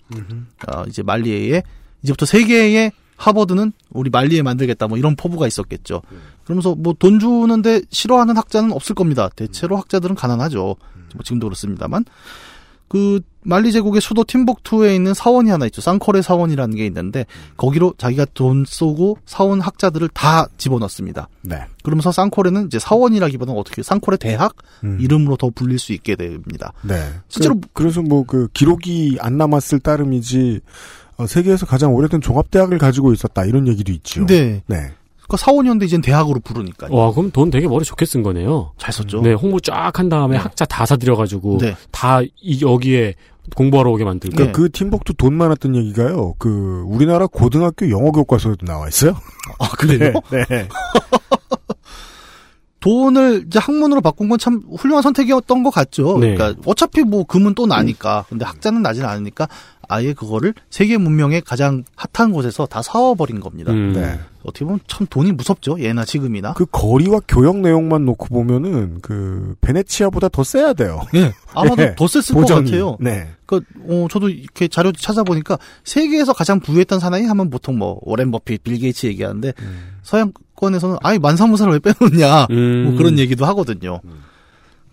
아, 0.67 0.85
이제 0.87 1.03
말리에 1.03 1.61
이제부터 2.01 2.25
세계의 2.25 2.93
하버드는 3.17 3.73
우리 3.91 4.09
말리에 4.09 4.41
만들겠다 4.41 4.87
뭐 4.87 4.97
이런 4.97 5.15
포부가 5.17 5.47
있었겠죠. 5.47 6.01
그러면서 6.45 6.75
뭐 6.75 6.93
돈 6.97 7.19
주는데 7.19 7.81
싫어하는 7.89 8.37
학자는 8.37 8.71
없을 8.71 8.95
겁니다. 8.95 9.29
대체로 9.35 9.75
학자들은 9.77 10.15
가난하죠. 10.15 10.59
뭐 11.15 11.23
지금도 11.23 11.47
그렇습니다만 11.47 12.05
그 12.87 13.19
말리 13.47 13.71
제국의 13.71 14.01
수도 14.01 14.23
팀복투에 14.23 14.95
있는 14.95 15.13
사원이 15.13 15.51
하나 15.51 15.65
있죠. 15.67 15.79
쌍코레 15.79 16.23
사원이라는 16.23 16.75
게 16.75 16.85
있는데 16.87 17.25
거기로 17.57 17.93
자기가 17.97 18.25
돈 18.33 18.63
쏘고 18.67 19.19
사원 19.25 19.61
학자들을 19.61 20.09
다 20.09 20.47
집어넣습니다. 20.57 21.29
네. 21.41 21.65
그러면서 21.83 22.11
쌍코레는 22.11 22.65
이제 22.65 22.79
사원이라기보다는 22.79 23.59
어떻게 23.59 23.83
쌍코레 23.83 24.17
대학 24.17 24.55
음. 24.83 24.97
이름으로 24.99 25.37
더 25.37 25.51
불릴 25.53 25.77
수 25.77 25.93
있게 25.93 26.15
됩니다. 26.15 26.73
네. 26.81 26.95
실제로 27.27 27.59
그, 27.73 27.83
래서 27.83 28.01
뭐 28.01 28.25
그 28.25 28.47
기록이 28.53 29.17
안 29.21 29.37
남았을 29.37 29.79
따름이지 29.79 30.61
어, 31.17 31.27
세계에서 31.27 31.65
가장 31.65 31.93
오래된 31.93 32.21
종합대학을 32.21 32.77
가지고 32.77 33.13
있었다 33.13 33.45
이런 33.45 33.67
얘기도 33.67 33.91
있죠. 33.91 34.25
네. 34.25 34.63
네. 34.67 34.91
그 35.27 35.37
사원이었는데 35.37 35.85
이젠 35.85 36.01
대학으로 36.01 36.39
부르니까요. 36.39 36.93
와, 36.93 37.11
그럼 37.11 37.31
돈 37.31 37.49
되게 37.49 37.67
머리 37.67 37.83
좋게 37.85 38.05
쓴 38.05 38.23
거네요. 38.23 38.73
잘 38.77 38.93
썼죠. 38.93 39.21
네, 39.21 39.33
홍보 39.33 39.59
쫙 39.59 39.97
한 39.97 40.09
다음에 40.09 40.37
네. 40.37 40.41
학자 40.41 40.65
다 40.65 40.85
사들여가지고 40.85 41.57
네. 41.59 41.75
다 41.91 42.21
이, 42.41 42.61
여기에 42.61 43.15
공부하러 43.55 43.91
오게 43.91 44.03
만들고. 44.03 44.35
그러니까 44.35 44.57
그 44.57 44.71
팀복도 44.71 45.13
돈 45.13 45.33
많았던 45.35 45.75
얘기가요. 45.75 46.33
그 46.39 46.83
우리나라 46.87 47.27
고등학교 47.27 47.89
영어 47.91 48.11
교과서에도 48.11 48.65
나와 48.65 48.87
있어요. 48.87 49.15
아, 49.59 49.67
그래요? 49.69 50.13
네. 50.31 50.45
네. 52.85 52.91
돈을 52.91 53.43
이제 53.47 53.57
학문으로 53.59 54.01
바꾼 54.01 54.29
건 54.29 54.37
참 54.37 54.61
훌륭한 54.77 55.01
선택이었던 55.01 55.63
것 55.63 55.69
같죠. 55.71 56.17
네. 56.19 56.35
그러니까 56.35 56.61
어차피 56.65 57.01
뭐 57.01 57.23
금은 57.23 57.55
또 57.55 57.65
나니까. 57.65 58.25
근데 58.29 58.45
학자는 58.45 58.81
나진 58.81 59.03
않으니까 59.05 59.47
아예 59.87 60.13
그거를 60.13 60.53
세계 60.69 60.97
문명의 60.97 61.41
가장 61.41 61.83
핫한 61.95 62.31
곳에서 62.31 62.65
다 62.65 62.81
사와버린 62.81 63.39
겁니다. 63.39 63.71
음. 63.71 63.93
네. 63.93 64.19
어떻게 64.43 64.65
보면 64.65 64.79
참 64.87 65.07
돈이 65.09 65.31
무섭죠. 65.31 65.79
예나 65.79 66.05
지금이나. 66.05 66.53
그 66.53 66.65
거리와 66.71 67.21
교역 67.27 67.57
내용만 67.57 68.05
놓고 68.05 68.27
보면은 68.27 68.99
그 69.01 69.55
베네치아보다 69.61 70.29
더 70.29 70.43
세야 70.43 70.73
돼요. 70.73 71.01
예. 71.15 71.33
아마도 71.53 71.75
네. 71.77 71.95
더 71.95 72.07
셌을 72.07 72.35
것 72.35 72.41
보정이. 72.41 72.65
같아요. 72.65 72.97
네. 72.99 73.27
그, 73.47 73.61
어, 73.87 74.07
저도 74.09 74.29
이렇게 74.29 74.67
자료 74.67 74.91
찾아보니까 74.91 75.57
세계에서 75.83 76.33
가장 76.33 76.59
부유했던 76.59 76.99
사나이 76.99 77.23
하면 77.25 77.49
보통 77.49 77.77
뭐 77.77 77.97
워렌 78.01 78.29
버핏, 78.31 78.63
빌 78.63 78.77
게이츠 78.79 79.07
얘기하는데 79.07 79.53
서양 80.03 80.31
권에서는 80.55 80.97
아이 81.01 81.19
만사 81.19 81.39
무사를 81.39 81.71
왜 81.71 81.79
빼놓냐 81.79 82.47
음. 82.51 82.83
뭐 82.85 82.95
그런 82.97 83.19
얘기도 83.19 83.45
하거든요. 83.45 84.01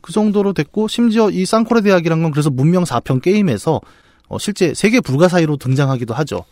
그 0.01 0.13
정도로 0.13 0.53
됐고 0.53 0.89
심지어 0.89 1.31
이 1.31 1.47
상코레 1.47 1.81
대학이란 1.83 2.23
건 2.23 2.31
그래서 2.33 2.51
문명 2.51 2.85
4편 2.85 3.23
게임에서 3.23 3.81
어, 4.29 4.39
실제 4.39 4.75
세계 4.75 5.01
불가사의로 5.01 5.57
등장하기도 5.57 6.15
하죠. 6.15 6.45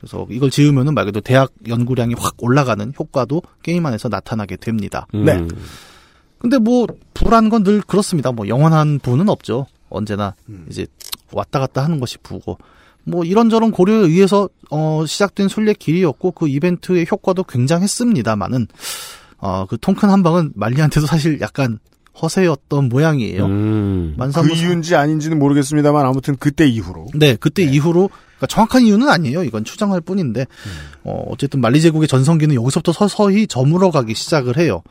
그래서 0.00 0.26
이걸 0.30 0.50
지으면은 0.50 0.94
말 0.94 1.06
그대로 1.06 1.22
대학 1.22 1.50
연구량이 1.66 2.14
확 2.18 2.34
올라가는 2.38 2.92
효과도 2.98 3.42
게임 3.62 3.86
안에서 3.86 4.08
나타나게 4.08 4.56
됩니다. 4.56 5.06
음. 5.14 5.24
네. 5.24 5.46
근데 6.38 6.58
뭐 6.58 6.86
부라는 7.14 7.48
건늘 7.48 7.80
그렇습니다. 7.80 8.30
뭐 8.30 8.46
영원한 8.46 8.98
부는 8.98 9.28
없죠. 9.28 9.66
언제나 9.88 10.34
이제 10.68 10.86
왔다 11.32 11.58
갔다 11.58 11.82
하는 11.82 11.98
것이 11.98 12.18
부고 12.18 12.58
뭐 13.06 13.24
이런저런 13.24 13.70
고려에 13.70 13.98
의해서 13.98 14.48
어 14.70 15.04
시작된 15.06 15.48
순례 15.48 15.72
길이었고 15.72 16.32
그 16.32 16.48
이벤트의 16.48 17.06
효과도 17.10 17.44
굉장했습니다만은 17.44 18.66
어 19.38 19.66
그 19.68 19.78
통큰 19.78 20.10
한 20.10 20.22
방은 20.22 20.52
말리한테도 20.54 21.06
사실 21.06 21.40
약간 21.40 21.78
허세였던 22.20 22.88
모양이에요. 22.88 23.44
음. 23.44 24.12
그 24.14 24.18
만사무소 24.20 24.54
이유인지 24.54 24.96
아닌지는 24.96 25.38
모르겠습니다만 25.38 26.06
아무튼 26.06 26.36
그때 26.38 26.66
이후로 26.66 27.08
네, 27.14 27.36
그때 27.36 27.62
이후로 27.62 28.08
그러니까 28.08 28.46
정확한 28.48 28.82
이유는 28.82 29.08
아니에요. 29.08 29.44
이건 29.44 29.64
추정할 29.64 30.00
뿐인데 30.00 30.46
어, 31.04 31.24
어쨌든 31.28 31.60
말리 31.60 31.80
제국의 31.80 32.08
전성기는 32.08 32.54
여기서부터 32.54 32.92
서서히 32.92 33.46
저물어가기 33.46 34.14
시작을 34.14 34.56
해요. 34.56 34.82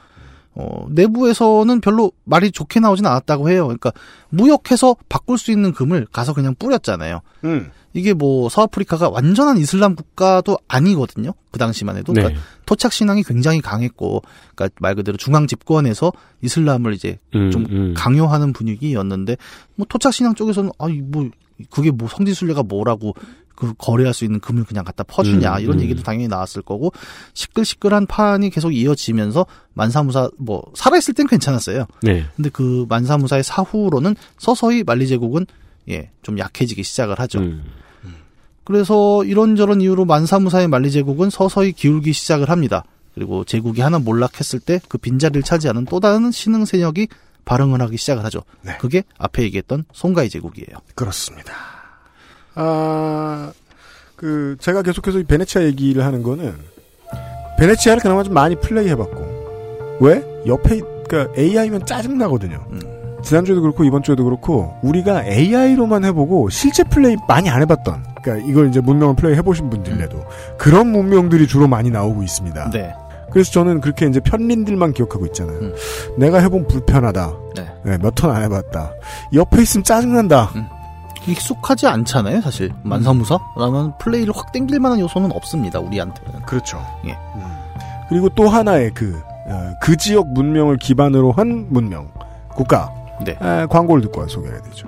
어, 0.56 0.88
내부에서는 0.90 1.82
별로 1.82 2.12
말이 2.24 2.52
좋게 2.52 2.80
나오진 2.80 3.06
않았다고 3.06 3.50
해요. 3.50 3.66
그러니까 3.66 3.92
무역해서 4.30 4.96
바꿀 5.10 5.38
수 5.38 5.52
있는 5.52 5.74
금을 5.74 6.08
가서 6.12 6.34
그냥 6.34 6.56
뿌렸잖아요. 6.58 7.20
음. 7.44 7.72
이게 7.94 8.14
뭐 8.14 8.50
서아프리카가 8.50 9.10
완전한 9.10 9.58
이슬람 9.58 9.96
국가도 9.96 10.58
아니거든요. 10.68 11.32
그 11.52 11.60
당시만 11.60 11.96
해도. 11.98 12.12
네. 12.14 12.22
그러니까 12.22 12.42
토착 12.66 12.92
신앙이 12.92 13.24
굉장히 13.24 13.62
강했고, 13.62 14.22
그러니까 14.54 14.76
말 14.82 14.96
그대로 14.96 15.18
중앙 15.18 15.48
집권에서 15.48 16.12
이슬람을 16.42 16.94
이제 16.94 17.20
음, 17.36 17.52
좀 17.52 17.66
음. 17.70 17.94
강요하는 17.96 18.52
분위기였는데 18.52 19.38
뭐 19.76 19.86
토착 19.88 20.14
신앙 20.14 20.36
쪽에서는 20.36 20.72
아이 20.78 21.00
뭐 21.02 21.30
그게 21.70 21.92
뭐 21.92 22.10
성지순례가 22.10 22.64
뭐라고 22.64 23.14
그 23.56 23.74
거래할 23.78 24.14
수 24.14 24.26
있는 24.26 24.40
금을 24.40 24.64
그냥 24.66 24.84
갖다 24.84 25.04
퍼주냐 25.04 25.56
음, 25.56 25.62
이런 25.62 25.78
음. 25.78 25.84
얘기도 25.84 26.04
당연히 26.04 26.28
나왔을 26.28 26.62
거고 26.62 26.92
시끌시끌한 27.34 28.06
판이 28.08 28.50
계속 28.50 28.72
이어지면서 28.72 29.46
만사무사 29.74 30.30
뭐 30.38 30.64
살아있을 30.76 31.14
땐 31.14 31.28
괜찮았어요. 31.28 31.86
네. 32.02 32.26
근데 32.36 32.50
그 32.50 32.86
만사무사의 32.90 33.44
사후로는 33.44 34.16
서서히 34.38 34.84
말리 34.84 35.08
제국은 35.08 35.46
예 35.88 36.10
좀 36.24 36.40
약해지기 36.40 36.82
시작을 36.82 37.20
하죠. 37.20 37.40
음. 37.40 37.64
그래서 38.64 39.24
이런저런 39.24 39.80
이유로 39.82 40.06
만사무사의 40.06 40.68
말리 40.68 40.90
제국은 40.90 41.30
서서히 41.30 41.72
기울기 41.72 42.14
시작을 42.14 42.50
합니다. 42.50 42.84
그리고 43.14 43.44
제국이 43.44 43.82
하나 43.82 44.00
몰락했을 44.00 44.60
때 44.60 44.80
그 44.90 44.98
빈자리를 44.98 45.44
차지하는 45.44 45.86
또 45.86 46.00
다른 46.00 46.32
신흥 46.32 46.66
세력이 46.66 47.08
발흥을 47.46 47.80
하기 47.84 47.98
시작을 47.98 48.26
하죠. 48.26 48.42
네. 48.64 48.76
그게 48.80 49.04
앞에 49.20 49.44
얘기했던 49.44 49.86
송가이 49.94 50.30
제국이에요. 50.30 50.80
그렇습니다. 50.96 51.54
아, 52.56 53.52
그, 54.16 54.56
제가 54.60 54.82
계속해서 54.82 55.20
이 55.20 55.24
베네치아 55.24 55.64
얘기를 55.64 56.04
하는 56.04 56.24
거는, 56.24 56.54
베네치아를 57.58 58.02
그나마 58.02 58.24
좀 58.24 58.34
많이 58.34 58.56
플레이 58.56 58.88
해봤고, 58.90 59.98
왜? 60.02 60.24
옆에, 60.46 60.80
그니까 60.80 61.28
AI면 61.38 61.86
짜증나거든요. 61.86 62.66
음. 62.72 62.82
지난주에도 63.22 63.62
그렇고, 63.62 63.84
이번 63.84 64.04
주에도 64.04 64.24
그렇고, 64.24 64.74
우리가 64.84 65.26
AI로만 65.26 66.06
해보고, 66.06 66.50
실제 66.50 66.84
플레이 66.84 67.16
많이 67.28 67.50
안 67.50 67.62
해봤던, 67.62 68.04
그니까 68.24 68.46
이걸 68.48 68.70
이제 68.70 68.80
문명을 68.82 69.16
플레이 69.16 69.36
해보신 69.36 69.70
분들래도, 69.70 70.24
그런 70.58 70.88
문명들이 70.92 71.48
주로 71.48 71.68
많이 71.68 71.90
나오고 71.90 72.24
있습니다. 72.24 72.70
네. 72.72 72.94
그래서 73.32 73.52
저는 73.52 73.82
그렇게 73.82 74.06
이제 74.06 74.22
편린들만 74.22 74.94
기억하고 74.94 75.26
있잖아요. 75.26 75.58
음. 75.60 75.76
내가 76.18 76.40
해본 76.40 76.68
불편하다. 76.68 77.34
네. 77.84 77.98
몇턴 77.98 78.32
안 78.32 78.44
해봤다. 78.44 78.94
옆에 79.34 79.62
있으면 79.62 79.84
짜증난다. 79.84 80.52
익숙하지 81.28 81.88
않잖아요, 81.88 82.42
사실. 82.42 82.72
만사무사라면 82.84 83.98
플레이를 84.00 84.34
확 84.36 84.52
땡길 84.52 84.80
만한 84.80 85.00
요소는 85.00 85.32
없습니다, 85.32 85.80
우리한테는. 85.80 86.42
그렇죠. 86.42 86.86
예. 87.06 87.12
음. 87.36 87.44
그리고 88.10 88.30
또 88.30 88.48
하나의 88.48 88.92
그, 88.94 89.20
어, 89.48 89.74
그 89.82 89.98
지역 89.98 90.28
문명을 90.34 90.78
기반으로 90.78 91.32
한 91.32 91.68
문명, 91.70 92.10
국가. 92.50 92.92
네. 93.24 93.32
에, 93.42 93.66
광고를 93.68 94.04
듣고 94.04 94.22
와 94.22 94.28
소개해야 94.28 94.62
되죠. 94.62 94.88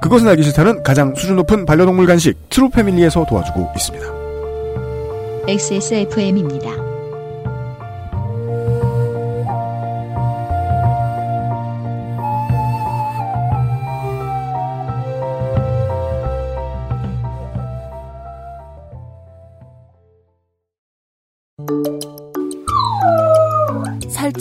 그것은 0.00 0.28
알기 0.28 0.42
싫다는 0.42 0.82
가장 0.82 1.14
수준 1.14 1.36
높은 1.36 1.64
반려동물 1.64 2.06
간식 2.06 2.50
트루 2.50 2.68
패밀리에서 2.68 3.24
도와주고 3.24 3.72
있습니다. 3.74 4.06
XSFM입니다. 5.48 6.93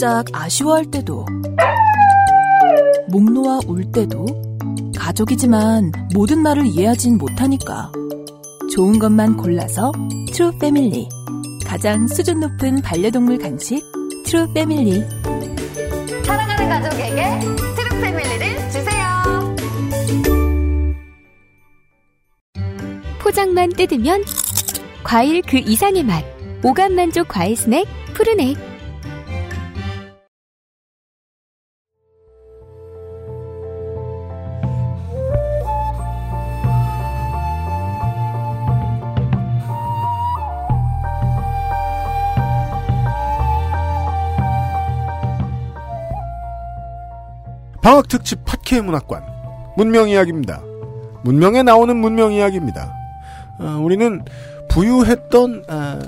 살짝 0.04 0.26
아쉬워할 0.34 0.92
때도, 0.92 1.26
목 3.08 3.32
놓아 3.32 3.60
울 3.68 3.90
때도, 3.90 4.26
가족이지만 4.98 5.94
모든 6.14 6.40
말을 6.40 6.66
이해하진 6.66 7.18
못하니까. 7.18 7.90
좋은 8.76 9.00
것만 9.00 9.38
골라서 9.38 9.94
트루 10.34 10.58
패밀리. 10.60 11.08
가장 11.66 12.06
수준 12.10 12.42
높은 12.42 12.82
반려동물 12.82 13.38
간식 13.38 13.82
트루 14.26 14.52
패밀리. 14.54 15.02
사랑하는 16.26 16.68
가족에게 16.68 17.40
트루 17.40 18.02
패밀리를 18.02 18.72
주세요. 18.72 19.56
포장만 23.20 23.70
뜯으면 23.70 24.22
과일 25.02 25.42
그 25.44 25.60
이상의 25.60 26.04
맛. 26.04 26.26
오감 26.62 26.94
만족 26.94 27.30
과일 27.30 27.56
스낵 27.56 27.88
푸르넥. 28.14 28.73
방학 47.94 48.08
특집 48.08 48.44
팟캐 48.44 48.82
문학관 48.82 49.24
문명 49.78 50.10
이야기입니다. 50.10 50.64
문명에 51.24 51.62
나오는 51.62 51.96
문명 51.96 52.34
이야기입니다. 52.34 52.92
어, 53.60 53.80
우리는 53.84 54.26
부유했던 54.70 55.66
아, 55.70 56.00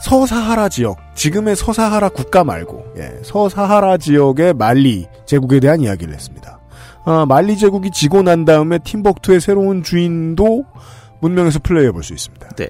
서사하라 0.00 0.68
지역, 0.68 0.98
지금의 1.16 1.56
서사하라 1.56 2.10
국가 2.10 2.44
말고 2.44 2.84
예, 2.98 3.18
서사하라 3.24 3.96
지역의 3.96 4.54
말리 4.54 5.08
제국에 5.26 5.58
대한 5.58 5.80
이야기를 5.80 6.14
했습니다. 6.14 6.60
아, 7.04 7.26
말리 7.26 7.58
제국이 7.58 7.90
지고 7.90 8.22
난 8.22 8.44
다음에 8.44 8.78
팀벅투의 8.78 9.40
새로운 9.40 9.82
주인도 9.82 10.64
문명에서 11.20 11.58
플레이해 11.64 11.90
볼 11.90 12.04
수 12.04 12.12
있습니다. 12.12 12.48
네. 12.50 12.68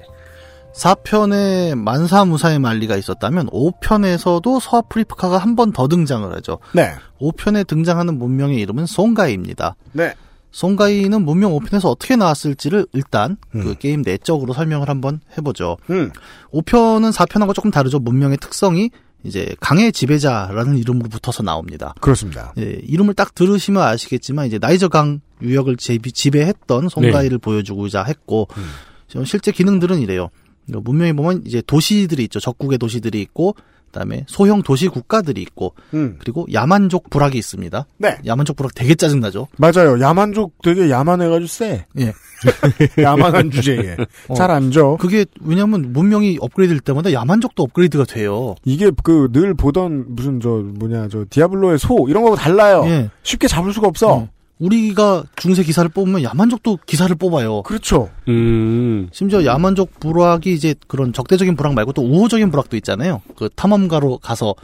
4편에 0.74 1.74
만사무사의 1.76 2.58
말리가 2.58 2.96
있었다면 2.96 3.48
5편에서도 3.48 4.60
서아프리카가 4.60 5.38
한 5.38 5.52
번 5.54 5.72
더 5.72 5.86
등장을 5.88 6.34
하죠. 6.36 6.58
네. 6.72 6.92
5편에 7.20 7.66
등장하는 7.66 8.18
문명의 8.18 8.58
이름은 8.60 8.86
송가이입니다. 8.86 9.76
네. 9.92 10.14
송가이는 10.50 11.24
문명 11.24 11.52
5편에서 11.52 11.86
어떻게 11.86 12.16
나왔을지를 12.16 12.86
일단 12.92 13.36
음. 13.54 13.64
그 13.64 13.74
게임 13.78 14.02
내적으로 14.02 14.52
설명을 14.52 14.88
한번 14.88 15.20
해보죠. 15.36 15.76
음. 15.90 16.10
5편은 16.52 17.12
4편하고 17.12 17.54
조금 17.54 17.70
다르죠. 17.70 17.98
문명의 17.98 18.36
특성이 18.38 18.90
이제 19.24 19.54
강의 19.60 19.92
지배자라는 19.92 20.76
이름으로 20.78 21.08
붙어서 21.08 21.42
나옵니다. 21.42 21.94
그렇습니다. 22.00 22.52
예, 22.58 22.62
이름을 22.82 23.14
딱 23.14 23.34
들으시면 23.34 23.80
아시겠지만 23.82 24.46
이제 24.46 24.58
나이저 24.58 24.88
강 24.88 25.20
유역을 25.42 25.76
지배, 25.76 26.10
지배했던 26.10 26.88
송가이를 26.88 27.38
보여주고자 27.38 28.02
했고 28.04 28.48
음. 28.56 28.64
지금 29.06 29.24
실제 29.24 29.52
기능들은 29.52 30.00
이래요. 30.00 30.28
그러니까 30.72 30.90
문명에 30.90 31.12
보면 31.12 31.42
이제 31.46 31.62
도시들이 31.66 32.24
있죠. 32.24 32.40
적국의 32.40 32.78
도시들이 32.78 33.20
있고 33.20 33.54
그다음에 33.92 34.24
소형 34.26 34.62
도시 34.62 34.88
국가들이 34.88 35.42
있고 35.42 35.74
음. 35.92 36.16
그리고 36.18 36.46
야만족 36.50 37.10
부락이 37.10 37.36
있습니다. 37.36 37.84
네. 37.98 38.16
야만족 38.24 38.56
부락 38.56 38.74
되게 38.74 38.94
짜증나죠. 38.94 39.48
맞아요. 39.58 40.00
야만족 40.00 40.62
되게 40.62 40.88
야만해가지고 40.88 41.46
쎄. 41.46 41.84
예. 42.00 42.12
야만한 43.02 43.50
주제에. 43.50 43.96
어. 44.28 44.34
잘 44.34 44.50
안죠. 44.50 44.96
그게 44.98 45.26
왜냐면 45.42 45.92
문명이 45.92 46.38
업그레이드될 46.40 46.80
때마다 46.80 47.12
야만족도 47.12 47.62
업그레이드가 47.64 48.04
돼요. 48.04 48.54
이게 48.64 48.90
그 49.04 49.28
늘 49.30 49.52
보던 49.54 50.06
무슨 50.08 50.40
저 50.40 50.48
뭐냐 50.48 51.08
저 51.08 51.24
디아블로의 51.28 51.78
소 51.78 52.06
이런 52.08 52.22
거하고 52.22 52.36
달라요. 52.36 52.84
예. 52.86 53.10
쉽게 53.22 53.46
잡을 53.46 53.74
수가 53.74 53.88
없어. 53.88 54.22
예. 54.22 54.30
우리가 54.62 55.24
중세 55.36 55.62
기사를 55.64 55.88
뽑으면 55.90 56.22
야만족도 56.22 56.78
기사를 56.86 57.14
뽑아요. 57.16 57.62
그렇죠. 57.62 58.10
음. 58.28 59.08
심지어 59.12 59.44
야만족 59.44 59.98
부락이 59.98 60.52
이제 60.52 60.74
그런 60.86 61.12
적대적인 61.12 61.56
부락 61.56 61.74
말고 61.74 61.92
또 61.92 62.02
우호적인 62.02 62.50
부락도 62.50 62.76
있잖아요. 62.76 63.22
그 63.36 63.48
탐험가로 63.56 64.18
가서 64.18 64.54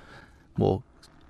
뭐 0.55 0.83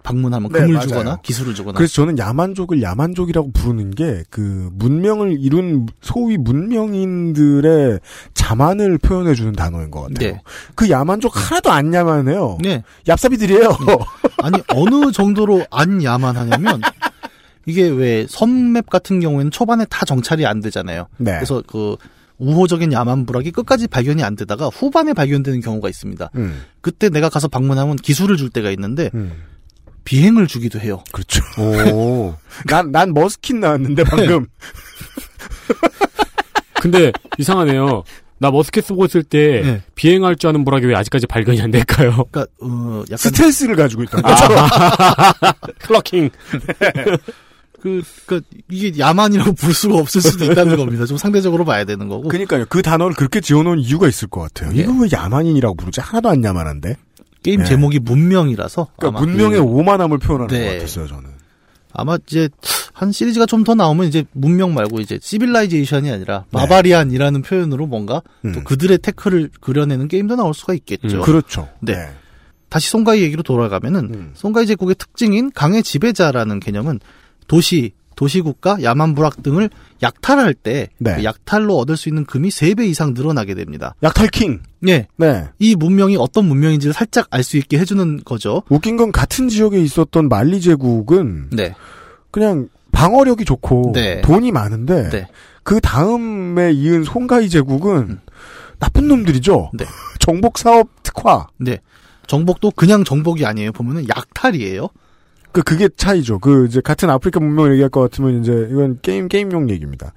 방문하면 0.03 0.51
네, 0.53 0.61
금을 0.61 0.75
맞아요. 0.75 0.87
주거나 0.89 1.17
기술을 1.23 1.55
주거나. 1.55 1.77
그래서 1.77 1.93
저는 1.95 2.19
야만족을 2.19 2.81
야만족이라고 2.83 3.51
부르는 3.53 3.91
게 3.93 4.23
그 4.31 4.71
문명을 4.75 5.39
이룬 5.41 5.87
소위 6.03 6.37
문명인들의 6.39 8.01
자만을 8.35 8.99
표현해 8.99 9.35
주는 9.35 9.53
단어인 9.53 9.91
것 9.91 10.03
같아요. 10.03 10.33
네. 10.33 10.41
그 10.75 10.89
야만족 10.91 11.33
하나도 11.35 11.71
안 11.71 11.93
야만해요. 11.93 12.59
네. 12.63 12.83
얍삽이들이에요. 13.07 14.07
아니 14.43 14.63
어느 14.69 15.11
정도로 15.13 15.65
안 15.71 16.03
야만하냐면 16.03 16.81
이게 17.69 17.87
왜 17.87 18.27
선맵 18.29 18.89
같은 18.89 19.21
경우에는 19.21 19.51
초반에 19.51 19.85
다 19.91 20.07
정찰이 20.07 20.47
안 20.47 20.61
되잖아요. 20.61 21.07
네. 21.19 21.33
그래서 21.33 21.63
그 21.67 21.97
우호적인 22.39 22.93
야만 22.93 23.27
부락이 23.27 23.51
끝까지 23.51 23.89
발견이 23.89 24.23
안 24.23 24.37
되다가 24.37 24.69
후반에 24.69 25.13
발견되는 25.13 25.61
경우가 25.61 25.89
있습니다. 25.89 26.31
음, 26.37 26.63
그때 26.81 27.11
내가 27.11 27.29
가서 27.29 27.47
방문하면 27.49 27.97
기술을 27.97 28.39
줄 28.39 28.49
때가 28.49 28.71
있는데 28.71 29.11
음. 29.13 29.33
비행을 30.05 30.47
주기도 30.47 30.81
해요. 30.81 31.05
그렇죠. 31.13 31.43
오. 31.93 32.35
난, 32.67 32.91
난 32.91 33.13
머스킨 33.13 33.61
나왔는데, 33.61 34.05
방금. 34.05 34.47
근데 36.81 37.13
이상하네요. 37.37 38.05
나 38.39 38.51
머스켓 38.51 38.85
쓰고 38.85 39.05
있을 39.05 39.23
때 39.23 39.61
네. 39.63 39.83
비행할 39.97 40.37
줄 40.37 40.49
아는 40.49 40.65
보라기 40.65 40.87
왜 40.87 40.95
아직까지 40.95 41.27
발견이 41.27 41.61
안 41.61 41.71
될까요? 41.71 42.25
그러니까 42.31 42.47
어 42.63 43.03
약간 43.07 43.19
스트레스를 43.19 43.77
가지고 43.77 44.05
있던 44.05 44.25
아. 44.25 44.35
거죠. 44.35 45.59
클러킹. 45.87 46.31
그, 47.81 48.03
그, 48.27 48.41
이게 48.71 48.99
야만이라고 48.99 49.53
부를 49.53 49.75
수가 49.75 49.97
없을 49.97 50.21
수도 50.21 50.45
있다는 50.45 50.77
겁니다. 50.79 51.07
좀 51.07 51.17
상대적으로 51.17 51.65
봐야 51.65 51.85
되는 51.85 52.09
거고. 52.09 52.29
그니까요. 52.29 52.65
그 52.69 52.83
단어를 52.83 53.15
그렇게 53.15 53.41
지어놓은 53.41 53.79
이유가 53.79 54.09
있을 54.09 54.29
것 54.29 54.41
같아요. 54.41 54.77
예. 54.77 54.83
이거 54.83 54.93
왜 55.01 55.09
야만인이라고 55.13 55.77
부르지? 55.77 56.01
하나도 56.01 56.29
안 56.29 56.43
야만한데? 56.43 56.97
게임 57.43 57.61
네. 57.61 57.67
제목이 57.67 58.01
문명이라서. 58.01 58.89
그러니까 58.97 59.19
아마 59.21 59.27
문명의 59.27 59.59
그- 59.61 59.65
오만함을 59.65 60.19
표현하는 60.19 60.49
네. 60.59 60.67
것 60.67 60.73
같았어요, 60.75 61.07
저는. 61.07 61.31
아마 61.93 62.19
이제 62.27 62.49
한 62.93 63.13
시리즈가 63.13 63.47
좀 63.47 63.65
더 63.65 63.75
나오면 63.75 64.07
이제 64.09 64.25
문명 64.33 64.75
말고 64.75 65.01
이제 65.01 65.19
civilization이 65.23 66.11
아니라 66.11 66.45
네. 66.51 66.59
barbarian이라는 66.59 67.43
표현으로 67.43 67.87
뭔가 67.87 68.23
음. 68.45 68.53
또 68.53 68.63
그들의 68.65 68.99
태클을 68.99 69.51
그려내는 69.61 70.09
게임도 70.09 70.37
나올 70.37 70.53
수가 70.53 70.75
있겠죠. 70.75 71.19
음, 71.19 71.23
그렇죠. 71.23 71.69
네. 71.81 71.95
다시 72.69 72.91
송가이 72.91 73.23
얘기로 73.23 73.43
돌아가면은 73.43 74.01
음. 74.15 74.31
송가이 74.35 74.67
제국의 74.67 74.97
특징인 74.97 75.51
강의 75.55 75.83
지배자라는 75.83 76.61
개념은 76.61 77.01
도시, 77.49 77.93
도시국가, 78.15 78.83
야만부락 78.83 79.43
등을 79.43 79.71
약탈할 80.03 80.55
때 80.55 80.89
네. 80.99 81.17
그 81.17 81.25
약탈로 81.25 81.77
얻을 81.79 81.97
수 81.97 82.09
있는 82.09 82.25
금이 82.25 82.49
3배 82.49 82.89
이상 82.89 83.15
늘어나게 83.15 83.55
됩니다. 83.55 83.95
약탈킹. 84.03 84.61
예. 84.89 85.07
네. 85.17 85.49
이 85.59 85.75
문명이 85.77 86.17
어떤 86.17 86.47
문명인지를 86.47 86.93
살짝 86.93 87.27
알 87.31 87.43
수 87.43 87.57
있게 87.57 87.79
해주는 87.79 88.23
거죠. 88.25 88.63
웃긴 88.69 88.97
건 88.97 89.11
같은 89.13 89.49
지역에 89.49 89.81
있었던 89.81 90.29
말리 90.29 90.61
제국은 90.61 91.51
네. 91.51 91.75
그냥 92.31 92.69
방어력이 92.93 93.45
좋고 93.45 93.93
네. 93.95 94.21
돈이 94.23 94.51
많은데 94.53 95.11
네. 95.11 95.29
그 95.63 95.81
다음에 95.81 96.73
이은 96.73 97.05
송가이 97.05 97.49
제국은 97.49 98.19
나쁜 98.81 99.09
놈들이죠. 99.09 99.71
네. 99.75 99.85
정복 100.19 100.59
사업 100.59 100.89
특화. 101.03 101.47
네. 101.59 101.79
정복도 102.27 102.73
그냥 102.73 103.05
정복이 103.05 103.47
아니에요. 103.47 103.73
보면은 103.73 104.07
약탈이에요. 104.09 104.89
그 105.59 105.63
그게 105.63 105.89
차이죠. 105.89 106.39
그 106.39 106.67
이제 106.67 106.81
같은 106.81 107.11
아프리카 107.11 107.41
문명을 107.41 107.73
얘기할 107.73 107.91
것 107.91 108.01
같으면 108.01 108.41
이제 108.41 108.69
이건 108.71 108.99
게임 109.03 109.27
게임용 109.27 109.71
얘기입니다. 109.71 110.13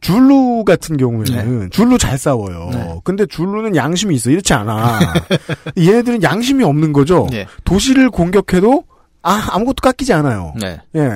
줄루 0.00 0.64
같은 0.64 0.96
경우에는 0.96 1.70
줄루 1.70 1.98
잘 1.98 2.16
싸워요. 2.16 2.70
네. 2.72 3.00
근데 3.02 3.26
줄루는 3.26 3.74
양심이 3.74 4.14
있어. 4.14 4.30
이렇지 4.30 4.52
않아. 4.52 5.00
얘네들은 5.76 6.22
양심이 6.22 6.62
없는 6.62 6.92
거죠. 6.92 7.26
네. 7.30 7.46
도시를 7.64 8.10
공격해도 8.10 8.84
아 9.22 9.48
아무것도 9.50 9.80
깎이지 9.82 10.12
않아요. 10.12 10.54
네. 10.60 10.80
예. 10.94 11.10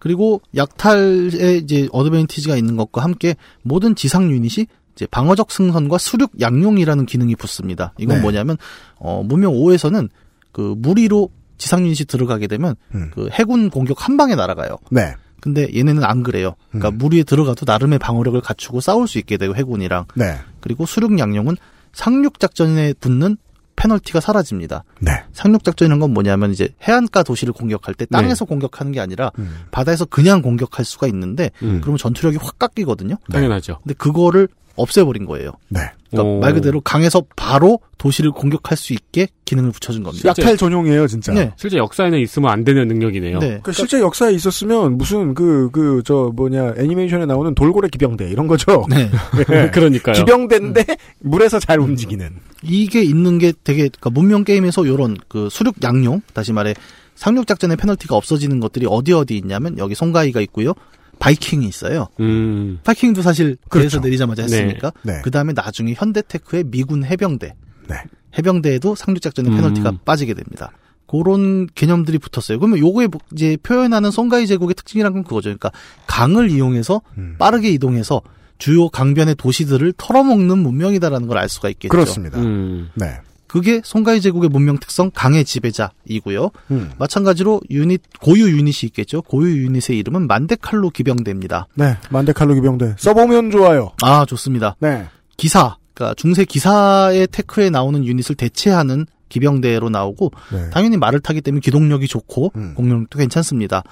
그리고 0.00 0.40
약탈에 0.56 1.56
이제 1.62 1.88
어드밴티지가 1.92 2.56
있는 2.56 2.76
것과 2.76 3.02
함께 3.04 3.36
모든 3.62 3.94
지상 3.94 4.30
유닛이 4.30 4.66
이제 4.96 5.06
방어적 5.06 5.52
승선과 5.52 5.98
수륙 5.98 6.32
양용이라는 6.40 7.06
기능이 7.06 7.36
붙습니다. 7.36 7.94
이건 7.98 8.16
네. 8.16 8.22
뭐냐면 8.22 8.56
어 8.96 9.22
문명 9.22 9.52
5에서는 9.52 10.08
그 10.50 10.74
무리로 10.76 11.30
지상 11.64 11.80
유닛이 11.80 12.04
들어가게 12.06 12.46
되면 12.46 12.74
음. 12.94 13.10
그 13.14 13.30
해군 13.32 13.70
공격 13.70 14.06
한 14.06 14.18
방에 14.18 14.34
날아가요. 14.34 14.76
네. 14.90 15.14
근데 15.40 15.66
얘네는 15.74 16.04
안 16.04 16.22
그래요. 16.22 16.56
그러니까 16.68 16.90
음. 16.90 16.98
물 16.98 17.14
위에 17.14 17.22
들어가도 17.22 17.64
나름의 17.66 18.00
방어력을 18.00 18.38
갖추고 18.42 18.82
싸울 18.82 19.08
수 19.08 19.16
있게 19.16 19.38
되고 19.38 19.56
해군이랑 19.56 20.04
네. 20.14 20.36
그리고 20.60 20.84
수륙 20.84 21.18
양용은 21.18 21.56
상륙 21.94 22.38
작전에 22.38 22.92
붙는 23.00 23.38
페널티가 23.76 24.20
사라집니다. 24.20 24.84
네. 25.00 25.24
상륙 25.32 25.64
작전이란 25.64 26.00
건 26.00 26.12
뭐냐면 26.12 26.52
이제 26.52 26.68
해안가 26.82 27.22
도시를 27.22 27.54
공격할 27.54 27.94
때 27.94 28.04
땅에서 28.04 28.44
공격하는 28.44 28.92
게 28.92 29.00
아니라 29.00 29.32
음. 29.38 29.60
바다에서 29.70 30.04
그냥 30.04 30.42
공격할 30.42 30.84
수가 30.84 31.06
있는데 31.06 31.50
음. 31.62 31.80
그러면 31.80 31.96
전투력이 31.96 32.36
확 32.42 32.58
깎이거든요. 32.58 33.16
당연하죠. 33.32 33.78
근데 33.82 33.94
그거를 33.94 34.48
없애버린 34.76 35.24
거예요. 35.26 35.52
네. 35.68 35.80
그러니까 36.10 36.32
오. 36.32 36.40
말 36.40 36.54
그대로 36.54 36.80
강에서 36.80 37.22
바로 37.34 37.80
도시를 37.98 38.30
공격할 38.30 38.76
수 38.76 38.92
있게 38.92 39.26
기능을 39.44 39.72
붙여준 39.72 40.02
겁니다. 40.04 40.28
약탈 40.28 40.56
전용이에요, 40.56 41.06
진짜. 41.08 41.32
네. 41.32 41.52
실제 41.56 41.76
역사에는 41.76 42.18
있으면 42.20 42.50
안 42.50 42.62
되는 42.64 42.86
능력이네요. 42.86 43.38
네. 43.40 43.46
그러니까 43.46 43.72
실제 43.72 43.98
역사에 44.00 44.32
있었으면 44.32 44.96
무슨 44.96 45.34
그 45.34 45.70
그 45.72 46.02
저 46.04 46.30
뭐냐 46.34 46.74
애니메이션에 46.76 47.26
나오는 47.26 47.54
돌고래 47.54 47.88
기병대 47.88 48.28
이런 48.30 48.46
거죠. 48.46 48.84
네. 48.90 49.10
예. 49.50 49.70
그러니까요. 49.74 50.14
기병대인데 50.14 50.84
물에서 51.20 51.58
잘 51.58 51.80
움직이는. 51.80 52.30
이게 52.62 53.02
있는 53.02 53.38
게 53.38 53.52
되게 53.64 53.88
그러니까 53.88 54.10
문명 54.10 54.44
게임에서 54.44 54.86
요런 54.86 55.16
그 55.28 55.48
수륙 55.50 55.76
양용 55.82 56.20
다시 56.32 56.52
말해 56.52 56.74
상륙 57.14 57.46
작전의 57.46 57.76
페널티가 57.76 58.16
없어지는 58.16 58.60
것들이 58.60 58.86
어디 58.88 59.12
어디 59.12 59.36
있냐면 59.36 59.78
여기 59.78 59.94
송가이가 59.94 60.40
있고요. 60.42 60.74
바이킹이 61.18 61.66
있어요. 61.66 62.08
음. 62.20 62.78
바이킹도 62.84 63.22
사실 63.22 63.56
그렇죠. 63.68 63.98
배에서 63.98 64.00
내리자마자 64.00 64.42
했으니까. 64.42 64.92
네. 65.02 65.14
네. 65.14 65.20
그 65.22 65.30
다음에 65.30 65.52
나중에 65.52 65.94
현대테크의 65.94 66.64
미군 66.64 67.04
해병대. 67.04 67.54
네. 67.88 67.96
해병대에도 68.38 68.94
상륙 68.94 69.20
작전의 69.22 69.52
음. 69.52 69.56
페널티가 69.56 69.92
빠지게 70.04 70.34
됩니다. 70.34 70.72
그런 71.06 71.66
개념들이 71.74 72.18
붙었어요. 72.18 72.58
그러면 72.58 72.78
요거에 72.78 73.06
뭐 73.06 73.20
이제 73.32 73.56
표현하는 73.62 74.10
송가이 74.10 74.46
제국의 74.46 74.74
특징이란 74.74 75.12
건 75.12 75.22
그거죠. 75.22 75.44
그러니까 75.50 75.70
강을 76.06 76.50
이용해서 76.50 77.02
음. 77.18 77.36
빠르게 77.38 77.70
이동해서 77.70 78.22
주요 78.58 78.88
강변의 78.88 79.34
도시들을 79.36 79.94
털어먹는 79.96 80.58
문명이다라는 80.58 81.28
걸 81.28 81.36
알 81.38 81.48
수가 81.48 81.68
있겠죠. 81.70 81.90
그렇습니다. 81.90 82.40
음. 82.40 82.88
네. 82.94 83.18
그게 83.54 83.80
송가이 83.84 84.20
제국의 84.20 84.50
문명 84.50 84.78
특성 84.78 85.12
강의 85.14 85.44
지배자이고요. 85.44 86.50
음. 86.72 86.90
마찬가지로 86.98 87.60
유닛 87.70 88.02
고유 88.20 88.48
유닛이 88.48 88.78
있겠죠. 88.86 89.22
고유 89.22 89.62
유닛의 89.62 89.96
이름은 89.96 90.26
만데칼로 90.26 90.90
기병대입니다. 90.90 91.68
네. 91.76 91.96
만데칼로 92.10 92.54
기병대. 92.54 92.96
써보면 92.98 93.52
좋아요. 93.52 93.92
아 94.02 94.26
좋습니다. 94.26 94.74
네. 94.80 95.06
기사, 95.36 95.76
그러니까 95.94 96.14
중세 96.16 96.44
기사의 96.44 97.28
테크에 97.30 97.70
나오는 97.70 98.04
유닛을 98.04 98.34
대체하는 98.34 99.06
기병대로 99.28 99.88
나오고 99.88 100.32
네. 100.52 100.70
당연히 100.70 100.96
말을 100.96 101.20
타기 101.20 101.40
때문에 101.40 101.60
기동력이 101.60 102.08
좋고 102.08 102.50
음. 102.56 102.74
공격력도 102.74 103.20
괜찮습니다. 103.20 103.84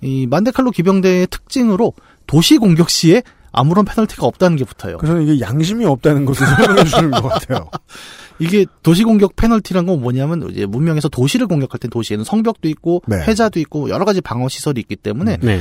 이 0.00 0.28
만데칼로 0.28 0.70
기병대의 0.70 1.26
특징으로 1.26 1.92
도시 2.28 2.56
공격 2.56 2.88
시에 2.88 3.24
아무런 3.52 3.84
페널티가 3.84 4.26
없다는 4.26 4.56
게 4.56 4.64
붙어요. 4.64 4.98
그래서 4.98 5.20
이게 5.20 5.40
양심이 5.40 5.84
없다는 5.84 6.24
것을 6.24 6.46
설명해 6.46 6.84
주는 6.84 7.10
것 7.10 7.22
같아요. 7.22 7.70
이게 8.38 8.66
도시 8.82 9.02
공격 9.02 9.34
페널티란 9.34 9.86
건 9.86 10.00
뭐냐면 10.00 10.48
이제 10.50 10.64
문명에서 10.64 11.08
도시를 11.08 11.46
공격할 11.48 11.80
때 11.80 11.88
도시에는 11.88 12.24
성벽도 12.24 12.68
있고 12.68 13.02
네. 13.06 13.16
해자도 13.16 13.58
있고 13.60 13.88
여러 13.90 14.04
가지 14.04 14.20
방어 14.20 14.48
시설이 14.48 14.80
있기 14.80 14.96
때문에 14.96 15.38
네. 15.42 15.60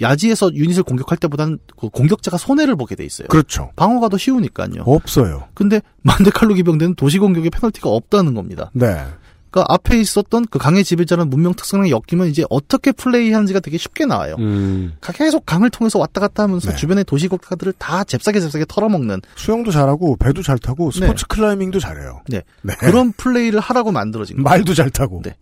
야지에서 0.00 0.54
유닛을 0.54 0.84
공격할 0.84 1.18
때보다는 1.18 1.58
그 1.76 1.88
공격자가 1.88 2.36
손해를 2.36 2.76
보게 2.76 2.94
돼 2.94 3.04
있어요. 3.04 3.26
그렇죠. 3.28 3.70
방어가 3.74 4.08
더 4.08 4.16
쉬우니까요. 4.16 4.82
없어요. 4.86 5.48
근데 5.54 5.80
만데칼로 6.02 6.54
기병대는 6.54 6.94
도시 6.94 7.18
공격에 7.18 7.50
페널티가 7.50 7.90
없다는 7.90 8.34
겁니다. 8.34 8.70
네. 8.74 9.04
그러니까 9.52 9.66
앞에 9.74 10.00
있었던 10.00 10.46
그 10.50 10.58
강의 10.58 10.82
지배자는 10.82 11.28
문명 11.28 11.52
특성랑 11.52 11.90
엮이면 11.90 12.28
이제 12.28 12.44
어떻게 12.48 12.90
플레이하는지가 12.90 13.60
되게 13.60 13.76
쉽게 13.76 14.06
나와요. 14.06 14.36
음. 14.38 14.94
계속 15.14 15.44
강을 15.44 15.68
통해서 15.68 15.98
왔다 15.98 16.22
갔다 16.22 16.44
하면서 16.44 16.70
네. 16.70 16.76
주변의 16.76 17.04
도시 17.04 17.28
국가들을 17.28 17.74
다 17.74 18.02
잽싸게 18.02 18.40
잽싸게 18.40 18.64
털어먹는 18.66 19.20
수영도 19.36 19.70
잘하고 19.70 20.16
배도 20.16 20.42
잘 20.42 20.58
타고 20.58 20.90
네. 20.90 21.00
스포츠 21.00 21.26
클라이밍도 21.26 21.80
잘해요. 21.80 22.22
네. 22.28 22.42
네. 22.62 22.74
그런 22.78 23.12
플레이를 23.12 23.60
하라고 23.60 23.92
만들어진 23.92 24.36
거예요. 24.36 24.44
말도 24.44 24.72
잘 24.72 24.88
타고. 24.88 25.20
네. 25.22 25.36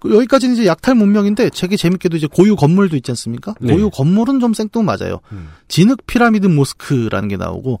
그 0.00 0.14
여기까지는 0.14 0.54
이제 0.54 0.66
약탈 0.66 0.94
문명인데 0.94 1.50
되게 1.50 1.76
재밌게도 1.76 2.18
이제 2.18 2.26
고유 2.26 2.56
건물도 2.56 2.96
있지 2.96 3.10
않습니까? 3.12 3.54
네. 3.58 3.72
고유 3.72 3.88
건물은 3.88 4.40
좀 4.40 4.52
생뚱맞아요. 4.52 5.20
음. 5.32 5.48
진흙 5.68 6.06
피라미드 6.06 6.46
모스크라는 6.46 7.28
게 7.28 7.38
나오고 7.38 7.78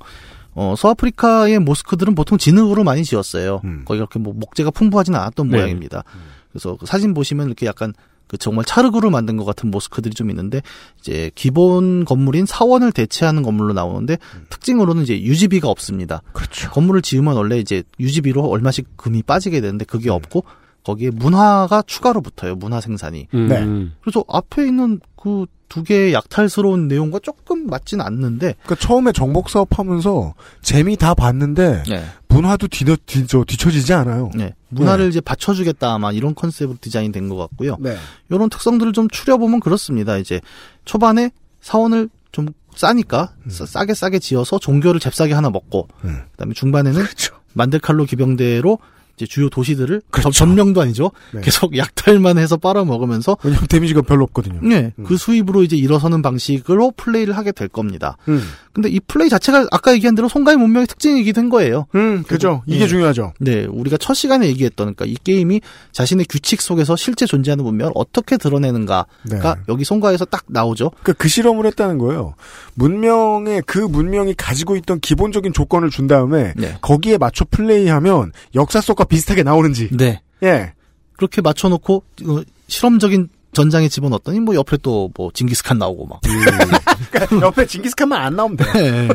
어, 0.54 0.74
서아프리카의 0.76 1.58
모스크들은 1.60 2.14
보통 2.14 2.38
진흙으로 2.38 2.84
많이 2.84 3.04
지었어요. 3.04 3.60
음. 3.64 3.82
거기 3.84 3.98
그렇게 3.98 4.18
뭐 4.18 4.32
목재가 4.34 4.70
풍부하지는 4.70 5.18
않았던 5.18 5.48
네. 5.48 5.56
모양입니다. 5.56 6.04
그래서 6.52 6.76
그 6.76 6.86
사진 6.86 7.14
보시면 7.14 7.46
이렇게 7.46 7.66
약간 7.66 7.92
그 8.26 8.38
정말 8.38 8.64
차르그로 8.64 9.10
만든 9.10 9.36
것 9.36 9.44
같은 9.44 9.72
모스크들이 9.72 10.14
좀 10.14 10.30
있는데 10.30 10.62
이제 11.00 11.32
기본 11.34 12.04
건물인 12.04 12.46
사원을 12.46 12.92
대체하는 12.92 13.42
건물로 13.42 13.72
나오는데 13.72 14.18
특징으로는 14.50 15.02
이제 15.02 15.20
유지비가 15.20 15.68
없습니다. 15.68 16.22
그렇죠. 16.32 16.70
건물을 16.70 17.02
지으면 17.02 17.34
원래 17.34 17.58
이제 17.58 17.82
유지비로 17.98 18.44
얼마씩 18.44 18.96
금이 18.96 19.24
빠지게 19.24 19.60
되는데 19.60 19.84
그게 19.84 20.10
없고 20.10 20.44
거기에 20.84 21.10
문화가 21.10 21.82
추가로 21.82 22.20
붙어요. 22.20 22.54
문화 22.54 22.80
생산이. 22.80 23.26
음. 23.34 23.48
네. 23.48 23.96
그래서 24.00 24.24
앞에 24.28 24.64
있는 24.64 25.00
그 25.20 25.46
두 25.70 25.82
개의 25.84 26.12
약탈스러운 26.12 26.88
내용과 26.88 27.20
조금 27.22 27.66
맞진 27.68 28.00
않는데 28.02 28.56
그러니까 28.64 28.74
처음에 28.86 29.12
정복 29.12 29.48
사업 29.48 29.78
하면서 29.78 30.34
재미 30.60 30.96
다 30.96 31.14
봤는데 31.14 31.84
네. 31.88 32.04
문화도 32.28 32.66
뒤져, 32.68 32.96
뒤져, 33.06 33.44
뒤처지지 33.46 33.94
않아요. 33.94 34.30
네. 34.34 34.52
문화를 34.68 35.08
이제 35.08 35.20
받쳐주겠다 35.20 35.94
아마 35.94 36.10
이런 36.12 36.34
컨셉으로 36.34 36.76
디자인 36.80 37.12
된 37.12 37.28
것 37.28 37.36
같고요. 37.36 37.76
네. 37.80 37.96
이런 38.28 38.50
특성들을 38.50 38.92
좀 38.92 39.08
추려보면 39.08 39.60
그렇습니다. 39.60 40.16
이제 40.18 40.40
초반에 40.84 41.30
사원을 41.60 42.08
좀 42.32 42.48
싸니까 42.74 43.32
싸- 43.48 43.66
싸게 43.66 43.94
싸게 43.94 44.18
지어서 44.18 44.58
종교를 44.58 44.98
잽싸게 45.00 45.32
하나 45.34 45.50
먹고 45.50 45.86
음. 46.04 46.22
그다음에 46.32 46.52
중반에는 46.54 46.98
그렇죠. 47.04 47.36
만데칼로 47.52 48.04
기병대로 48.06 48.78
이제 49.20 49.26
주요 49.26 49.50
도시들을 49.50 50.00
그렇죠. 50.10 50.30
전- 50.30 50.48
전명도 50.48 50.80
아니죠. 50.80 51.10
네. 51.32 51.42
계속 51.42 51.76
약탈만 51.76 52.38
해서 52.38 52.56
빨아먹으면서 52.56 53.36
왜냐면 53.42 53.66
데미지가 53.68 54.02
별로 54.02 54.24
없거든요. 54.24 54.60
네, 54.62 54.92
음. 54.98 55.04
그 55.04 55.16
수입으로 55.18 55.62
이제 55.62 55.76
일어서는 55.76 56.22
방식으로 56.22 56.92
플레이를 56.96 57.36
하게 57.36 57.52
될 57.52 57.68
겁니다. 57.68 58.16
음. 58.28 58.42
근데 58.72 58.88
이 58.88 59.00
플레이 59.00 59.28
자체가 59.28 59.66
아까 59.72 59.92
얘기한 59.92 60.14
대로 60.14 60.28
송가의 60.28 60.56
문명의 60.56 60.86
특징이기도 60.86 61.40
한 61.40 61.48
거예요. 61.50 61.86
음, 61.96 62.22
그죠. 62.22 62.62
이게 62.66 62.84
예. 62.84 62.86
중요하죠. 62.86 63.32
네, 63.40 63.66
우리가 63.66 63.96
첫 63.98 64.14
시간에 64.14 64.46
얘기했던 64.46 64.94
그러니까 64.94 65.04
이 65.06 65.16
게임이 65.22 65.60
자신의 65.92 66.26
규칙 66.28 66.62
속에서 66.62 66.94
실제 66.96 67.26
존재하는 67.26 67.64
문명을 67.64 67.92
어떻게 67.96 68.36
드러내는가가 68.36 69.06
네. 69.28 69.38
여기 69.68 69.84
송가에서 69.84 70.24
딱 70.26 70.44
나오죠. 70.46 70.90
그러니까 71.02 71.12
그 71.14 71.28
실험을 71.28 71.66
했다는 71.66 71.98
거예요. 71.98 72.34
문명에 72.74 73.60
그 73.66 73.78
문명이 73.78 74.34
가지고 74.34 74.76
있던 74.76 75.00
기본적인 75.00 75.52
조건을 75.52 75.90
준 75.90 76.06
다음에 76.06 76.54
네. 76.56 76.76
거기에 76.80 77.18
맞춰 77.18 77.44
플레이하면 77.50 78.32
역사 78.54 78.80
속과 78.80 79.04
비슷하게 79.10 79.42
나오는지. 79.42 79.90
네. 79.92 80.22
예. 80.42 80.72
그렇게 81.16 81.42
맞춰놓고 81.42 82.04
어, 82.26 82.42
실험적인 82.68 83.28
전장에 83.52 83.88
집어넣었더니 83.88 84.40
뭐 84.40 84.54
옆에 84.54 84.76
또 84.78 85.10
뭐 85.16 85.30
징기스칸 85.34 85.76
나오고 85.78 86.06
막. 86.06 86.20
그러니까 87.10 87.46
옆에 87.46 87.66
징기스칸만 87.66 88.20
안 88.22 88.36
나오면 88.36 88.56
돼. 88.56 88.64
네. 88.72 89.08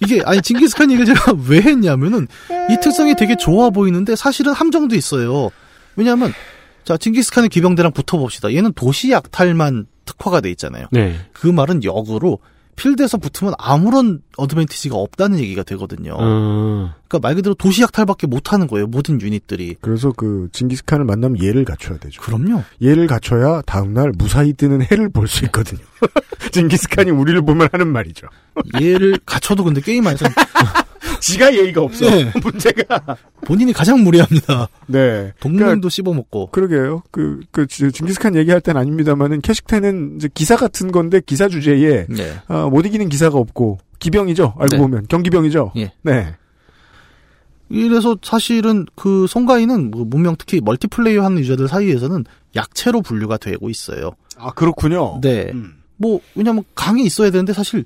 이게 0.00 0.22
아니 0.24 0.40
징기스칸 0.40 0.92
얘기를 0.92 1.06
제가 1.06 1.32
왜 1.48 1.60
했냐면은 1.60 2.28
이 2.70 2.76
특성이 2.80 3.16
되게 3.16 3.36
좋아 3.36 3.70
보이는데 3.70 4.14
사실은 4.14 4.52
함정도 4.52 4.94
있어요. 4.94 5.50
왜냐하면 5.96 6.32
자 6.84 6.96
징기스칸의 6.96 7.48
기병대랑 7.48 7.92
붙어봅시다. 7.92 8.54
얘는 8.54 8.72
도시 8.74 9.10
약탈만 9.10 9.86
특화가 10.04 10.40
돼 10.40 10.50
있잖아요. 10.50 10.86
네. 10.92 11.16
그 11.32 11.48
말은 11.48 11.82
역으로 11.84 12.38
필드에서 12.78 13.18
붙으면 13.18 13.54
아무런 13.58 14.20
어드밴티지가 14.36 14.96
없다는 14.96 15.38
얘기가 15.40 15.64
되거든요. 15.64 16.14
어. 16.18 16.94
그러니까 17.08 17.18
말 17.26 17.34
그대로 17.34 17.54
도시 17.54 17.82
약탈밖에 17.82 18.26
못 18.26 18.52
하는 18.52 18.66
거예요. 18.68 18.86
모든 18.86 19.20
유닛들이. 19.20 19.76
그래서 19.80 20.12
그 20.16 20.48
징기스칸을 20.52 21.04
만나면 21.04 21.42
예를 21.42 21.64
갖춰야 21.64 21.98
되죠. 21.98 22.22
그럼요. 22.22 22.62
예를 22.80 23.06
갖춰야 23.08 23.62
다음 23.62 23.92
날 23.94 24.12
무사히 24.16 24.52
뜨는 24.52 24.82
해를 24.90 25.08
볼 25.08 25.26
수 25.28 25.44
있거든요. 25.46 25.80
징기스칸이 26.52 27.10
우리를 27.10 27.42
보면 27.42 27.68
하는 27.72 27.88
말이죠. 27.88 28.28
예를 28.80 29.18
갖춰도 29.26 29.64
근데 29.64 29.80
게임 29.80 30.06
안에서 30.06 30.26
지가 31.22 31.54
예의가 31.54 31.82
없어. 31.82 32.08
네. 32.08 32.30
문제가. 32.42 33.16
본인이 33.44 33.72
가장 33.72 34.02
무례합니다. 34.02 34.68
네. 34.86 35.32
동맹도 35.40 35.88
씹어먹고. 35.88 36.50
그러게요. 36.50 37.02
그, 37.10 37.40
그, 37.50 37.66
지- 37.66 37.90
징기스칸 37.92 38.34
얘기할 38.36 38.60
땐 38.60 38.76
아닙니다만은, 38.76 39.40
케식텐은 39.40 40.16
이제 40.16 40.28
기사 40.32 40.56
같은 40.56 40.90
건데, 40.92 41.20
기사 41.24 41.48
주제에, 41.48 42.06
네. 42.08 42.32
아, 42.48 42.66
못 42.66 42.84
이기는 42.86 43.08
기사가 43.08 43.38
없고, 43.38 43.78
기병이죠. 43.98 44.54
알고 44.58 44.76
네. 44.76 44.78
보면. 44.78 45.06
경기병이죠. 45.08 45.72
예. 45.76 45.92
네. 46.02 46.34
이래서 47.70 48.16
사실은 48.22 48.86
그 48.94 49.26
송가이는 49.26 49.90
뭐 49.90 50.04
문명 50.06 50.36
특히 50.38 50.60
멀티플레이어 50.62 51.22
하는 51.22 51.38
유저들 51.40 51.68
사이에서는 51.68 52.24
약체로 52.56 53.02
분류가 53.02 53.36
되고 53.36 53.68
있어요. 53.68 54.12
아, 54.38 54.50
그렇군요. 54.52 55.20
네. 55.20 55.50
음. 55.52 55.74
뭐 55.96 56.20
왜냐면 56.34 56.64
강이 56.74 57.04
있어야 57.04 57.30
되는데 57.30 57.52
사실 57.52 57.84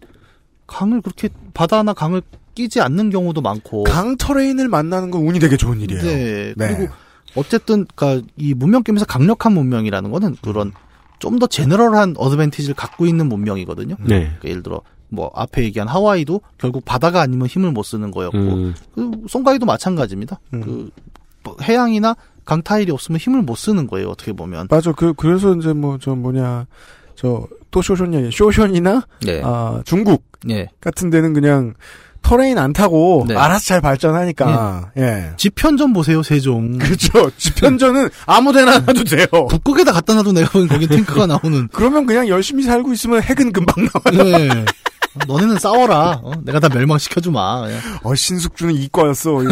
강을 0.69 1.01
그렇게 1.01 1.31
바다나 1.55 1.95
강을 1.95 2.23
끼지 2.55 2.81
않는 2.81 3.11
경우도 3.11 3.41
많고. 3.41 3.85
강 3.85 4.17
터레인을 4.17 4.69
만나는 4.69 5.11
건 5.11 5.23
운이 5.23 5.39
되게 5.39 5.57
좋은 5.57 5.81
일이에요. 5.81 6.03
네. 6.03 6.55
네. 6.57 6.75
그리고 6.77 6.93
어쨌든 7.35 7.87
그러니까 7.95 8.27
이 8.37 8.55
문명 8.55 8.83
게임에서 8.83 9.07
강력한 9.07 9.53
문명이라는 9.53 10.11
거는 10.11 10.37
그런 10.43 10.73
좀 11.19 11.39
더 11.39 11.47
제너럴한 11.47 12.15
어드밴티지를 12.19 12.75
갖고 12.75 13.07
있는 13.07 13.29
문명이거든요. 13.29 13.95
네. 14.01 14.07
그러니까 14.25 14.49
예를 14.49 14.63
들어 14.63 14.83
뭐 15.09 15.31
앞에 15.35 15.63
얘기한 15.63 15.87
하와이도 15.89 16.41
결국 16.59 16.85
바다가 16.85 17.21
아니면 17.21 17.47
힘을 17.47 17.71
못 17.71 17.85
쓰는 17.85 18.11
거였고 18.11 18.39
음. 18.39 18.75
그 18.95 19.11
송가이도 19.29 19.65
마찬가지입니다. 19.65 20.41
그뭐 20.51 21.57
해양이나 21.63 22.17
강 22.45 22.61
타일이 22.63 22.91
없으면 22.91 23.19
힘을 23.21 23.43
못 23.43 23.55
쓰는 23.57 23.87
거예요. 23.87 24.09
어떻게 24.09 24.33
보면. 24.33 24.67
맞아. 24.69 24.91
그 24.93 25.13
그래서 25.15 25.55
이제 25.55 25.73
뭐 25.73 25.97
저 26.01 26.15
뭐냐 26.15 26.67
저 27.15 27.47
또 27.73 27.83
쇼숀이 27.83 28.31
쇼숀이나 28.31 29.03
네. 29.25 29.41
아 29.43 29.83
중국 29.85 30.23
예. 30.51 30.69
같은 30.81 31.11
데는 31.11 31.33
그냥 31.33 31.75
terrain 32.23 32.59
안 32.59 32.73
타고 32.73 33.25
네. 33.29 33.37
알아서 33.37 33.65
잘 33.65 33.81
발전하니까 33.81 34.93
예. 34.97 35.33
집현전 35.37 35.93
보세요, 35.93 36.23
세종. 36.23 36.79
그렇죠. 36.79 37.31
집현전은 37.37 38.09
아무데나 38.27 38.79
놔도 38.81 39.05
돼요. 39.05 39.27
북극에다 39.49 39.93
갖다 39.93 40.15
놔도 40.15 40.33
내가 40.33 40.51
보기엔 40.51 40.69
거기 40.69 40.87
탱크가 40.87 41.27
나오는. 41.27 41.69
그러면 41.73 42.07
그냥 42.07 42.29
열심히 42.29 42.63
살고 42.63 42.93
있으면 42.93 43.23
핵은 43.23 43.53
금방 43.53 43.89
나와요. 43.93 44.39
네. 44.39 44.65
너네는 45.27 45.59
싸워라. 45.59 46.21
어? 46.23 46.33
내가 46.43 46.59
다 46.61 46.69
멸망시켜주마. 46.69 47.65
예. 47.69 47.79
어 48.03 48.15
신숙주는 48.15 48.75
이과였어. 48.75 49.43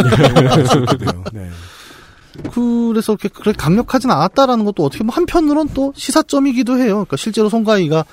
네. 1.32 1.50
그래서 2.52 3.16
그렇게, 3.16 3.28
그렇게 3.28 3.56
강력하진 3.56 4.10
않았다라는 4.10 4.64
것도 4.64 4.84
어떻게 4.84 5.00
보면 5.00 5.12
한편으로는 5.14 5.74
또 5.74 5.92
시사점이기도 5.96 6.78
해요. 6.78 6.94
그러니까 6.94 7.16
실제로 7.16 7.48
송가이가 7.48 8.04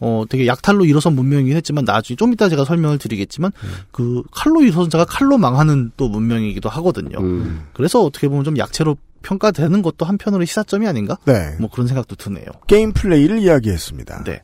어 0.00 0.24
되게 0.28 0.46
약탈로 0.46 0.84
일어선 0.84 1.14
문명이긴 1.14 1.56
했지만 1.56 1.84
나중에 1.84 2.16
좀 2.16 2.32
이따 2.32 2.48
제가 2.48 2.64
설명을 2.64 2.98
드리겠지만 2.98 3.52
그 3.90 4.22
칼로 4.30 4.62
일어선 4.62 4.90
자가 4.90 5.04
칼로 5.04 5.38
망하는 5.38 5.90
또 5.96 6.08
문명이기도 6.08 6.68
하거든요. 6.68 7.18
음. 7.20 7.66
그래서 7.72 8.02
어떻게 8.02 8.28
보면 8.28 8.44
좀 8.44 8.58
약체로 8.58 8.96
평가되는 9.22 9.82
것도 9.82 10.06
한편으로 10.06 10.44
시사점이 10.44 10.86
아닌가? 10.86 11.18
네. 11.24 11.56
뭐 11.58 11.68
그런 11.70 11.86
생각도 11.86 12.14
드네요. 12.16 12.44
게임 12.66 12.92
플레이를 12.92 13.40
이야기했습니다. 13.40 14.24
네. 14.24 14.42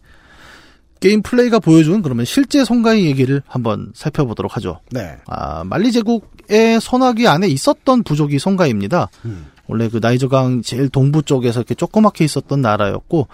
게임 1.00 1.22
플레이가 1.22 1.58
보여주는 1.58 2.00
그러면 2.00 2.24
실제 2.24 2.64
송가이 2.64 3.06
얘기를 3.06 3.42
한번 3.46 3.90
살펴보도록 3.94 4.56
하죠. 4.56 4.80
네. 4.90 5.16
아, 5.26 5.64
말리 5.64 5.90
제국의 5.90 6.80
손아귀 6.80 7.26
안에 7.26 7.48
있었던 7.48 8.04
부족이 8.04 8.38
송가이입니다. 8.38 9.08
음. 9.24 9.46
원래 9.66 9.88
그 9.88 9.98
나이저강 10.00 10.62
제일 10.62 10.88
동부 10.88 11.22
쪽에서 11.22 11.60
이렇게 11.60 11.74
조그맣게 11.74 12.24
있었던 12.24 12.60
나라였고, 12.60 13.26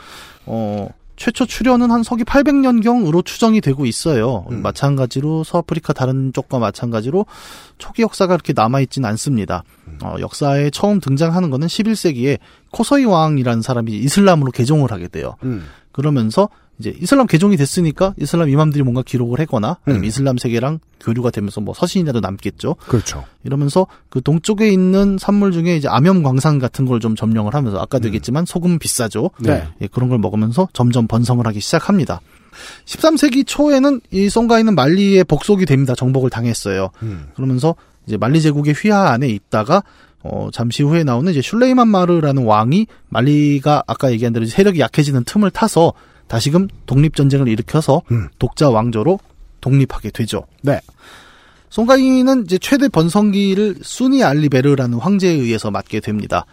어, 0.46 0.88
최초 1.18 1.44
출현은 1.44 1.90
한 1.90 2.02
서기 2.02 2.22
800년경으로 2.24 3.24
추정이 3.24 3.60
되고 3.60 3.84
있어요. 3.84 4.46
음. 4.50 4.62
마찬가지로 4.62 5.42
서아프리카 5.44 5.92
다른 5.92 6.32
쪽과 6.32 6.60
마찬가지로 6.60 7.26
초기 7.76 8.02
역사가 8.02 8.36
그렇게 8.36 8.52
남아있진 8.54 9.04
않습니다. 9.04 9.64
음. 9.88 9.98
어, 10.02 10.14
역사에 10.20 10.70
처음 10.70 11.00
등장하는 11.00 11.50
거는 11.50 11.66
11세기에 11.66 12.38
코서이 12.70 13.04
왕이라는 13.04 13.62
사람이 13.62 13.92
이슬람으로 13.92 14.52
개종을 14.52 14.92
하게 14.92 15.08
돼요. 15.08 15.34
음. 15.42 15.66
그러면서 15.90 16.48
이제 16.78 16.94
이슬람 17.00 17.26
개종이 17.26 17.56
됐으니까 17.56 18.14
이슬람 18.18 18.48
이맘들이 18.48 18.82
뭔가 18.84 19.02
기록을 19.02 19.40
하거나 19.40 19.78
아니면 19.84 20.04
음. 20.04 20.04
이슬람 20.04 20.36
세계랑 20.38 20.78
교류가 21.00 21.30
되면서 21.30 21.60
뭐 21.60 21.74
서신이라도 21.74 22.20
남겠죠. 22.20 22.74
그렇죠. 22.86 23.24
이러면서 23.44 23.86
그 24.10 24.20
동쪽에 24.20 24.68
있는 24.70 25.16
산물 25.18 25.52
중에 25.52 25.76
이제 25.76 25.88
암염 25.88 26.22
광산 26.22 26.58
같은 26.58 26.84
걸 26.86 26.98
좀 26.98 27.14
점령을 27.16 27.54
하면서 27.54 27.78
아까도 27.78 28.06
얘기했지만 28.08 28.44
소금 28.44 28.78
비싸죠. 28.78 29.30
네. 29.40 29.66
예, 29.80 29.86
그런 29.86 30.08
걸 30.08 30.18
먹으면서 30.18 30.68
점점 30.72 31.06
번성을 31.06 31.46
하기 31.46 31.60
시작합니다. 31.60 32.20
13세기 32.86 33.46
초에는 33.46 34.00
이 34.10 34.28
송가이는 34.28 34.74
말리의 34.74 35.24
복속이 35.24 35.64
됩니다. 35.66 35.94
정복을 35.94 36.30
당했어요. 36.30 36.90
음. 37.02 37.28
그러면서 37.34 37.74
이제 38.06 38.16
말리 38.16 38.40
제국의 38.40 38.74
휘하 38.74 39.10
안에 39.10 39.28
있다가 39.28 39.82
어 40.24 40.48
잠시 40.52 40.82
후에 40.82 41.04
나오는 41.04 41.30
이제 41.30 41.40
슐레이만 41.40 41.86
마르라는 41.86 42.44
왕이 42.44 42.86
말리가 43.08 43.84
아까 43.86 44.10
얘기한 44.10 44.32
대로 44.32 44.44
세력이 44.46 44.80
약해지는 44.80 45.22
틈을 45.24 45.50
타서 45.52 45.92
다시금 46.28 46.68
독립 46.86 47.16
전쟁을 47.16 47.48
일으켜서 47.48 48.02
음. 48.10 48.28
독자 48.38 48.70
왕조로 48.70 49.18
독립하게 49.60 50.10
되죠. 50.10 50.44
네. 50.62 50.80
송가이는 51.70 52.44
이제 52.44 52.56
최대 52.58 52.88
번성기를 52.88 53.76
수니 53.82 54.24
알리베르라는 54.24 54.98
황제에 54.98 55.30
의해서 55.32 55.70
맡게 55.70 56.00
됩니다. 56.00 56.46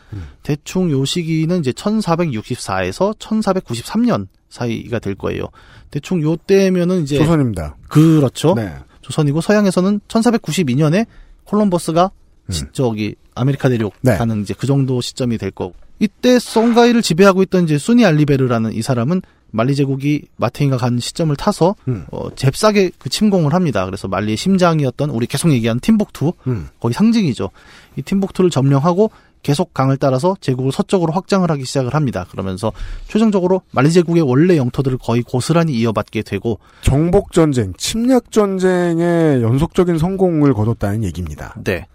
대충 0.43 0.91
요 0.91 1.05
시기는 1.05 1.57
이제 1.59 1.71
1464에서 1.71 3.17
1493년 3.17 4.27
사이가 4.49 4.99
될 4.99 5.15
거예요. 5.15 5.45
대충 5.89 6.21
요 6.21 6.35
때면은 6.35 7.03
이제 7.03 7.17
조선입니다. 7.17 7.77
그렇죠. 7.87 8.55
네. 8.55 8.73
조선이고 9.01 9.39
서양에서는 9.39 10.01
1492년에 10.07 11.05
콜럼버스가 11.45 12.11
시- 12.49 12.63
저기 12.73 13.15
아메리카 13.35 13.69
대륙 13.69 13.93
음. 13.93 13.99
네. 14.01 14.17
가는 14.17 14.41
이제 14.41 14.53
그 14.57 14.67
정도 14.67 14.99
시점이 14.99 15.37
될 15.37 15.51
거고 15.51 15.73
이때 15.99 16.39
송가이를 16.39 17.01
지배하고 17.01 17.41
있던 17.43 17.63
이제 17.63 17.77
수니 17.77 18.05
알리베르라는 18.05 18.73
이 18.73 18.81
사람은 18.81 19.21
말리 19.55 19.73
제국이 19.73 20.23
맛탱이가 20.35 20.77
간 20.77 20.99
시점을 20.99 21.33
타서 21.37 21.75
음. 21.87 22.05
어, 22.11 22.29
잽싸게 22.35 22.91
그 22.99 23.09
침공을 23.09 23.53
합니다. 23.53 23.85
그래서 23.85 24.07
말리의 24.07 24.35
심장이었던 24.35 25.09
우리 25.09 25.27
계속 25.27 25.51
얘기한 25.51 25.79
팀복투 25.79 26.33
음. 26.47 26.67
거기 26.79 26.93
상징이죠. 26.93 27.49
이 27.95 28.01
팀복투를 28.01 28.49
점령하고 28.49 29.11
계속 29.43 29.73
강을 29.73 29.97
따라서 29.97 30.35
제국을 30.41 30.71
서쪽으로 30.71 31.13
확장을 31.13 31.49
하기 31.49 31.65
시작을 31.65 31.93
합니다. 31.93 32.25
그러면서 32.31 32.73
최종적으로 33.07 33.61
말리 33.71 33.91
제국의 33.91 34.23
원래 34.23 34.57
영토들을 34.57 34.97
거의 34.97 35.21
고스란히 35.21 35.73
이어받게 35.73 36.23
되고 36.23 36.59
정복 36.81 37.31
전쟁, 37.31 37.73
침략 37.77 38.31
전쟁의 38.31 39.43
연속적인 39.43 39.99
성공을 39.99 40.53
거뒀다는 40.53 41.03
얘기입니다. 41.03 41.55
네. 41.63 41.85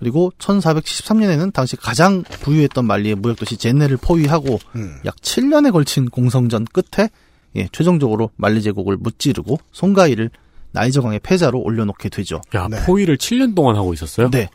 그리고 0.00 0.32
1473년에는 0.38 1.52
당시 1.52 1.76
가장 1.76 2.22
부유했던 2.22 2.86
말리의 2.86 3.14
무역도시 3.16 3.58
제네를 3.58 3.98
포위하고 3.98 4.58
음. 4.74 4.96
약 5.04 5.14
7년에 5.16 5.72
걸친 5.72 6.08
공성전 6.08 6.64
끝에 6.64 7.10
예, 7.56 7.68
최종적으로 7.70 8.30
말리 8.36 8.62
제국을 8.62 8.96
무찌르고 8.96 9.58
송가이를 9.72 10.30
나이저강의 10.72 11.20
패자로 11.22 11.60
올려놓게 11.60 12.08
되죠. 12.08 12.40
야, 12.54 12.66
네. 12.68 12.82
포위를 12.84 13.18
7년 13.18 13.54
동안 13.54 13.76
하고 13.76 13.92
있었어요? 13.92 14.30
네. 14.30 14.48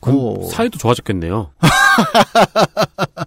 그럼 0.00 0.18
어, 0.18 0.48
사이도 0.48 0.78
좋아졌겠네요. 0.78 1.52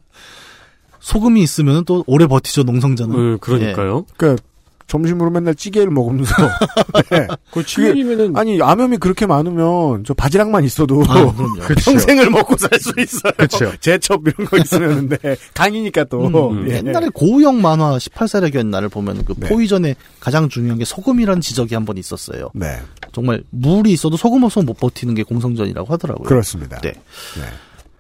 소금이 0.99 1.41
있으면 1.41 1.85
또 1.85 2.03
오래 2.07 2.27
버티죠 2.27 2.63
농성전은. 2.63 3.15
음, 3.15 3.37
그러니까요. 3.39 4.05
그러니까 4.17 4.43
점심으로 4.87 5.31
맨날 5.31 5.55
찌개를 5.55 5.89
먹으면서 5.91 6.33
네. 7.09 7.27
그 7.51 7.61
7년이면은 7.63 8.37
아니 8.37 8.61
암염이 8.61 8.97
그렇게 8.97 9.25
많으면 9.25 10.03
저 10.05 10.13
바지락만 10.13 10.63
있어도 10.63 11.03
아, 11.07 11.13
그럼요. 11.33 11.59
평생을 11.83 12.29
먹고 12.29 12.55
살 12.57 12.69
수 12.79 12.93
있어요. 12.99 13.33
그쵸. 13.37 13.71
제첩 13.81 14.21
이런 14.27 14.47
거 14.47 14.57
있으면 14.57 15.07
근데 15.09 15.35
강이니까 15.55 16.03
또 16.05 16.27
음, 16.51 16.69
예. 16.69 16.75
옛날에 16.77 17.09
고우영 17.13 17.61
만화 17.61 17.97
18세력이었나를 17.97 18.89
보면 18.89 19.25
그 19.25 19.33
네. 19.37 19.49
포위전에 19.49 19.95
가장 20.19 20.49
중요한 20.49 20.77
게 20.77 20.85
소금이라는 20.85 21.41
지적이 21.41 21.73
한 21.75 21.85
번 21.85 21.97
있었어요. 21.97 22.49
네 22.53 22.79
정말 23.11 23.43
물이 23.51 23.91
있어도 23.91 24.17
소금 24.17 24.43
없으면 24.43 24.65
못 24.65 24.77
버티는 24.79 25.13
게 25.15 25.23
공성전이라고 25.23 25.91
하더라고요. 25.93 26.25
그렇습니다. 26.27 26.79
네. 26.81 26.93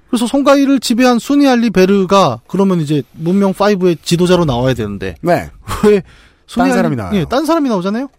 그래서 0.09 0.27
송가이를 0.27 0.79
지배한 0.79 1.19
수니 1.19 1.47
알리 1.47 1.69
베르가 1.71 2.41
그러면 2.47 2.79
이제 2.79 3.01
문명 3.11 3.53
5의 3.53 3.97
지도자로 4.01 4.45
나와야 4.45 4.73
되는데 4.73 5.15
네. 5.21 5.49
왜 5.83 6.01
딴 6.53 6.71
사람이 6.71 6.95
나와요. 6.95 7.15
예, 7.15 7.25
딴 7.25 7.45
사람이 7.45 7.69
나오잖아요. 7.69 8.09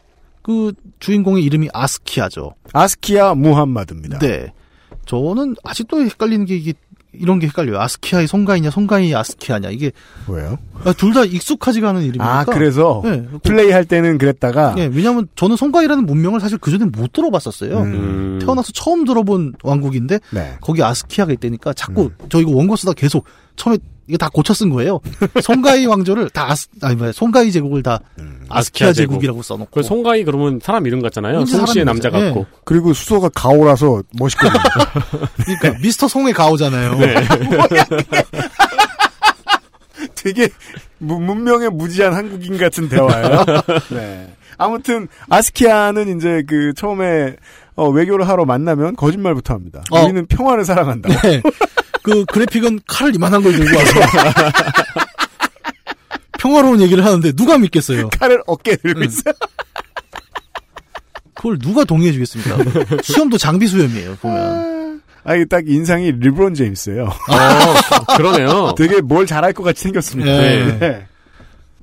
그 0.42 0.72
주인공의 1.00 1.42
이름이 1.44 1.68
아스키아죠. 1.72 2.54
아스키아 2.72 3.34
무함마드입니다. 3.34 4.18
네. 4.18 4.52
저는 5.06 5.56
아직도 5.64 6.02
헷갈리는 6.02 6.46
게 6.46 6.56
이게 6.56 6.72
이런 7.12 7.38
게 7.38 7.46
헷갈려요. 7.46 7.80
아스키아의 7.80 8.26
송가이냐, 8.26 8.70
송가이의 8.70 9.14
아스키아냐. 9.14 9.70
이게 9.70 9.90
왜요? 10.28 10.58
둘다 10.98 11.24
익숙하지가 11.24 11.88
않은 11.90 12.02
이름이니까. 12.02 12.38
아 12.38 12.44
그래서 12.44 13.00
네. 13.04 13.24
플레이 13.42 13.70
할 13.70 13.84
때는 13.84 14.18
그랬다가 14.18 14.74
예, 14.78 14.84
왜냐면 14.92 15.26
저는 15.34 15.56
송가이라는 15.56 16.04
문명을 16.06 16.40
사실 16.40 16.58
그 16.58 16.70
전에 16.70 16.84
못 16.84 17.12
들어봤었어요. 17.12 17.78
음. 17.80 18.38
태어나서 18.40 18.72
처음 18.72 19.04
들어본 19.04 19.54
왕국인데 19.62 20.20
네. 20.30 20.56
거기 20.60 20.82
아스키아가 20.82 21.32
있다니까 21.32 21.72
자꾸 21.72 22.10
저 22.28 22.40
이거 22.40 22.50
원고 22.52 22.76
쓰다 22.76 22.92
계속 22.92 23.24
처음에 23.56 23.78
이게 24.08 24.16
다 24.16 24.28
고쳐 24.32 24.54
쓴 24.54 24.70
거예요. 24.70 25.00
송가이 25.42 25.86
왕조를 25.90 26.30
다 26.30 26.50
아스, 26.50 26.68
아니 26.82 26.94
뭐야 26.96 27.12
송가이 27.12 27.50
제국을 27.52 27.82
다 27.82 28.00
아스키아 28.18 28.56
아스키아 28.58 28.92
제국. 28.92 29.12
제국 29.14 29.24
이라고 29.24 29.42
써놓고 29.42 29.70
그 29.72 29.82
송가이 29.82 30.22
그러면 30.24 30.60
사람 30.62 30.86
이름 30.86 31.02
같잖아요. 31.02 31.44
송씨의 31.46 31.84
남자. 31.84 32.10
같고. 32.10 32.46
그리고 32.64 32.92
수소가 32.92 33.28
가오라서 33.34 34.02
멋있거든요. 34.18 34.62
그러니까 35.44 35.78
미스터 35.82 36.06
송의 36.08 36.32
가오잖아요. 36.34 36.96
되게 40.14 40.48
무- 40.98 41.20
문명의 41.20 41.70
무지한 41.70 42.14
한국인 42.14 42.58
같은 42.58 42.88
대화예요. 42.88 43.44
네. 43.90 44.32
아무튼 44.58 45.08
아스키아는 45.28 46.16
이제 46.16 46.42
그 46.46 46.72
처음에 46.74 47.36
어, 47.74 47.88
외교를 47.90 48.26
하러 48.28 48.44
만나면 48.46 48.96
거짓말부터 48.96 49.54
합니다. 49.54 49.82
어. 49.90 50.02
우리는 50.04 50.24
평화를 50.26 50.64
사랑한다. 50.64 51.08
네. 51.22 51.42
그 52.06 52.24
그래픽은 52.26 52.78
칼을 52.86 53.16
이만한 53.16 53.42
걸 53.42 53.52
들고 53.52 53.76
와서 53.76 54.00
평화로운 56.38 56.80
얘기를 56.80 57.04
하는데 57.04 57.32
누가 57.32 57.58
믿겠어요? 57.58 58.10
칼을 58.10 58.40
어깨에 58.46 58.76
들고 58.76 59.02
있어요. 59.02 59.34
그걸 61.34 61.58
누가 61.58 61.82
동의해 61.82 62.12
주겠습니까? 62.12 62.58
수염도 63.02 63.38
장비 63.38 63.66
수염이에요, 63.66 64.18
보면. 64.20 65.02
아니 65.24 65.48
딱 65.48 65.64
인상이 65.66 66.12
리브론 66.12 66.54
제임스예요. 66.54 67.06
어, 67.06 68.16
그러네요. 68.16 68.76
되게 68.78 69.00
뭘 69.00 69.26
잘할 69.26 69.52
것 69.52 69.64
같이 69.64 69.82
생겼습니다. 69.82 70.30
네. 70.30 70.78
네. 70.78 71.06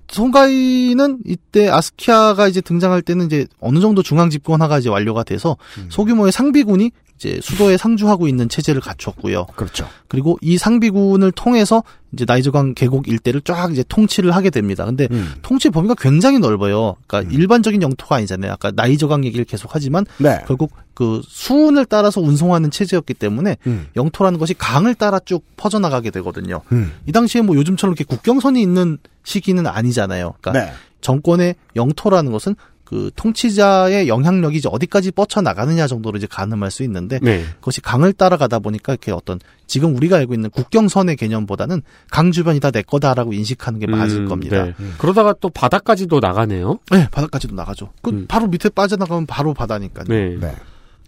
송가이는 0.07 1.19
이때 1.25 1.67
아스키아가 1.67 2.47
이제 2.47 2.61
등장할 2.61 3.01
때는 3.01 3.25
이제 3.25 3.45
어느 3.59 3.81
정도 3.81 4.01
중앙 4.01 4.29
집권화가 4.29 4.79
이제 4.79 4.87
완료가 4.87 5.23
돼서 5.23 5.57
음. 5.77 5.87
소규모의 5.89 6.31
상비군이 6.31 6.91
이제 7.23 7.39
수도에 7.41 7.77
상주하고 7.77 8.27
있는 8.27 8.49
체제를 8.49 8.81
갖췄고요. 8.81 9.45
그렇죠. 9.55 9.87
그리고 10.07 10.37
이 10.41 10.57
상비군을 10.57 11.31
통해서 11.31 11.83
이제 12.11 12.25
나이저강 12.27 12.73
계곡 12.73 13.07
일대를 13.07 13.41
쫙 13.41 13.71
이제 13.71 13.83
통치를 13.87 14.35
하게 14.35 14.49
됩니다. 14.49 14.85
근데 14.85 15.07
음. 15.11 15.33
통치 15.41 15.69
범위가 15.69 15.95
굉장히 15.97 16.39
넓어요. 16.39 16.95
그러니까 17.07 17.33
일반적인 17.33 17.81
영토가 17.81 18.17
아니잖아요. 18.17 18.51
아까 18.51 18.71
나이저강 18.75 19.25
얘기를 19.25 19.45
계속 19.45 19.71
하지만 19.73 20.05
네. 20.17 20.43
결국 20.45 20.71
그 20.93 21.21
수운을 21.25 21.85
따라서 21.85 22.21
운송하는 22.21 22.69
체제였기 22.69 23.15
때문에 23.15 23.57
음. 23.65 23.87
영토라는 23.95 24.37
것이 24.37 24.53
강을 24.53 24.93
따라 24.95 25.19
쭉 25.19 25.43
퍼져나가게 25.57 26.11
되거든요. 26.11 26.61
음. 26.71 26.91
이 27.07 27.11
당시에 27.11 27.41
뭐 27.41 27.55
요즘처럼 27.55 27.95
이렇게 27.95 28.03
국경선이 28.03 28.61
있는 28.61 28.97
시기는 29.23 29.65
아니잖아요. 29.65 30.35
그러니까 30.41 30.65
네. 30.65 30.73
정권의 31.01 31.55
영토라는 31.75 32.31
것은 32.31 32.55
그 32.93 33.09
통치자의 33.15 34.07
영향력이 34.07 34.57
이제 34.57 34.69
어디까지 34.71 35.09
뻗쳐 35.13 35.41
나가느냐 35.41 35.87
정도로 35.87 36.15
이제 36.17 36.27
가늠할 36.29 36.69
수 36.69 36.83
있는데 36.83 37.17
네. 37.23 37.43
그것이 37.55 37.81
강을 37.81 38.13
따라가다 38.13 38.59
보니까 38.59 38.93
이렇게 38.93 39.11
어떤 39.11 39.39
지금 39.65 39.95
우리가 39.95 40.17
알고 40.17 40.35
있는 40.35 40.51
국경선의 40.51 41.15
개념보다는 41.15 41.81
강 42.11 42.31
주변이 42.31 42.59
다 42.59 42.69
내 42.69 42.83
거다라고 42.83 43.33
인식하는 43.33 43.79
게 43.79 43.87
맞을 43.87 44.21
음, 44.21 44.27
겁니다. 44.27 44.65
네. 44.65 44.73
그러다가 44.99 45.33
또 45.39 45.49
바다까지도 45.49 46.19
나가네요. 46.19 46.77
네, 46.91 47.07
바다까지도 47.11 47.55
나가죠. 47.55 47.89
그 48.03 48.11
음. 48.11 48.25
바로 48.27 48.45
밑에 48.47 48.69
빠져나가면 48.69 49.25
바로 49.25 49.55
바다니까요. 49.55 50.05
네. 50.07 50.37
네. 50.39 50.55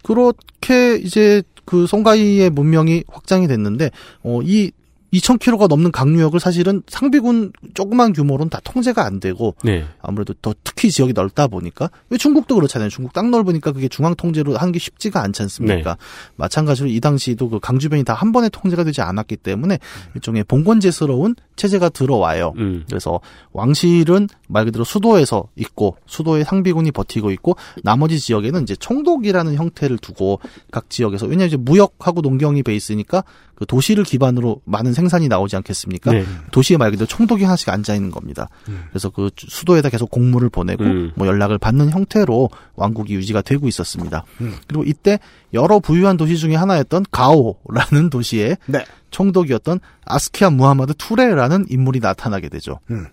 그렇게 0.04 0.96
이제 0.96 1.44
그 1.66 1.86
송가이의 1.88 2.50
문명이 2.50 3.04
확장이 3.12 3.48
됐는데 3.48 3.92
어 4.24 4.42
이 4.44 4.72
2,000km가 5.20 5.68
넘는 5.68 5.92
강유역을 5.92 6.40
사실은 6.40 6.82
상비군 6.88 7.54
조그만 7.74 8.12
규모로는 8.12 8.50
다 8.50 8.60
통제가 8.64 9.06
안 9.06 9.20
되고 9.20 9.56
네. 9.64 9.86
아무래도 10.02 10.34
더 10.42 10.54
특히 10.64 10.90
지역이 10.92 11.14
넓다 11.14 11.48
보니까 11.48 11.90
왜 12.10 12.18
중국도 12.18 12.56
그렇잖아요. 12.56 12.90
중국 12.90 13.14
땅 13.14 13.32
넓으니까 13.32 13.72
그게 13.72 13.88
중앙 13.88 14.16
통제로 14.16 14.58
하는 14.58 14.72
게 14.72 14.80
쉽지가 14.80 15.22
않지 15.22 15.44
않습니까? 15.44 15.92
네. 15.92 15.98
마찬가지로 16.36 16.90
이 16.90 17.00
당시도 17.00 17.50
그 17.50 17.60
강주변이 17.60 18.04
다 18.04 18.16
한 18.16 18.32
번에 18.32 18.50
통제가 18.50 18.84
되지 18.84 19.02
않았기 19.02 19.38
때문에 19.38 19.78
일종의 20.16 20.46
봉건제스러운 20.46 21.36
체제가 21.58 21.90
들어와요. 21.90 22.54
음. 22.58 22.84
그래서 22.88 23.20
왕실은 23.52 24.28
말 24.48 24.66
그대로 24.66 24.84
수도에서 24.84 25.48
있고 25.56 25.98
수도에 26.06 26.44
상비군이 26.44 26.92
버티고 26.92 27.32
있고 27.32 27.56
나머지 27.84 28.20
지역에는 28.20 28.64
이제 28.64 28.76
총독이라는 28.76 29.56
형태를 29.56 29.98
두고 29.98 30.40
각 30.72 30.90
지역에서 30.90 31.26
왜냐하면 31.26 31.48
이제 31.48 31.58
무역하고 31.58 32.22
농경이 32.22 32.64
베이스니까 32.64 33.24
그 33.56 33.66
도시를 33.66 34.04
기반으로 34.04 34.62
많은 34.66 34.94
생산이 34.94 35.28
나오지 35.28 35.56
않겠습니까? 35.56 36.12
네. 36.12 36.26
도시에 36.52 36.78
말 36.78 36.92
그대로 36.92 37.08
총독이 37.08 37.44
하나씩 37.44 37.70
앉아 37.70 37.96
있는 37.96 38.12
겁니다. 38.12 38.50
그래서 38.90 39.10
그 39.10 39.30
수도에다 39.36 39.90
계속 39.90 40.12
공무를 40.12 40.50
보내고 40.50 40.84
음. 40.84 41.12
뭐 41.16 41.26
연락을 41.28 41.58
받는 41.58 41.90
형태로 41.92 42.50
왕국이 42.76 43.14
유지가 43.14 43.42
되고 43.42 43.68
있었습니다. 43.68 44.26
그리고 44.68 44.84
이때 44.84 45.20
여러 45.54 45.80
부유한 45.80 46.18
도시 46.18 46.38
중에 46.38 46.56
하나였던 46.56 47.06
가오라는 47.12 48.10
도시에 48.10 48.58
네. 48.66 48.84
총독이었던 49.12 49.80
아스키아 50.06 50.50
무하마드 50.50 50.94
투레라는 50.98 51.68
인물이 51.70 52.00
나타나게 52.02 52.50
되죠. 52.50 52.80
음. 52.92 53.06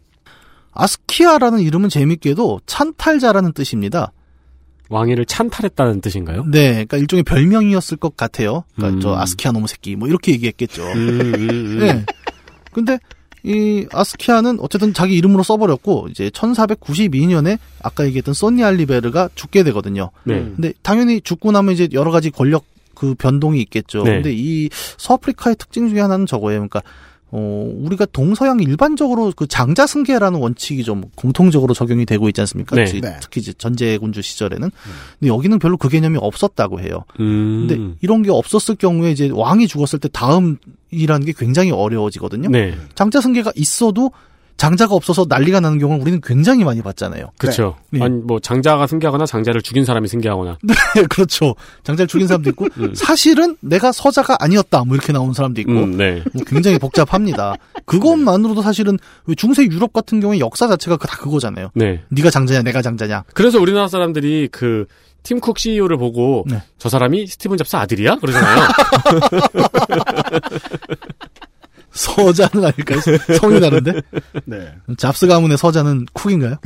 아스키아라는 0.73 1.61
이름은 1.61 1.89
재밌게도 1.89 2.63
찬탈자라는 2.67 3.53
뜻입니다. 3.53 4.13
왕위를 4.89 5.25
찬탈했다는 5.25 6.01
뜻인가요? 6.01 6.45
네, 6.51 6.73
그러니까 6.73 6.97
일종의 6.99 7.23
별명이었을 7.23 7.97
것 7.97 8.17
같아요. 8.17 8.65
그러니까 8.75 8.97
음. 8.97 9.01
저 9.01 9.15
아스키아 9.17 9.53
놈의 9.53 9.69
새끼 9.69 9.97
뭐 9.97 10.09
이렇게 10.09 10.33
얘기했겠죠. 10.33 10.83
음, 10.85 11.21
음, 11.21 11.35
음. 11.51 11.79
네. 11.79 12.05
근데 12.73 12.99
이 13.45 13.87
아스키아는 13.91 14.59
어쨌든 14.61 14.95
자기 14.95 15.17
이름으로 15.17 15.43
써버렸고 15.43 16.09
이제 16.11 16.29
1492년에 16.31 17.59
아까 17.83 18.05
얘기했던 18.07 18.35
소니 18.35 18.63
알리베르가 18.63 19.31
죽게 19.35 19.65
되거든요. 19.65 20.11
네. 20.25 20.35
근데 20.41 20.73
당연히 20.83 21.21
죽고 21.21 21.53
나면 21.53 21.75
이제 21.75 21.89
여러 21.93 22.11
가지 22.11 22.31
권력 22.31 22.65
그 22.95 23.15
변동이 23.15 23.61
있겠죠. 23.63 24.05
네. 24.05 24.15
근데 24.15 24.33
이 24.33 24.69
서아프리카의 24.97 25.57
특징 25.59 25.89
중에 25.89 26.01
하나는 26.01 26.27
저거예요. 26.27 26.61
그러니까 26.61 26.83
어 27.35 27.73
우리가 27.79 28.05
동서양 28.07 28.61
일반적으로 28.61 29.33
그 29.35 29.47
장자 29.47 29.87
승계라는 29.87 30.39
원칙이 30.39 30.85
좀 30.85 31.05
공통적으로 31.15 31.73
적용이 31.73 32.05
되고 32.05 32.29
있지 32.29 32.43
않습니까? 32.43 32.77
네. 32.77 32.85
특히, 32.85 33.01
네. 33.01 33.17
이제 33.37 33.53
전제군주 33.55 34.21
시절에는. 34.21 34.71
근데 35.19 35.29
여기는 35.29 35.59
별로 35.59 35.79
그 35.79 35.89
개념이 35.89 36.19
없었다고 36.21 36.81
해요. 36.81 37.05
음. 37.21 37.67
근데 37.67 37.97
이런 38.03 38.23
게 38.23 38.31
없었을 38.31 38.75
경우에 38.75 39.11
이제 39.13 39.31
왕이 39.33 39.67
죽었을 39.67 39.99
때 39.99 40.09
다음이라는 40.13 41.25
게 41.25 41.33
굉장히 41.37 41.71
어려워지거든요. 41.71 42.51
네. 42.51 42.77
장자 42.95 43.23
승계가 43.23 43.53
있어도 43.57 44.13
장자가 44.57 44.95
없어서 44.95 45.27
난리가 45.29 45.61
나는 45.61 45.79
경우는 45.79 46.03
우리는 46.03 46.21
굉장히 46.23 46.65
많이 46.65 46.83
봤잖아요. 46.83 47.33
그렇죠. 47.39 47.77
네. 47.91 48.03
아니 48.03 48.17
뭐 48.17 48.39
장자가 48.39 48.87
승계하거나 48.87 49.27
장자를 49.27 49.63
죽인 49.63 49.85
사람이 49.85 50.09
승계하거나. 50.09 50.59
네, 50.63 50.75
그렇죠. 51.11 51.55
장자를 51.85 52.07
죽인 52.07 52.29
사람도 52.29 52.51
있고 52.51 52.69
음. 52.79 52.95
사실은 52.95 53.57
내가 53.61 53.93
서자가 53.93 54.37
아니었다 54.41 54.85
뭐 54.85 54.97
이렇게 54.97 55.13
나오는 55.13 55.33
사람도 55.33 55.61
있고 55.63 55.73
음, 55.73 55.97
네. 55.97 56.23
뭐 56.33 56.45
굉장히 56.47 56.79
복잡합니다. 56.79 57.55
그것만으로도 57.87 58.63
사실은 58.63 58.99
왜 59.27 59.35
중세 59.35 59.65
유럽 59.65 59.93
같은 59.93 60.21
경우에 60.21 60.39
역사 60.39 60.69
자체가 60.69 60.97
다 60.97 61.17
그거잖아요. 61.19 61.71
네. 61.75 62.03
네가 62.11 62.31
장자냐 62.31 62.63
내가 62.63 62.83
장자냐. 62.83 63.25
그래서 63.35 63.61
우리나라 63.61 63.89
사람들이 63.89 64.49
그 64.53 64.87
팀쿡 65.23 65.59
CEO를 65.59 65.97
보고 65.97 66.45
네. 66.49 66.63
저 66.79 66.89
사람이 66.89 67.27
스티븐 67.27 67.57
잡스 67.57 67.77
아들이야? 67.77 68.17
그러잖아요. 68.17 68.63
서자는 71.93 72.65
아닐까요? 72.65 73.01
성이 73.39 73.61
다른데? 73.61 74.01
네. 74.47 74.75
잡스 74.97 75.27
가문의 75.27 75.57
서자는 75.59 76.07
쿡인가요? 76.13 76.57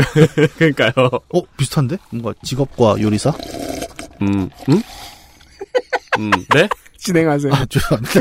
그러니까요. 0.57 0.93
어 1.33 1.43
비슷한데? 1.57 1.97
뭔가 2.11 2.33
직업과 2.45 2.97
요리사? 3.01 3.33
음, 4.23 4.49
음? 4.69 4.83
음, 6.19 6.31
네? 6.55 6.69
진행하세요. 6.99 7.53
아 7.53 7.67
죄송합니다. 7.67 8.21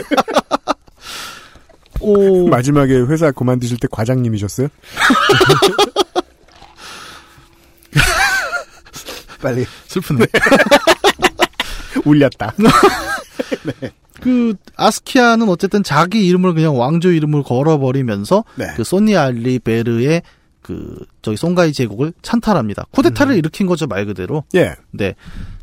오 2.02 2.48
마지막에 2.50 2.94
회사 3.02 3.32
그만두실 3.32 3.78
때 3.80 3.88
과장님이셨어요? 3.92 4.68
빨리 9.42 9.66
슬프네. 9.88 10.26
울렸다. 12.06 12.54
그 14.22 14.56
아스키아는 14.76 15.50
어쨌든 15.50 15.84
자기 15.84 16.26
이름을 16.28 16.54
그냥 16.54 16.78
왕조 16.80 17.12
이름을 17.12 17.44
걸어버리면서 17.44 18.44
네. 18.56 18.68
그 18.76 18.84
소니 18.84 19.16
알리베르의 19.16 20.22
그 20.62 20.98
저기 21.22 21.38
송가이 21.38 21.74
제국을 21.74 22.14
찬탈합니다. 22.22 22.86
쿠데타를 22.92 23.36
일으킨 23.36 23.68
거죠 23.68 23.86
말 23.88 24.06
그대로. 24.06 24.44
예. 24.56 24.74
네. 24.92 25.14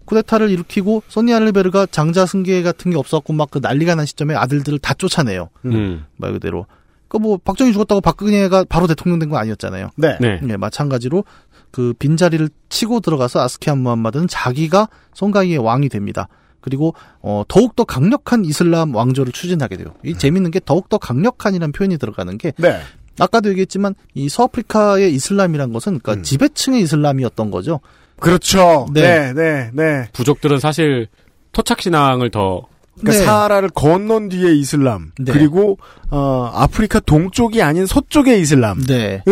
쿠데타를 0.05 0.51
일으키고 0.51 1.03
소니 1.09 1.33
알리베르가 1.35 1.87
장자 1.87 2.26
승계 2.26 2.62
같은 2.62 2.91
게 2.91 2.99
없었고 2.99 3.33
막 3.33 3.51
그 3.51 3.59
난리가 3.61 3.95
난 3.95 4.07
시점에 4.07 4.35
아들들을 4.35 4.78
다 4.78 4.95
쫓아내요. 4.95 5.49
음. 5.64 6.05
말 6.16 6.33
그대로. 6.33 6.66
그 7.09 7.18
뭐 7.18 7.37
박정희 7.39 7.72
죽었다고 7.72 8.01
박근혜가 8.01 8.64
바로 8.68 8.87
대통령 8.87 9.18
된 9.18 9.28
건 9.28 9.39
아니었잖아요. 9.41 9.91
네. 9.97 10.16
네. 10.20 10.41
네, 10.43 10.57
마찬가지로 10.57 11.24
그 11.73 11.95
빈자리를 11.99 12.49
치고 12.68 13.01
들어가서 13.01 13.41
아스키안 13.41 13.79
무함마드는 13.79 14.29
자기가 14.29 14.89
송가이의 15.14 15.59
왕이 15.59 15.89
됩니다. 15.89 16.29
그리고 16.61 16.95
어 17.20 17.43
더욱더 17.49 17.83
강력한 17.83 18.45
이슬람 18.45 18.95
왕조를 18.95 19.33
추진하게 19.33 19.79
돼요. 19.79 19.95
이 20.05 20.14
재밌는 20.16 20.53
게 20.53 20.61
더욱더 20.64 20.99
강력한이라는 20.99 21.73
표현이 21.73 21.99
들어가는 21.99 22.39
게 22.39 22.53
네. 22.59 22.81
아까도 23.18 23.51
얘기했지만 23.51 23.95
이 24.14 24.29
서아프리카의 24.29 25.12
이슬람이란 25.14 25.73
것은 25.73 25.99
그러니까 25.99 26.20
음. 26.20 26.23
지배층의 26.23 26.83
이슬람이었던 26.83 27.51
거죠. 27.51 27.81
그렇죠. 28.20 28.87
네. 28.93 29.33
네, 29.33 29.33
네, 29.33 29.70
네. 29.73 30.09
부족들은 30.12 30.61
사실 30.61 31.09
토착 31.51 31.83
신앙을 31.83 32.31
더 32.31 32.62
그러니까 33.01 33.18
네. 33.18 33.24
사하라를 33.24 33.70
건넌 33.70 34.28
뒤에 34.28 34.55
이슬람 34.55 35.12
네. 35.18 35.32
그리고 35.32 35.78
어, 36.11 36.51
아프리카 36.53 37.01
동쪽이 37.01 37.62
아닌 37.62 37.86
서쪽의 37.86 38.40
이슬람은 38.40 38.84
네. 38.84 39.22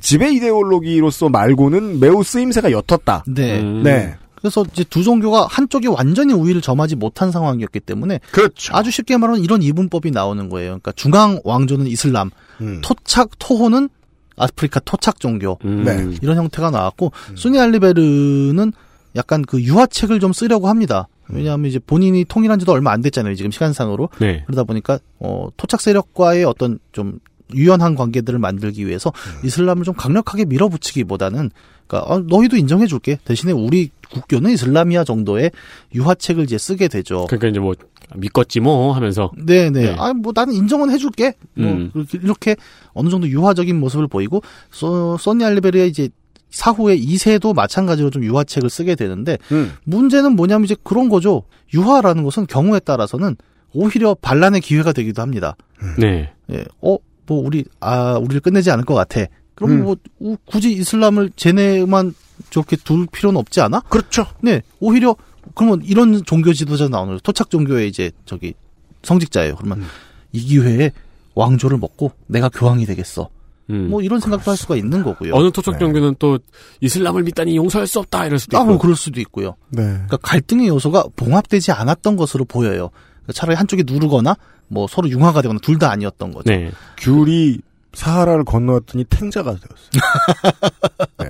지배 0.00 0.32
이데올로기로서 0.32 1.28
말고는 1.28 2.00
매우 2.00 2.22
쓰임새가 2.22 2.70
옅었다. 2.72 3.24
네. 3.28 3.60
음. 3.60 3.82
네, 3.82 4.16
그래서 4.44 4.64
이제 4.72 4.84
두 4.84 5.02
종교가 5.02 5.46
한쪽이 5.48 5.86
완전히 5.86 6.34
우위를 6.34 6.60
점하지 6.60 6.96
못한 6.96 7.30
상황이었기 7.30 7.80
때문에 7.80 8.20
그렇죠. 8.30 8.76
아주 8.76 8.90
쉽게 8.90 9.16
말하면 9.16 9.42
이런 9.42 9.62
이분법이 9.62 10.10
나오는 10.10 10.48
거예요. 10.50 10.70
그러니까 10.70 10.92
중앙 10.92 11.40
왕조는 11.44 11.86
이슬람, 11.86 12.30
음. 12.60 12.80
토착 12.82 13.30
토호는 13.38 13.88
아프리카 14.36 14.80
토착 14.80 15.20
종교 15.20 15.58
음. 15.64 15.84
네. 15.84 16.18
이런 16.20 16.36
형태가 16.36 16.70
나왔고 16.70 17.12
수니 17.36 17.58
알리베르는 17.58 18.72
약간 19.16 19.42
그 19.42 19.62
유화책을 19.62 20.20
좀 20.20 20.32
쓰려고 20.32 20.68
합니다. 20.68 21.08
왜냐하면 21.28 21.68
이제 21.68 21.78
본인이 21.78 22.24
통일한 22.24 22.58
지도 22.58 22.72
얼마 22.72 22.92
안 22.92 23.00
됐잖아요. 23.00 23.34
지금 23.34 23.50
시간상으로 23.50 24.08
네. 24.20 24.42
그러다 24.46 24.64
보니까 24.64 24.98
어 25.18 25.48
토착 25.56 25.80
세력과의 25.80 26.44
어떤 26.44 26.78
좀 26.92 27.18
유연한 27.54 27.94
관계들을 27.94 28.38
만들기 28.38 28.86
위해서 28.86 29.12
이슬람을 29.44 29.84
좀 29.84 29.94
강력하게 29.94 30.44
밀어붙이기보다는 30.46 31.50
그러니까 31.86 32.14
아, 32.14 32.22
너희도 32.26 32.56
인정해 32.56 32.86
줄게 32.86 33.18
대신에 33.24 33.52
우리 33.52 33.90
국교는 34.10 34.50
이슬람이야 34.52 35.04
정도의 35.04 35.50
유화책을 35.94 36.44
이제 36.44 36.56
쓰게 36.58 36.88
되죠. 36.88 37.26
그러니까 37.26 37.48
이제 37.48 37.60
뭐 37.60 37.74
믿겠지 38.14 38.60
뭐 38.60 38.92
하면서 38.92 39.30
네네. 39.36 39.70
네. 39.70 39.96
아, 39.98 40.12
뭐 40.12 40.32
나는 40.34 40.54
인정은 40.54 40.90
해줄게. 40.90 41.34
뭐 41.54 41.70
음. 41.70 41.90
이렇게, 41.94 42.18
이렇게 42.22 42.56
어느 42.92 43.08
정도 43.08 43.28
유화적인 43.28 43.78
모습을 43.78 44.06
보이고 44.08 44.42
소, 44.70 45.16
소니 45.18 45.44
알리베르의 45.44 45.88
이제 45.88 46.08
사후에 46.54 46.96
2세도 46.96 47.52
마찬가지로 47.54 48.10
좀 48.10 48.22
유화책을 48.24 48.70
쓰게 48.70 48.94
되는데 48.94 49.38
음. 49.50 49.72
문제는 49.84 50.36
뭐냐면 50.36 50.64
이제 50.64 50.76
그런 50.84 51.08
거죠. 51.08 51.42
유화라는 51.74 52.22
것은 52.22 52.46
경우에 52.46 52.78
따라서는 52.78 53.36
오히려 53.72 54.14
반란의 54.14 54.60
기회가 54.60 54.92
되기도 54.92 55.20
합니다. 55.20 55.56
네. 55.98 56.32
예. 56.52 56.64
어, 56.80 56.96
뭐 57.26 57.44
우리 57.44 57.64
아 57.80 58.12
우리를 58.18 58.40
끝내지 58.40 58.70
않을 58.70 58.84
것 58.84 58.94
같아. 58.94 59.24
그럼 59.56 59.70
음. 59.72 59.82
뭐 59.84 59.96
우- 60.20 60.36
굳이 60.46 60.72
이슬람을 60.72 61.30
쟤네만 61.34 62.14
저렇게 62.50 62.76
둘 62.76 63.06
필요는 63.10 63.38
없지 63.38 63.60
않아? 63.60 63.80
그렇죠. 63.88 64.24
네, 64.40 64.62
오히려 64.80 65.16
그러면 65.54 65.80
이런 65.84 66.24
종교 66.24 66.52
지도자 66.52 66.88
나오는 66.88 67.14
거죠. 67.14 67.22
토착 67.22 67.50
종교의 67.50 67.88
이제 67.88 68.12
저기 68.26 68.54
성직자예요. 69.02 69.56
그러면 69.56 69.80
음. 69.80 69.86
이 70.32 70.40
기회에 70.40 70.92
왕조를 71.34 71.78
먹고 71.78 72.12
내가 72.28 72.48
교황이 72.48 72.86
되겠어. 72.86 73.28
음. 73.70 73.88
뭐 73.90 74.02
이런 74.02 74.20
생각도 74.20 74.50
할 74.50 74.56
수가 74.58 74.76
있는 74.76 75.02
거고요. 75.02 75.34
어느 75.34 75.50
토착 75.50 75.74
네. 75.74 75.78
종교는 75.80 76.16
또 76.18 76.38
이슬람을 76.80 77.22
믿다니 77.22 77.56
용서할 77.56 77.86
수 77.86 77.98
없다 77.98 78.26
이럴 78.26 78.38
수도 78.38 78.58
아, 78.58 78.60
있고. 78.60 78.70
뭐 78.72 78.78
그럴 78.78 78.94
수도 78.96 79.20
있고요. 79.20 79.56
네. 79.70 79.82
그러니까 79.82 80.16
갈등의 80.18 80.68
요소가 80.68 81.04
봉합되지 81.16 81.72
않았던 81.72 82.16
것으로 82.16 82.44
보여요. 82.44 82.90
그러니까 83.22 83.32
차라리 83.34 83.56
한쪽이 83.56 83.84
누르거나 83.86 84.36
뭐 84.68 84.86
서로 84.86 85.08
융화가 85.08 85.40
되거나 85.42 85.58
둘 85.62 85.78
다 85.78 85.90
아니었던 85.90 86.32
거죠. 86.32 86.50
네. 86.50 86.70
귤이 86.98 87.58
사하라를 87.94 88.44
건너왔더니 88.44 89.04
탱자가 89.04 89.52
되었어요. 89.56 91.08
네. 91.20 91.28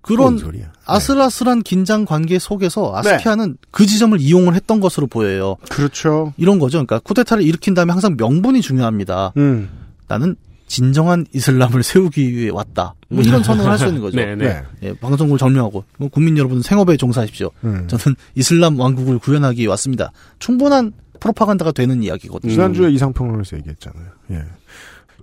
그런. 0.00 0.36
네. 0.36 0.66
아슬아슬한 0.86 1.62
긴장 1.62 2.04
관계 2.06 2.38
속에서 2.38 2.96
아스키아는 2.96 3.58
그 3.70 3.84
지점을 3.84 4.18
이용을 4.20 4.54
했던 4.54 4.80
것으로 4.80 5.06
보여요. 5.06 5.56
그렇죠. 5.68 6.32
이런 6.38 6.58
거죠. 6.58 6.78
그러니까 6.78 6.98
쿠데타를 7.00 7.42
일으킨 7.42 7.74
다음에 7.74 7.92
항상 7.92 8.16
명분이 8.18 8.62
중요합니다. 8.62 9.32
음. 9.36 9.68
나는 10.06 10.36
진정한 10.68 11.26
이슬람을 11.32 11.82
세우기 11.82 12.36
위해 12.36 12.50
왔다. 12.50 12.94
뭐 13.08 13.22
이런 13.22 13.42
선언을 13.42 13.70
할 13.70 13.78
수 13.78 13.86
있는 13.86 14.00
거죠. 14.00 14.16
네, 14.20 14.36
네. 14.36 14.62
예, 14.82 14.92
방송국을 14.92 15.38
정리하고 15.38 15.84
뭐 15.98 16.08
국민 16.08 16.36
여러분 16.38 16.62
생업에 16.62 16.96
종사하십시오. 16.96 17.50
음. 17.64 17.88
저는 17.88 18.16
이슬람 18.34 18.78
왕국을 18.78 19.18
구현하기 19.18 19.58
위해 19.58 19.68
왔습니다. 19.68 20.12
충분한 20.38 20.92
프로파간다가 21.20 21.72
되는 21.72 22.02
이야기거든요. 22.02 22.52
지난주에 22.52 22.90
이상평론에서 22.92 23.56
얘기했잖아요. 23.56 24.06
예. 24.32 24.42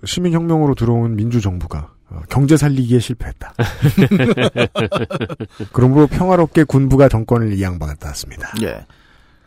시민혁명으로 0.04 0.74
들어온 0.74 1.16
민주정부가 1.16 1.88
어, 2.10 2.20
경제 2.28 2.56
살리기에 2.56 2.98
실패했다. 3.00 3.54
그러므로 5.72 6.06
평화롭게 6.06 6.64
군부가 6.64 7.08
정권을 7.08 7.52
이양받았다 7.54 8.12
습니다 8.14 8.52
예. 8.62 8.84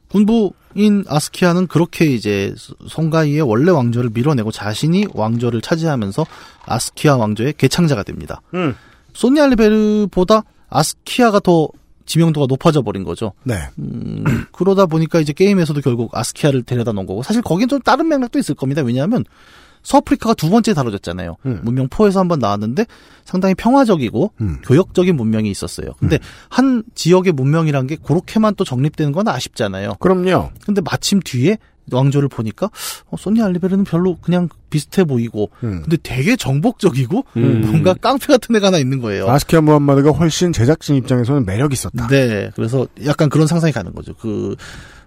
군부인 0.09 1.05
아스키아는 1.07 1.67
그렇게 1.67 2.05
이제 2.05 2.53
송가이의 2.87 3.41
원래 3.41 3.71
왕조를 3.71 4.11
밀어내고 4.13 4.51
자신이 4.51 5.05
왕조를 5.13 5.61
차지하면서 5.61 6.25
아스키아 6.65 7.17
왕조의 7.17 7.53
개창자가 7.57 8.03
됩니다. 8.03 8.41
음. 8.53 8.75
소니 9.13 9.39
알리베르보다 9.39 10.43
아스키아가 10.69 11.39
더 11.39 11.69
지명도가 12.05 12.47
높아져 12.49 12.81
버린 12.81 13.03
거죠. 13.03 13.33
네. 13.43 13.55
음, 13.77 14.23
그러다 14.51 14.87
보니까 14.87 15.19
이제 15.19 15.31
게임에서도 15.31 15.79
결국 15.81 16.15
아스키아를 16.17 16.63
데려다 16.63 16.91
놓은 16.91 17.05
거고 17.05 17.21
사실 17.21 17.41
거긴 17.43 17.67
좀 17.67 17.79
다른 17.79 18.07
맥락도 18.07 18.39
있을 18.39 18.55
겁니다. 18.55 18.81
왜냐하면 18.81 19.23
서아프리카가 19.83 20.33
두 20.33 20.49
번째 20.49 20.73
다뤄졌잖아요. 20.73 21.37
음. 21.45 21.61
문명 21.63 21.87
포에서 21.89 22.19
한번 22.19 22.39
나왔는데 22.39 22.85
상당히 23.25 23.55
평화적이고 23.55 24.33
음. 24.41 24.57
교역적인 24.63 25.15
문명이 25.15 25.49
있었어요. 25.49 25.93
근데 25.99 26.19
한 26.49 26.83
지역의 26.95 27.33
문명이란 27.33 27.87
게 27.87 27.95
그렇게만 27.95 28.55
또 28.55 28.63
정립되는 28.63 29.11
건 29.11 29.27
아쉽잖아요. 29.27 29.93
그럼요. 29.99 30.51
근데 30.65 30.81
마침 30.81 31.19
뒤에 31.19 31.57
왕조를 31.91 32.29
보니까 32.29 32.69
어, 33.09 33.17
소니 33.17 33.41
알리베르는 33.41 33.83
별로 33.83 34.15
그냥 34.17 34.47
비슷해 34.69 35.03
보이고 35.03 35.49
음. 35.63 35.81
근데 35.81 35.97
되게 36.01 36.35
정복적이고 36.35 37.25
음. 37.37 37.61
뭔가 37.61 37.93
깡패 37.95 38.27
같은 38.27 38.55
애가 38.55 38.67
하나 38.67 38.77
있는 38.77 39.01
거예요. 39.01 39.27
아스키아 39.29 39.61
무함마드가 39.61 40.11
훨씬 40.11 40.53
제작진 40.53 40.95
입장에서는 40.95 41.45
매력 41.45 41.73
있었다. 41.73 42.07
네, 42.07 42.51
그래서 42.55 42.87
약간 43.05 43.29
그런 43.29 43.47
상상이 43.47 43.73
가는 43.73 43.93
거죠. 43.93 44.13
그 44.15 44.55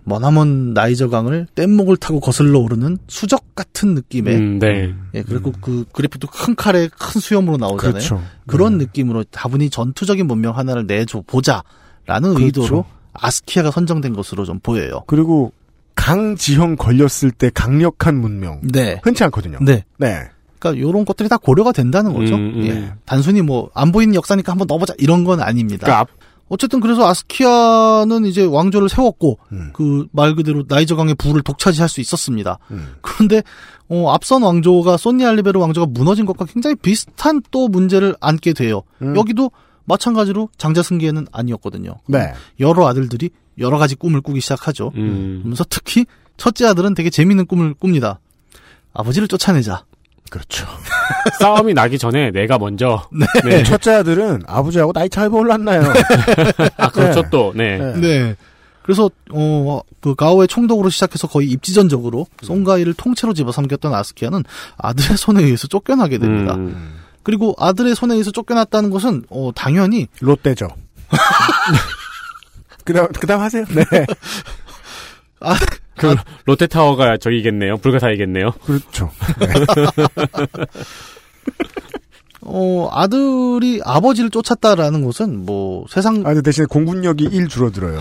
머나먼 0.04 0.74
나이저강을 0.74 1.46
뗏목을 1.54 1.96
타고 1.96 2.18
거슬러 2.20 2.58
오르는 2.58 2.98
수적 3.06 3.54
같은 3.54 3.94
느낌의 3.94 4.34
음, 4.36 4.58
네. 4.58 4.92
예 5.14 5.22
그리고 5.22 5.52
그 5.60 5.84
그래픽도 5.92 6.26
큰 6.28 6.54
칼에 6.56 6.88
큰 6.88 7.20
수염으로 7.20 7.56
나오잖아요. 7.56 7.92
그렇죠. 7.92 8.22
그런 8.46 8.78
네. 8.78 8.84
느낌으로 8.84 9.24
다분히 9.30 9.70
전투적인 9.70 10.26
문명 10.26 10.56
하나를 10.56 10.86
내줘 10.86 11.22
보자라는 11.26 12.34
그렇죠. 12.34 12.44
의도로 12.44 12.84
아스키아가 13.12 13.70
선정된 13.70 14.12
것으로 14.14 14.44
좀 14.44 14.58
보여요. 14.60 15.02
그리고 15.06 15.52
강 15.94 16.34
지형 16.36 16.76
걸렸을 16.76 17.30
때 17.36 17.50
강력한 17.54 18.16
문명. 18.20 18.60
네, 18.62 18.98
흔치 19.04 19.22
않거든요. 19.24 19.58
네. 19.60 19.84
네. 19.98 20.22
그러니까 20.58 20.80
이런 20.88 21.04
것들이 21.04 21.28
다 21.28 21.36
고려가 21.36 21.72
된다는 21.72 22.12
거죠. 22.12 22.34
음, 22.36 22.52
음. 22.56 22.66
예. 22.66 22.92
단순히 23.04 23.42
뭐 23.42 23.68
안 23.74 23.92
보이는 23.92 24.14
역사니까 24.14 24.52
한번 24.52 24.66
넣어보자 24.68 24.94
이런 24.98 25.24
건 25.24 25.40
아닙니다. 25.40 25.84
그러니까 25.86 26.00
앞- 26.00 26.08
어쨌든 26.52 26.80
그래서 26.80 27.08
아스키아는 27.08 28.26
이제 28.26 28.44
왕조를 28.44 28.90
세웠고 28.90 29.38
음. 29.52 29.72
그말 29.72 30.34
그대로 30.34 30.64
나이저강의 30.68 31.14
부를 31.14 31.40
독차지할 31.40 31.88
수 31.88 32.02
있었습니다. 32.02 32.58
음. 32.70 32.96
그런데 33.00 33.42
어, 33.88 34.12
앞선 34.12 34.42
왕조가 34.42 34.98
소니 34.98 35.24
알리베르 35.24 35.58
왕조가 35.58 35.86
무너진 35.92 36.26
것과 36.26 36.44
굉장히 36.44 36.76
비슷한 36.76 37.40
또 37.50 37.68
문제를 37.68 38.16
안게 38.20 38.52
돼요. 38.52 38.82
음. 39.00 39.16
여기도 39.16 39.50
마찬가지로 39.86 40.50
장자 40.58 40.82
승계는 40.82 41.26
아니었거든요. 41.32 41.94
네. 42.06 42.34
여러 42.60 42.86
아들들이 42.86 43.30
여러 43.56 43.78
가지 43.78 43.94
꿈을 43.94 44.20
꾸기 44.20 44.42
시작하죠. 44.42 44.92
음. 44.94 45.38
그러면서 45.38 45.64
특히 45.70 46.04
첫째 46.36 46.66
아들은 46.66 46.92
되게 46.92 47.08
재밌는 47.08 47.46
꿈을 47.46 47.72
꿉니다. 47.80 48.20
아버지를 48.92 49.26
쫓아내자. 49.26 49.86
그렇죠. 50.32 50.66
싸움이 51.38 51.74
나기 51.74 51.98
전에 51.98 52.30
내가 52.30 52.58
먼저. 52.58 53.08
네. 53.44 53.62
첫째 53.62 53.92
아들은 53.92 54.44
아버지하고 54.46 54.92
나이 54.92 55.08
차이가 55.08 55.36
올랐나요? 55.36 55.82
아, 56.78 56.88
그렇죠, 56.90 57.22
네. 57.22 57.28
또. 57.30 57.52
네. 57.54 57.78
네. 57.78 58.00
네. 58.00 58.36
그래서 58.82 59.10
어 59.30 59.82
그 60.02 60.16
가오의 60.16 60.48
총독으로 60.48 60.90
시작해서 60.90 61.28
거의 61.28 61.48
입지전적으로 61.48 62.26
송가이를 62.42 62.94
통째로 62.94 63.34
집어삼켰던 63.34 63.94
아스키아는 63.94 64.42
아들의 64.76 65.16
손에 65.16 65.44
의해서 65.44 65.68
쫓겨나게 65.68 66.18
됩니다. 66.18 66.56
음. 66.56 66.98
그리고 67.22 67.54
아들의 67.56 67.94
손에 67.94 68.14
의해서 68.14 68.32
쫓겨났다는 68.32 68.90
것은 68.90 69.22
어 69.30 69.52
당연히 69.54 70.08
롯데죠. 70.20 70.68
그 72.84 72.92
다음 72.92 73.06
그 73.12 73.26
다음 73.28 73.40
하세요. 73.40 73.64
네. 73.66 73.84
아, 75.38 75.54
그 75.96 76.14
롯데타워가 76.46 77.16
저기겠네요. 77.18 77.76
불가사이겠네요. 77.78 78.52
그렇죠. 78.64 79.10
어 82.44 82.88
아들이 82.90 83.80
아버지를 83.84 84.30
쫓았다라는 84.30 85.04
것은 85.04 85.46
뭐 85.46 85.84
세상 85.88 86.22
아, 86.24 86.30
근데 86.30 86.42
대신에 86.42 86.66
공군력이 86.66 87.24
1 87.24 87.46
줄어들어요. 87.48 88.00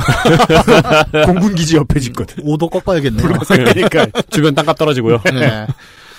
공군 1.26 1.54
기지 1.54 1.78
옆에 1.78 2.00
짓거든. 2.00 2.44
오도 2.44 2.68
꺾어야겠네요. 2.70 3.38
그러니까 3.48 4.08
주변 4.32 4.56
땅값 4.56 4.78
떨어지고요. 4.80 5.20
네. 5.26 5.68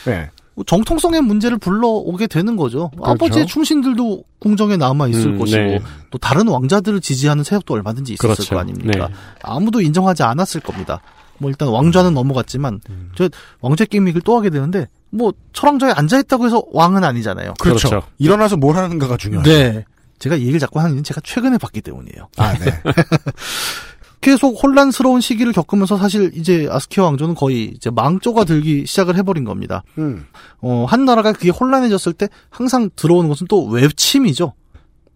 네. 0.04 0.30
정통성의 0.66 1.22
문제를 1.22 1.58
불러오게 1.58 2.26
되는 2.26 2.56
거죠. 2.56 2.90
아버지의 3.02 3.46
충신들도 3.46 4.22
궁정에 4.38 4.76
남아 4.76 5.08
있을 5.08 5.28
음, 5.32 5.38
것이고 5.38 5.62
네. 5.62 5.80
또 6.10 6.18
다른 6.18 6.46
왕자들을 6.46 7.00
지지하는 7.00 7.42
세력도 7.42 7.72
얼마든지 7.74 8.12
있었을 8.12 8.34
그렇죠. 8.34 8.54
거 8.54 8.60
아닙니까? 8.60 9.08
네. 9.08 9.14
아무도 9.42 9.80
인정하지 9.80 10.22
않았을 10.22 10.60
겁니다. 10.60 11.00
뭐 11.42 11.50
일단 11.50 11.68
왕좌는 11.68 12.14
넘어갔지만 12.14 12.80
저 13.16 13.28
왕좌 13.60 13.84
게임 13.84 14.06
얘기를 14.06 14.22
또 14.22 14.36
하게 14.36 14.48
되는데 14.48 14.86
뭐 15.10 15.32
철왕좌에 15.52 15.92
앉아 15.92 16.20
있다고 16.20 16.46
해서 16.46 16.62
왕은 16.72 17.04
아니잖아요. 17.04 17.54
그렇죠. 17.60 17.88
그렇죠. 17.88 18.06
일어나서 18.18 18.56
뭘 18.56 18.76
하는가가 18.76 19.16
중요하죠. 19.18 19.50
네. 19.50 19.84
제가 20.18 20.36
이 20.36 20.42
얘기를 20.42 20.60
자꾸 20.60 20.78
하는 20.78 20.92
이유는 20.92 21.04
제가 21.04 21.20
최근에 21.24 21.58
봤기 21.58 21.80
때문이에요. 21.80 22.28
아, 22.36 22.54
네. 22.54 22.70
계속 24.22 24.62
혼란스러운 24.62 25.20
시기를 25.20 25.52
겪으면서 25.52 25.96
사실 25.96 26.30
이제 26.34 26.68
아스키아 26.70 27.02
왕조는 27.02 27.34
거의 27.34 27.72
이제 27.74 27.90
망조가 27.90 28.44
들기 28.44 28.86
시작을 28.86 29.16
해버린 29.16 29.42
겁니다. 29.42 29.82
음. 29.98 30.26
어, 30.60 30.86
한 30.88 31.04
나라가 31.04 31.32
그게 31.32 31.50
혼란해졌을 31.50 32.12
때 32.12 32.28
항상 32.48 32.88
들어오는 32.94 33.28
것은 33.28 33.48
또 33.48 33.66
외침이죠. 33.66 34.54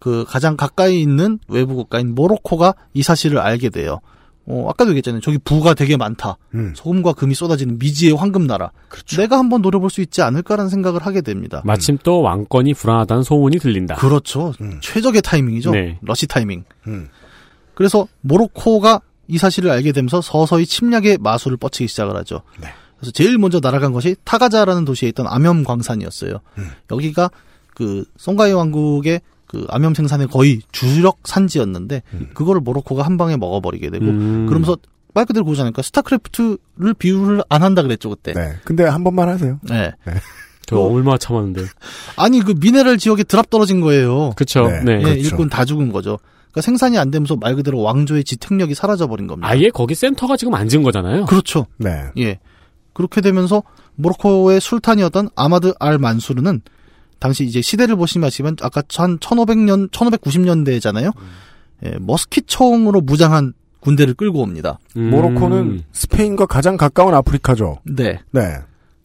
그 0.01 0.25
가장 0.27 0.57
가까이 0.57 1.01
있는 1.01 1.39
외부 1.49 1.77
국가인 1.77 2.15
모로코가 2.17 2.75
이 2.93 3.03
사실을 3.05 3.39
알게 3.39 3.71
돼요. 3.71 4.01
어, 4.49 4.69
아까도 4.69 4.91
얘기했잖아요. 4.91 5.21
저기 5.21 5.39
부가 5.39 5.75
되게 5.75 5.97
많다. 5.97 6.37
음. 6.55 6.73
소금과 6.77 7.15
금이 7.15 7.35
쏟아지는 7.35 7.79
미지의 7.79 8.13
황금 8.13 8.47
나라. 8.47 8.71
그렇죠. 8.89 9.21
내가 9.21 9.39
한번 9.39 9.61
노려볼 9.61 9.91
수 9.91 10.01
있지 10.01 10.23
않을까라는 10.23 10.69
생각을 10.71 11.05
하게 11.05 11.21
됩니다. 11.21 11.63
마침 11.65 11.99
또 12.03 12.23
왕권이 12.23 12.75
불안하다는 12.75 13.25
소문이 13.25 13.59
들린다. 13.59 13.97
그렇죠. 13.97 14.53
음. 14.61 14.79
최적의 14.81 15.23
타이밍이죠. 15.23 15.73
네. 15.73 15.99
러시 16.03 16.27
타이밍. 16.29 16.65
음. 16.87 17.09
그래서 17.75 18.07
모로코가 18.21 19.01
이 19.29 19.39
사실을 19.39 19.71
알게 19.71 19.91
되면서 19.91 20.21
서서히 20.21 20.65
침략의 20.65 21.19
마술을 21.21 21.57
뻗치기 21.57 21.89
시작을 21.89 22.17
하죠. 22.19 22.43
네. 22.61 22.69
그래서 22.97 23.11
제일 23.11 23.39
먼저 23.39 23.59
날아간 23.61 23.93
것이 23.93 24.15
타가자라는 24.25 24.85
도시에 24.85 25.09
있던 25.09 25.27
암염 25.29 25.65
광산이었어요. 25.65 26.39
음. 26.59 26.71
여기가 26.93 27.31
그 27.75 28.05
송가이 28.17 28.53
왕국의 28.53 29.21
그 29.57 29.67
암염 29.71 29.95
생산의 29.95 30.29
거의 30.29 30.61
주력 30.71 31.21
산지였는데 31.25 32.03
그거를 32.35 32.61
모로코가 32.61 33.03
한 33.03 33.17
방에 33.17 33.39
먹어버리게 33.39 33.89
되고 33.89 34.05
음. 34.05 34.47
그러면서 34.47 34.77
말 35.15 35.25
그대로 35.25 35.47
그러자니까 35.47 35.81
스타크래프트를 35.81 36.95
비유를 36.99 37.43
안 37.49 37.63
한다 37.63 37.83
그랬죠 37.83 38.11
그때. 38.11 38.35
네. 38.35 38.53
근데 38.65 38.85
한 38.85 39.03
번만 39.03 39.31
하세요. 39.31 39.59
네. 39.63 39.93
저 40.67 40.77
얼마나 40.77 41.17
참았는데. 41.17 41.63
아니 42.17 42.41
그 42.41 42.55
미네랄 42.61 42.99
지역에 42.99 43.25
드랍 43.25 43.49
떨어진 43.49 43.81
거예요. 43.81 44.33
그쵸. 44.37 44.69
네. 44.69 44.81
네. 44.81 44.97
네, 44.97 45.03
그렇죠. 45.05 45.21
일꾼 45.21 45.49
다 45.49 45.65
죽은 45.65 45.91
거죠. 45.91 46.19
그러니까 46.51 46.61
생산이 46.61 46.99
안 46.99 47.11
되면서 47.11 47.37
말 47.37 47.57
그대로 47.57 47.81
왕조의 47.81 48.25
지탱력이 48.25 48.75
사라져 48.75 49.07
버린 49.07 49.27
겁니다. 49.27 49.49
아예 49.49 49.71
거기 49.71 49.95
센터가 49.95 50.37
지금 50.37 50.55
앉은 50.55 50.83
거잖아요. 50.83 51.25
그렇죠. 51.25 51.67
네. 51.79 52.11
예. 52.19 52.39
그렇게 52.93 53.23
되면서 53.23 53.63
모로코의 53.95 54.61
술탄이었던 54.61 55.31
아마드 55.35 55.73
알 55.79 55.99
만수르는 55.99 56.61
당시 57.19 57.45
이제 57.45 57.61
시대를 57.61 57.97
보시면 57.97 58.27
아시면 58.27 58.57
아까 58.63 58.83
한 58.97 59.19
1500년 59.19 59.91
1590년대잖아요. 59.91 61.13
예, 61.85 61.97
머스킷 62.01 62.45
총으로 62.47 63.01
무장한 63.01 63.53
군대를 63.81 64.15
끌고 64.15 64.41
옵니다. 64.41 64.79
음. 64.97 65.11
모로코는 65.11 65.85
스페인과 65.93 66.47
가장 66.47 66.77
가까운 66.77 67.15
아프리카죠. 67.15 67.79
네. 67.85 68.19
네. 68.33 68.59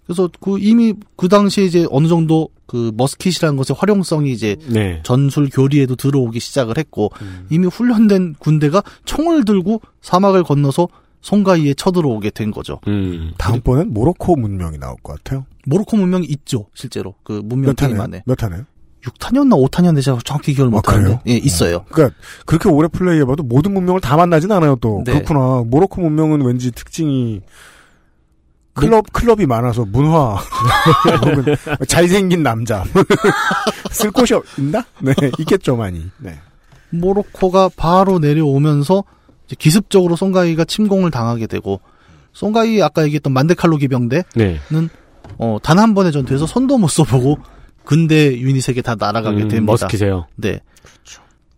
그래서 0.05 0.30
그 0.39 0.57
이미 0.59 0.93
그 1.16 1.30
당시에 1.30 1.66
이제 1.66 1.88
어느 1.91 2.07
정도 2.07 2.49
그 2.66 2.91
머스킷이라는 2.95 3.57
것의 3.57 3.78
활용성이 3.78 4.32
이제 4.32 4.55
네. 4.68 5.01
전술 5.03 5.49
교리에도 5.49 5.95
들어오기 5.95 6.39
시작을 6.39 6.78
했고 6.78 7.12
음. 7.22 7.47
이미 7.49 7.68
훈련된 7.68 8.36
군대가 8.39 8.82
총을 9.05 9.45
들고 9.45 9.82
사막을 10.01 10.43
건너서 10.43 10.88
송가이에 11.22 11.76
쳐들어오게 11.76 12.32
된 12.32 12.52
거죠. 12.52 12.80
음. 12.88 13.32
다음번엔 13.38 13.94
모로코 13.94 14.36
문명이 14.36 14.78
나올 14.80 14.96
것 15.04 15.18
같아요. 15.24 15.46
모로코 15.66 15.98
문명이 15.98 16.26
있죠, 16.28 16.68
실제로. 16.74 17.16
그 17.24 17.42
문명? 17.44 17.76
게임 17.76 18.00
안에. 18.00 18.24
몇 18.26 18.36
탄이에요? 18.36 18.66
6탄이었나 19.04 19.70
5탄이었는데 19.70 20.04
제가 20.04 20.20
정확히 20.24 20.54
기억을 20.54 20.72
아, 20.74 20.76
못하는데. 20.76 21.06
그래요? 21.06 21.20
예, 21.28 21.34
있어요. 21.38 21.86
그러니까 21.90 22.16
그렇게 22.46 22.70
오래 22.70 22.88
플레이해봐도 22.88 23.44
모든 23.44 23.74
문명을 23.74 24.00
다 24.02 24.16
만나진 24.16 24.52
않아요. 24.52 24.76
또 24.76 25.04
네. 25.06 25.14
그렇구나. 25.14 25.64
모로코 25.66 26.02
문명은 26.02 26.42
왠지 26.42 26.72
특징이 26.72 27.42
클럽 28.74 29.12
클럽이 29.12 29.46
많아서 29.48 29.86
문화 29.86 30.36
혹은 31.26 31.56
잘생긴 31.88 32.42
남자 32.42 32.84
쓸 33.92 34.12
곳이 34.12 34.34
있나? 34.58 34.86
네 35.02 35.14
있겠죠 35.40 35.76
많이. 35.76 36.06
네. 36.20 36.40
모로코가 36.92 37.70
바로 37.76 38.20
내려오면서 38.20 39.04
기습적으로 39.56 40.16
송가이가 40.16 40.66
침공을 40.66 41.12
당하게 41.12 41.47
되고 41.47 41.80
송가이 42.34 42.82
아까 42.82 43.04
얘기했던 43.04 43.34
만데칼로 43.34 43.78
기병대는 43.78 44.24
네. 44.36 44.60
어, 45.38 45.58
단 45.62 45.80
한 45.80 45.93
번의 45.93 46.12
전투에서 46.12 46.45
손도 46.45 46.78
못 46.78 46.88
써보고 46.89 47.38
근대 47.84 48.38
유닛에게 48.39 48.82
다 48.82 48.95
날아가게 48.97 49.43
음, 49.43 49.47
됩니다. 49.47 49.72
머스킷이에요. 49.72 50.28
네. 50.36 50.60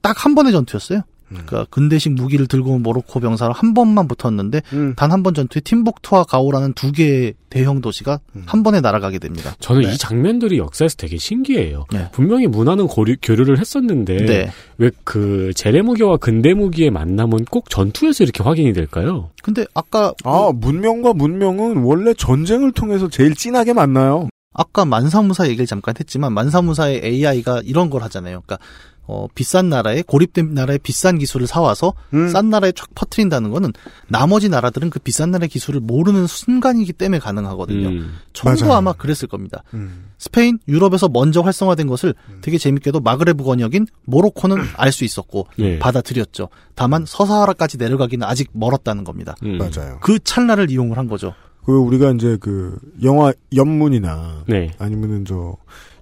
딱한 0.02 0.36
번의 0.36 0.52
전투였어요. 0.52 1.02
음. 1.34 1.44
그러니까 1.46 1.66
근대식 1.70 2.14
무기를 2.14 2.48
들고 2.48 2.72
온 2.72 2.84
모로코 2.84 3.20
병사로 3.20 3.54
한 3.54 3.74
번만 3.74 4.08
붙었는데 4.08 4.62
음. 4.74 4.94
단한 4.96 5.24
번 5.24 5.34
전투에 5.34 5.62
팀북투와 5.62 6.24
가오라는 6.24 6.74
두 6.74 6.92
개의 6.92 7.34
대형 7.50 7.82
도시가 7.82 8.20
음. 8.36 8.44
한 8.46 8.64
번에 8.64 8.82
날아가게 8.82 9.20
됩니다. 9.20 9.56
저는 9.60 9.82
네. 9.82 9.94
이 9.94 9.98
장면들이 9.98 10.58
역사에서 10.58 10.96
되게 10.98 11.18
신기해요. 11.18 11.86
네. 11.92 12.10
분명히 12.12 12.48
문화는 12.48 12.88
고리, 12.88 13.16
교류를 13.22 13.60
했었는데 13.60 14.26
네. 14.26 14.52
왜그 14.78 15.52
재래 15.56 15.82
무기와 15.82 16.18
근대 16.18 16.54
무기의 16.54 16.90
만남은 16.90 17.46
꼭 17.46 17.70
전투에서 17.70 18.24
이렇게 18.24 18.44
확인이 18.44 18.74
될까요? 18.74 19.30
근데 19.44 19.66
아까 19.74 20.14
아 20.24 20.52
문명과 20.54 21.14
문명은 21.14 21.84
원래 21.84 22.14
전쟁을 22.14 22.72
통해서 22.72 23.10
제일 23.10 23.36
진하게 23.36 23.74
만나요. 23.74 24.30
아까 24.54 24.86
만사무사 24.86 25.48
얘기를 25.48 25.66
잠깐 25.66 25.96
했지만 26.00 26.34
만사무사의 26.34 27.02
AI가 27.04 27.62
이런 27.66 27.90
걸 27.90 28.04
하잖아요. 28.04 28.42
그러니까 28.46 28.60
어, 29.06 29.28
비싼 29.36 29.70
나라에 29.70 30.02
고립된 30.02 30.54
나라의 30.54 30.80
비싼 30.80 31.18
기술을 31.18 31.46
사와서 31.46 31.94
음. 32.14 32.30
싼 32.30 32.50
나라에 32.50 32.72
쫙 32.72 32.88
퍼트린다는 32.96 33.52
거는 33.52 33.74
나머지 34.08 34.48
나라들은 34.48 34.90
그 34.90 35.00
비싼 35.00 35.32
나라의 35.32 35.50
기술을 35.50 35.82
모르는 35.82 36.26
순간이기 36.26 36.94
때문에 36.94 37.20
가능하거든요. 37.20 37.90
음. 37.90 38.14
맞아요. 38.46 38.74
아마 38.74 38.94
그랬을 38.94 39.28
겁니다. 39.28 39.64
음. 39.74 40.06
스페인, 40.18 40.58
유럽에서 40.68 41.10
먼저 41.10 41.42
활성화된 41.42 41.88
것을 41.88 42.16
되게 42.42 42.58
재밌게도 42.58 43.02
마그레브 43.02 43.44
권역인 43.44 43.88
모로코는 44.06 44.58
알 44.78 44.94
수 44.94 45.04
있었고 45.04 45.48
네. 45.58 45.80
받아들였죠. 45.80 46.50
다만 46.76 47.04
서사하라까지 47.06 47.78
내려가기는 47.78 48.26
아직 48.26 48.50
멀었다는 48.54 49.04
겁니다. 49.04 49.36
음. 49.44 49.58
맞아요. 49.58 49.98
그 50.02 50.20
찰나를 50.20 50.70
이용을 50.70 50.98
한 50.98 51.08
거죠. 51.08 51.34
그 51.66 51.72
우리가 51.74 52.12
이제 52.12 52.38
그 52.40 52.78
영화 53.04 53.34
연문이나 53.56 54.44
네. 54.48 54.72
아니면은 54.78 55.26
저 55.26 55.56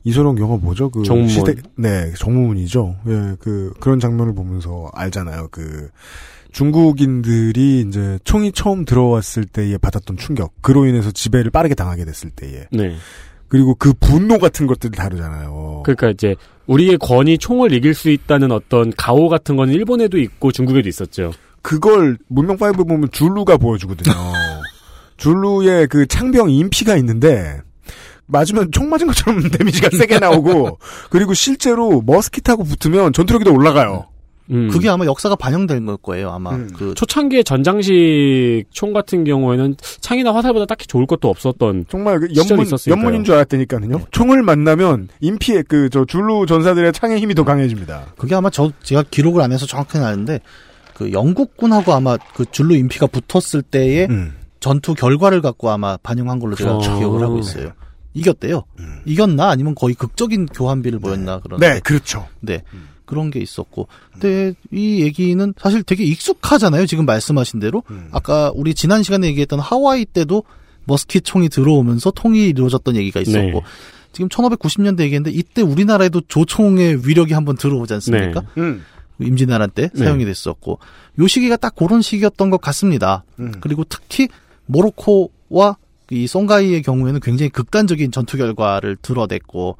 이소룡 0.03 0.37
영화 0.39 0.57
뭐죠? 0.57 0.89
그 0.89 1.03
정문. 1.03 1.27
시대 1.27 1.55
네 1.75 2.11
정문이죠. 2.17 2.95
예, 3.07 3.35
그 3.39 3.73
그런 3.79 3.99
장면을 3.99 4.33
보면서 4.33 4.89
알잖아요. 4.93 5.49
그 5.51 5.89
중국인들이 6.51 7.85
이제 7.87 8.19
총이 8.23 8.51
처음 8.51 8.85
들어왔을 8.85 9.45
때에 9.45 9.77
받았던 9.77 10.17
충격, 10.17 10.53
그로 10.61 10.85
인해서 10.85 11.11
지배를 11.11 11.51
빠르게 11.51 11.75
당하게 11.75 12.05
됐을 12.05 12.29
때에 12.31 12.65
네. 12.71 12.95
그리고 13.47 13.75
그 13.75 13.93
분노 13.93 14.37
같은 14.37 14.65
것들이 14.65 14.91
다르잖아요. 14.91 15.83
그러니까 15.83 16.09
이제 16.09 16.35
우리의 16.67 16.97
권이 16.97 17.37
총을 17.37 17.73
이길 17.73 17.93
수 17.93 18.09
있다는 18.09 18.51
어떤 18.51 18.91
가오 18.95 19.27
같은 19.27 19.55
거는 19.55 19.73
일본에도 19.73 20.17
있고 20.19 20.51
중국에도 20.51 20.87
있었죠. 20.87 21.31
그걸 21.61 22.17
문명 22.27 22.55
5 22.55 22.71
보면 22.85 23.09
줄루가 23.11 23.57
보여주거든요. 23.57 24.13
줄루의 25.17 25.87
그 25.87 26.07
창병 26.07 26.49
인피가 26.49 26.95
있는데 26.97 27.61
맞으면 28.31 28.71
총 28.71 28.89
맞은 28.89 29.07
것처럼 29.07 29.41
데미지가 29.51 29.89
세게 29.95 30.19
나오고 30.19 30.79
그리고 31.09 31.33
실제로 31.33 32.01
머스킷하고 32.05 32.63
붙으면 32.63 33.13
전투력이 33.13 33.45
더 33.45 33.51
올라가요. 33.51 34.05
음. 34.49 34.67
그게 34.69 34.89
아마 34.89 35.05
역사가 35.05 35.35
반영된 35.37 35.85
걸 35.85 35.95
거예요. 35.97 36.29
아마 36.29 36.51
음. 36.51 36.69
그 36.75 36.93
초창기의 36.93 37.43
전장식 37.45 38.65
총 38.71 38.91
같은 38.91 39.23
경우에는 39.23 39.75
창이나 40.01 40.33
화살보다 40.35 40.65
딱히 40.65 40.87
좋을 40.87 41.05
것도 41.05 41.29
없었던 41.29 41.85
정말 41.89 42.19
그 42.19 42.27
연문. 42.35 42.65
연문인 42.87 43.23
줄 43.23 43.35
알았다니까요. 43.35 44.01
총을 44.11 44.41
만나면 44.43 45.07
인피의 45.21 45.63
그 45.69 45.89
저 45.89 46.03
줄루 46.05 46.45
전사들의 46.47 46.91
창의 46.93 47.19
힘이 47.19 47.33
더 47.35 47.43
강해집니다. 47.45 48.07
그게 48.17 48.35
아마 48.35 48.49
저 48.49 48.71
제가 48.83 49.03
기록을 49.09 49.41
안 49.41 49.51
해서 49.53 49.65
정확히는 49.65 50.05
아는데 50.05 50.39
그 50.93 51.11
영국군하고 51.13 51.93
아마 51.93 52.17
그 52.35 52.45
줄로 52.51 52.75
인피가 52.75 53.07
붙었을 53.07 53.61
때의 53.61 54.07
음. 54.09 54.33
전투 54.59 54.93
결과를 54.93 55.41
갖고 55.41 55.69
아마 55.69 55.97
반영한 55.97 56.39
걸로 56.39 56.55
제가 56.55 56.75
어. 56.75 56.79
기억을 56.79 57.21
하고 57.21 57.39
있어요. 57.39 57.71
이겼대요. 58.13 58.63
이겼나 59.05 59.49
아니면 59.49 59.75
거의 59.75 59.95
극적인 59.95 60.47
교환비를 60.47 60.99
보였나 60.99 61.39
그런. 61.39 61.59
네, 61.59 61.79
그렇죠. 61.79 62.27
네. 62.39 62.63
그런 63.05 63.29
게 63.29 63.39
있었고. 63.39 63.87
근데 64.13 64.53
이 64.71 65.01
얘기는 65.01 65.53
사실 65.57 65.83
되게 65.83 66.03
익숙하잖아요. 66.05 66.85
지금 66.85 67.05
말씀하신 67.05 67.59
대로. 67.59 67.83
음. 67.89 68.07
아까 68.11 68.51
우리 68.55 68.73
지난 68.73 69.03
시간에 69.03 69.27
얘기했던 69.27 69.59
하와이 69.59 70.05
때도 70.05 70.43
머스킷 70.85 71.23
총이 71.25 71.49
들어오면서 71.49 72.11
통일이 72.11 72.49
이루어졌던 72.49 72.95
얘기가 72.95 73.19
있었고. 73.19 73.39
네. 73.39 73.61
지금 74.13 74.27
1590년대 74.29 75.01
얘기했는데 75.01 75.31
이때 75.31 75.61
우리나라에도 75.61 76.21
조총의 76.27 77.07
위력이 77.07 77.33
한번 77.33 77.55
들어오지 77.55 77.93
않습니까? 77.95 78.43
음. 78.57 78.83
임진왜란 79.19 79.71
때 79.71 79.89
네. 79.93 80.03
사용이 80.03 80.25
됐었고 80.25 80.79
요 81.19 81.27
시기가 81.27 81.55
딱 81.57 81.75
그런 81.75 82.01
시기였던 82.01 82.49
것 82.49 82.59
같습니다. 82.59 83.23
음. 83.39 83.53
그리고 83.61 83.83
특히 83.83 84.27
모로코와 84.65 85.77
이 86.11 86.27
송가이의 86.27 86.81
경우에는 86.83 87.21
굉장히 87.21 87.49
극단적인 87.49 88.11
전투 88.11 88.37
결과를 88.37 88.97
드러냈고 89.01 89.77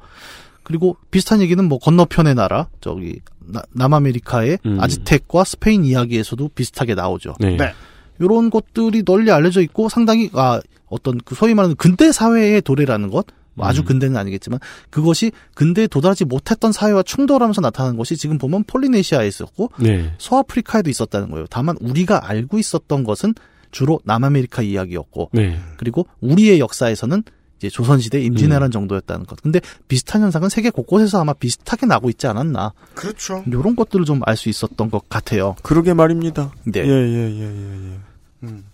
그리고 0.62 0.96
비슷한 1.10 1.40
얘기는 1.42 1.62
뭐 1.62 1.78
건너편의 1.78 2.34
나라 2.34 2.68
저기 2.80 3.20
나- 3.40 3.62
남아메리카의 3.72 4.58
음. 4.64 4.80
아즈텍과 4.80 5.44
스페인 5.44 5.84
이야기에서도 5.84 6.48
비슷하게 6.54 6.94
나오죠. 6.94 7.34
네. 7.38 7.56
네. 7.56 7.72
이런 8.18 8.48
것들이 8.50 9.04
널리 9.04 9.30
알려져 9.30 9.60
있고 9.60 9.88
상당히 9.88 10.30
아 10.32 10.60
어떤 10.86 11.18
그 11.24 11.34
소위 11.34 11.52
말하는 11.54 11.76
근대 11.76 12.10
사회의 12.12 12.62
도래라는 12.62 13.10
것. 13.10 13.26
뭐 13.54 13.66
아주 13.66 13.82
음. 13.82 13.84
근대는 13.84 14.16
아니겠지만 14.16 14.60
그것이 14.88 15.30
근대에 15.54 15.86
도달하지 15.86 16.24
못했던 16.24 16.72
사회와 16.72 17.02
충돌하면서 17.02 17.60
나타나는 17.60 17.98
것이 17.98 18.16
지금 18.16 18.38
보면 18.38 18.64
폴리네시아에 18.64 19.28
있었고 19.28 19.70
네. 19.78 20.14
서아프리카에도 20.16 20.88
있었다는 20.88 21.30
거예요. 21.30 21.44
다만 21.50 21.76
우리가 21.82 22.26
알고 22.30 22.58
있었던 22.58 23.04
것은 23.04 23.34
주로 23.72 24.00
남아메리카 24.04 24.62
이야기였고 24.62 25.30
네. 25.32 25.58
그리고 25.76 26.06
우리의 26.20 26.60
역사에서는 26.60 27.24
이제 27.58 27.68
조선시대 27.70 28.20
임진왜란 28.20 28.70
정도였다는 28.72 29.24
것. 29.26 29.40
근데 29.40 29.60
비슷한 29.88 30.22
현상은 30.22 30.48
세계 30.48 30.70
곳곳에서 30.70 31.20
아마 31.20 31.32
비슷하게 31.32 31.86
나고 31.86 32.10
있지 32.10 32.26
않았나. 32.26 32.72
그렇죠. 32.94 33.42
이런 33.46 33.74
것들을 33.76 34.04
좀 34.04 34.20
알 34.26 34.36
수 34.36 34.48
있었던 34.48 34.90
것 34.90 35.08
같아요. 35.08 35.54
그러게 35.62 35.94
말입니다. 35.94 36.52
네. 36.64 36.80
예, 36.80 36.86
예, 36.86 37.30
예, 37.30 37.40
예, 37.40 37.92
예. 37.92 37.98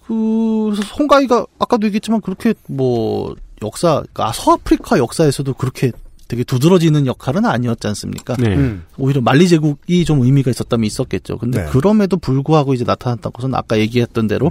그래서 0.07 0.83
송가이가 0.95 1.47
아까도 1.59 1.87
얘기했지만 1.87 2.21
그렇게 2.23 2.55
뭐 2.67 3.37
역사, 3.63 4.03
아, 4.15 4.33
서아프리카 4.33 4.99
역사에서도 4.99 5.53
그렇게 5.55 5.93
되게 6.27 6.45
두드러지는 6.45 7.07
역할은 7.07 7.45
아니었지 7.47 7.87
않습니까? 7.89 8.37
네. 8.37 8.55
음. 8.55 8.85
오히려 8.99 9.21
만리 9.21 9.49
제국이 9.49 10.05
좀 10.05 10.23
의미가 10.23 10.51
있었다면 10.51 10.85
있었겠죠. 10.85 11.39
근데 11.39 11.65
네. 11.65 11.71
그럼에도 11.71 12.17
불구하고 12.19 12.75
이제 12.75 12.85
나타났던 12.85 13.33
것은 13.33 13.55
아까 13.55 13.79
얘기했던 13.79 14.27
대로 14.29 14.51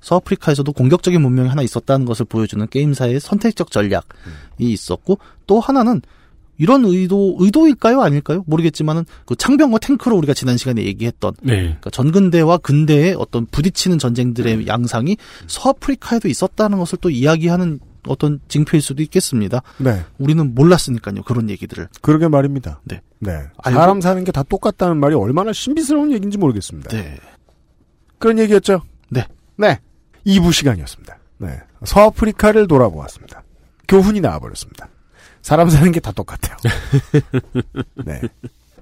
서아프리카에서도 0.00 0.70
공격적인 0.72 1.20
문명이 1.20 1.48
하나 1.48 1.62
있었다는 1.62 2.06
것을 2.06 2.26
보여주는 2.26 2.64
게임사의 2.66 3.20
선택적 3.20 3.70
전략이 3.70 4.02
있었고 4.58 5.18
또 5.46 5.60
하나는 5.60 6.02
이런 6.58 6.84
의도 6.86 7.36
의도일까요 7.38 8.00
아닐까요 8.00 8.42
모르겠지만은 8.46 9.04
그 9.26 9.36
창병과 9.36 9.78
탱크로 9.78 10.16
우리가 10.16 10.32
지난 10.32 10.56
시간에 10.56 10.84
얘기했던 10.84 11.34
네. 11.42 11.56
그러니까 11.56 11.90
전근대와 11.90 12.58
근대의 12.58 13.14
어떤 13.18 13.44
부딪히는 13.46 13.98
전쟁들의 13.98 14.66
양상이 14.66 15.16
서아프리카에도 15.48 16.28
있었다는 16.28 16.78
것을 16.78 16.98
또 17.02 17.10
이야기하는 17.10 17.78
어떤 18.08 18.40
징표일 18.48 18.80
수도 18.80 19.02
있겠습니다. 19.02 19.62
네. 19.78 20.02
우리는 20.18 20.54
몰랐으니까요 20.54 21.22
그런 21.24 21.50
얘기들을. 21.50 21.88
그러게 22.00 22.28
말입니다. 22.28 22.80
네. 22.84 23.00
네. 23.18 23.32
사람 23.64 24.00
사는 24.00 24.22
게 24.24 24.30
다 24.32 24.42
똑같다는 24.44 24.96
말이 24.98 25.14
얼마나 25.14 25.52
신비스러운 25.52 26.12
얘기인지 26.12 26.38
모르겠습니다. 26.38 26.88
네. 26.90 27.16
그런 28.18 28.38
얘기였죠? 28.38 28.80
네. 29.10 29.26
네. 29.56 29.78
2부 30.26 30.52
시간이었습니다. 30.52 31.18
네. 31.38 31.60
서아프리카를 31.84 32.66
돌아보았습니다. 32.66 33.42
교훈이 33.88 34.20
나와버렸습니다. 34.20 34.88
사람 35.42 35.68
사는 35.70 35.92
게 35.92 36.00
다 36.00 36.10
똑같아요. 36.12 36.56
네. 38.04 38.20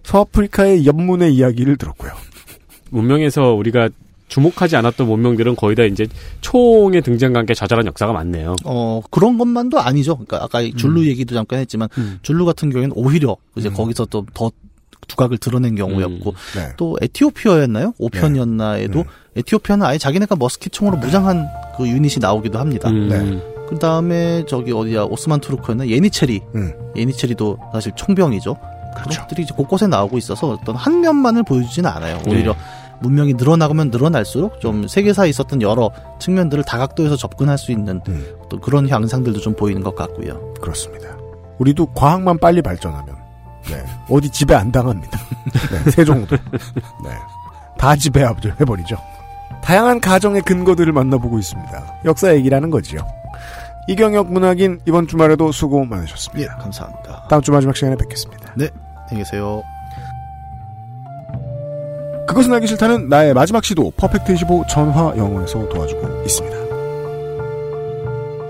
서아프리카의 0.02 0.86
연문의 0.86 1.34
이야기를 1.34 1.76
들었고요. 1.76 2.12
문명에서 2.90 3.52
우리가 3.52 3.88
주목하지 4.28 4.76
않았던 4.76 5.06
문명들은 5.06 5.56
거의 5.56 5.76
다 5.76 5.82
이제 5.84 6.06
총의 6.40 7.02
등장과 7.02 7.40
함께 7.40 7.54
좌절한 7.54 7.86
역사가 7.86 8.12
많네요. 8.12 8.56
어 8.64 9.00
그런 9.10 9.36
것만도 9.38 9.78
아니죠. 9.78 10.14
그러니까 10.16 10.42
아까 10.42 10.60
이 10.62 10.72
줄루 10.74 11.02
음. 11.02 11.06
얘기도 11.06 11.34
잠깐 11.34 11.58
했지만 11.60 11.88
음. 11.98 12.18
줄루 12.22 12.44
같은 12.44 12.70
경우에는 12.70 12.96
오히려 12.96 13.36
이제 13.56 13.68
거기서 13.68 14.06
또 14.06 14.24
더 14.34 14.50
두각을 15.06 15.38
드러낸 15.38 15.74
경우였고 15.74 16.34
네. 16.56 16.72
또 16.76 16.96
에티오피아였나요? 17.00 17.92
5편이었나에도 18.00 18.94
네. 18.94 19.04
에티오피아는 19.36 19.86
아예 19.86 19.98
자기네가 19.98 20.36
머스킷 20.36 20.72
총으로 20.72 20.98
무장한 20.98 21.48
그 21.76 21.88
유닛이 21.88 22.16
나오기도 22.20 22.58
합니다. 22.58 22.90
음. 22.90 23.08
네. 23.08 23.54
그 23.68 23.78
다음에 23.78 24.44
저기 24.46 24.72
어디야 24.72 25.04
오스만 25.04 25.40
투르크였나 25.40 25.88
예니체리 25.88 26.40
음. 26.54 26.72
예니체리도 26.96 27.58
사실 27.72 27.92
총병이죠. 27.96 28.56
그렇죠. 28.94 29.10
그런 29.10 29.20
것들이 29.22 29.42
이제 29.42 29.54
곳곳에 29.56 29.86
나오고 29.86 30.18
있어서 30.18 30.50
어떤 30.50 30.76
한 30.76 31.00
면만을 31.00 31.42
보여주지는 31.42 31.90
않아요. 31.90 32.18
네. 32.24 32.30
오히려 32.30 32.54
문명이 33.00 33.34
늘어나가면 33.34 33.90
늘어날수록 33.90 34.60
좀 34.60 34.86
세계사에 34.86 35.28
있었던 35.28 35.62
여러 35.62 35.90
측면들을 36.20 36.64
다각도에서 36.64 37.16
접근할 37.16 37.58
수 37.58 37.72
있는 37.72 38.00
음. 38.08 38.26
또 38.48 38.60
그런 38.60 38.88
향상들도 38.88 39.40
좀 39.40 39.54
보이는 39.54 39.82
것 39.82 39.94
같고요. 39.94 40.54
그렇습니다. 40.60 41.16
우리도 41.58 41.86
과학만 41.94 42.38
빨리 42.38 42.62
발전하면 42.62 43.23
네. 43.68 43.84
어디 44.10 44.28
지배 44.30 44.54
안 44.54 44.70
당합니다. 44.70 45.18
네, 45.70 45.90
세종도. 45.90 46.36
네. 46.36 47.10
다 47.78 47.96
지배해버리죠. 47.96 48.96
다양한 49.62 50.00
가정의 50.00 50.42
근거들을 50.42 50.92
만나보고 50.92 51.38
있습니다. 51.38 52.00
역사 52.04 52.34
얘기라는 52.34 52.70
거지요. 52.70 53.06
이경혁 53.88 54.32
문학인 54.32 54.80
이번 54.86 55.06
주말에도 55.06 55.52
수고 55.52 55.84
많으셨습니다. 55.84 56.42
예, 56.42 56.62
감사합니다. 56.62 57.26
다음 57.28 57.42
주 57.42 57.50
마지막 57.50 57.76
시간에 57.76 57.96
뵙겠습니다. 57.96 58.52
네, 58.56 58.68
안녕히 59.08 59.24
계세요. 59.24 59.62
그것은 62.26 62.52
알기 62.54 62.66
싫다는 62.66 63.08
나의 63.08 63.34
마지막 63.34 63.64
시도 63.64 63.90
퍼펙트 63.96 64.32
25 64.32 64.64
전화 64.68 65.14
영어에서 65.16 65.68
도와주고 65.68 66.22
있습니다. 66.24 66.56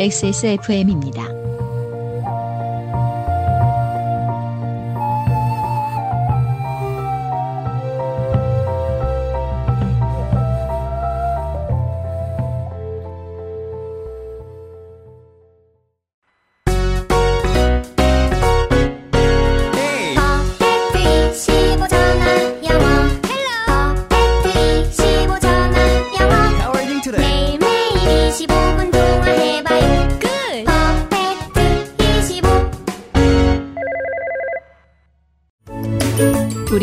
XSFM입니다. 0.01 1.44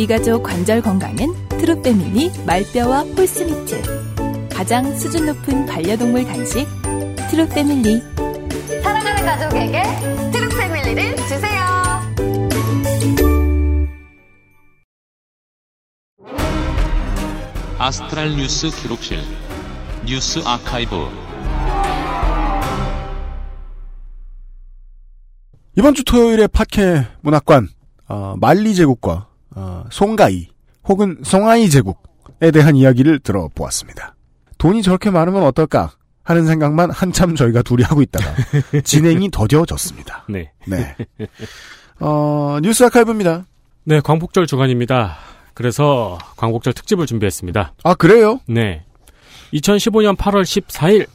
우리 0.02 0.08
가족 0.08 0.42
관절 0.42 0.82
건강은 0.82 1.48
트루패밀리 1.50 2.32
말뼈와 2.48 3.02
홀스미트. 3.02 4.50
가장 4.50 4.98
수준 4.98 5.28
높은 5.28 5.68
반려동물 5.68 6.26
간식 6.26 6.66
트루패밀리. 7.30 8.02
사랑하는 8.82 9.24
가족에게 9.24 9.84
트루 10.32 10.50
패밀리를 10.58 11.16
주세요. 11.18 11.62
아스트랄 17.78 18.36
뉴스 18.38 18.72
기록실 18.72 19.20
뉴스 20.08 20.40
아카이브. 20.44 20.96
이번 25.78 25.94
주 25.94 26.04
토요일에 26.04 26.48
파케 26.48 27.06
문학관 27.22 27.70
어, 28.08 28.34
말리 28.40 28.74
제국과 28.74 29.28
어, 29.56 29.84
송가이 29.92 30.48
혹은 30.88 31.18
송아이 31.24 31.70
제국에 31.70 32.52
대한 32.52 32.76
이야기를 32.76 33.20
들어보았습니다. 33.20 34.16
돈이 34.58 34.82
저렇게 34.84 35.10
많으면 35.10 35.44
어떨까 35.44 35.92
하는 36.24 36.46
생각만 36.46 36.92
한참 36.92 37.36
저희가 37.36 37.62
둘이 37.64 37.84
하고 37.84 38.02
있다가 38.02 38.34
진행이 38.84 39.32
더뎌졌습니다. 39.32 40.26
네. 40.30 40.52
네. 40.66 40.96
어, 42.00 42.60
뉴스 42.62 42.84
아카이브입니다. 42.84 43.46
네, 43.84 44.00
광복절 44.00 44.46
주간입니다. 44.48 45.18
그래서 45.54 46.18
광복절 46.38 46.74
특집을 46.74 47.06
준비했습니다. 47.06 47.74
아 47.84 47.94
그래요? 47.96 48.40
네. 48.48 48.86
2015년 49.54 50.16
8월 50.16 50.44
14일 50.44 51.08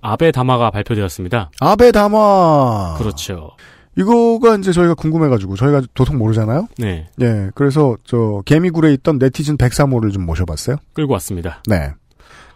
아베 0.00 0.30
담화가 0.30 0.70
발표되었습니다. 0.70 1.50
아베 1.60 1.90
담화. 1.90 2.94
그렇죠. 2.98 3.50
이거가 3.96 4.56
이제 4.56 4.72
저희가 4.72 4.94
궁금해가지고 4.94 5.56
저희가 5.56 5.82
도통 5.94 6.18
모르잖아요. 6.18 6.68
네. 6.78 7.08
예, 7.20 7.50
그래서 7.54 7.96
저 8.04 8.42
개미굴에 8.44 8.92
있던 8.94 9.18
네티즌 9.18 9.56
103호를 9.56 10.12
좀 10.12 10.26
모셔봤어요. 10.26 10.76
끌고 10.94 11.12
왔습니다. 11.14 11.62
네. 11.66 11.92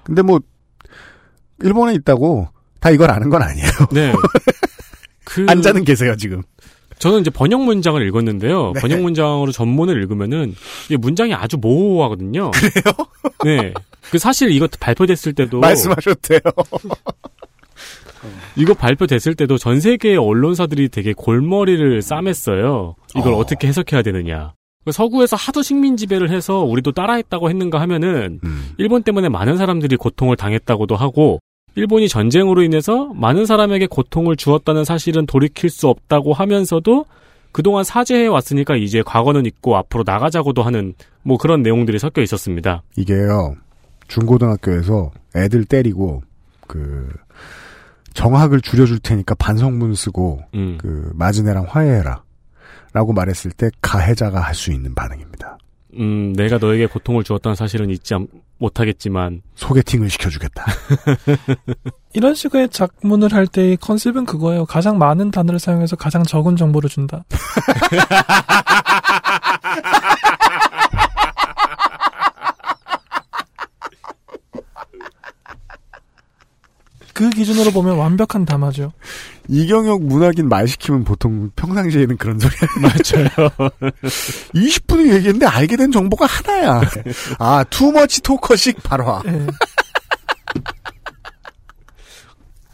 근데 0.03 0.23
뭐 0.23 0.41
일본에 1.61 1.95
있다고 1.95 2.49
다 2.81 2.91
이걸 2.91 3.11
아는 3.11 3.29
건 3.29 3.43
아니에요. 3.43 3.69
네. 3.93 4.13
그 5.25 5.47
앉아는 5.49 5.85
계세요 5.85 6.17
지금. 6.17 6.43
저는 6.99 7.21
이제 7.21 7.31
번역 7.31 7.63
문장을 7.63 8.05
읽었는데요. 8.05 8.73
네. 8.75 8.81
번역 8.81 9.01
문장으로 9.03 9.53
전문을 9.53 10.01
읽으면은 10.03 10.55
이게 10.87 10.97
문장이 10.97 11.33
아주 11.33 11.57
모호하거든요. 11.57 12.51
그래요? 12.51 12.83
네. 13.45 13.73
그 14.11 14.19
사실 14.19 14.51
이거 14.51 14.67
발표됐을 14.81 15.35
때도 15.35 15.61
말씀하셨대요. 15.61 16.41
이거 18.57 18.75
발표됐을 18.75 19.35
때도 19.35 19.59
전 19.59 19.81
세계의 19.81 20.17
언론사들이 20.17 20.89
되게 20.89 21.13
골머리를 21.13 22.01
싸맸어요. 22.01 22.95
이걸 23.17 23.35
어. 23.35 23.45
떻게 23.45 23.69
해석해야 23.69 24.03
되느냐. 24.03 24.53
서구에서 24.91 25.37
하도 25.37 25.63
식민 25.63 25.97
지배를 25.97 26.31
해서 26.31 26.61
우리도 26.61 26.93
따라했다고 26.93 27.51
했는가 27.51 27.81
하면은 27.83 28.41
음. 28.43 28.71
일본 28.79 29.03
때문에 29.03 29.29
많은 29.29 29.57
사람들이 29.57 29.97
고통을 29.97 30.37
당했다고도 30.37 30.97
하고 30.97 31.41
일본이 31.75 32.09
전쟁으로 32.09 32.63
인해서 32.63 33.13
많은 33.15 33.47
사람에게 33.47 33.87
고통을 33.87 34.37
주었다는 34.37 34.85
사실은 34.85 35.27
돌이킬 35.27 35.71
수 35.71 35.89
없다고 35.89 36.33
하면서도 36.33 37.05
그동안 37.53 37.85
사죄해 37.85 38.27
왔으니까 38.27 38.77
이제 38.77 39.03
과거는 39.03 39.47
있고 39.47 39.77
앞으로 39.77 40.03
나가자고도 40.07 40.63
하는 40.63 40.95
뭐 41.23 41.39
그런 41.39 41.63
내용들이 41.63 41.99
섞여 41.99 42.23
있었습니다. 42.23 42.83
이게요 42.97 43.57
중고등학교에서 44.09 45.11
애들 45.37 45.65
때리고 45.67 46.23
그 46.67 47.09
정학을 48.15 48.61
줄여줄 48.61 48.99
테니까 49.01 49.35
반성문 49.37 49.95
쓰고 49.95 50.41
음. 50.55 50.79
그 50.81 51.11
마지네랑 51.15 51.67
화해해라. 51.69 52.23
라고 52.95 53.13
말했을 53.13 53.51
때 53.51 53.71
가해자가 53.83 54.41
할 54.41 54.55
수 54.55 54.73
있는 54.73 54.95
반응입니다. 54.95 55.59
음, 55.99 56.33
내가 56.35 56.59
너에게 56.59 56.87
고통을 56.87 57.23
주었다는 57.25 57.55
사실은 57.55 57.91
잊지 57.91 58.15
않- 58.15 58.27
못하겠지만 58.59 59.43
소개팅을 59.55 60.11
시켜주겠다. 60.11 60.65
이런 62.15 62.35
식의 62.35 62.71
작문을 62.71 63.33
할 63.33 63.47
때의 63.47 63.77
컨셉은 63.77 64.25
그거예요. 64.27 64.65
가장 64.67 64.99
많은 64.99 65.31
단어를 65.31 65.59
사용해서 65.61 65.95
가장 65.97 66.25
적은 66.25 66.57
정보를 66.57 66.91
준다. 66.91 67.25
그 77.19 77.31
기준으로 77.31 77.73
보면 77.73 77.97
완벽한 77.97 78.45
담화죠. 78.45 78.93
이경혁 79.49 80.05
문학인 80.05 80.49
말 80.49 80.69
시키면 80.69 81.03
보통 81.03 81.51
평상시에는 81.57 82.17
그런 82.17 82.39
소리 82.39 82.53
맞아요. 82.81 83.51
20분을 84.55 85.13
얘기했는데 85.15 85.45
알게 85.47 85.77
된 85.77 85.91
정보가 85.91 86.27
하나야. 86.27 86.81
아, 87.41 87.65
투머치 87.71 88.23
토커식 88.23 88.85
발화. 88.85 89.21
예. 89.27 89.47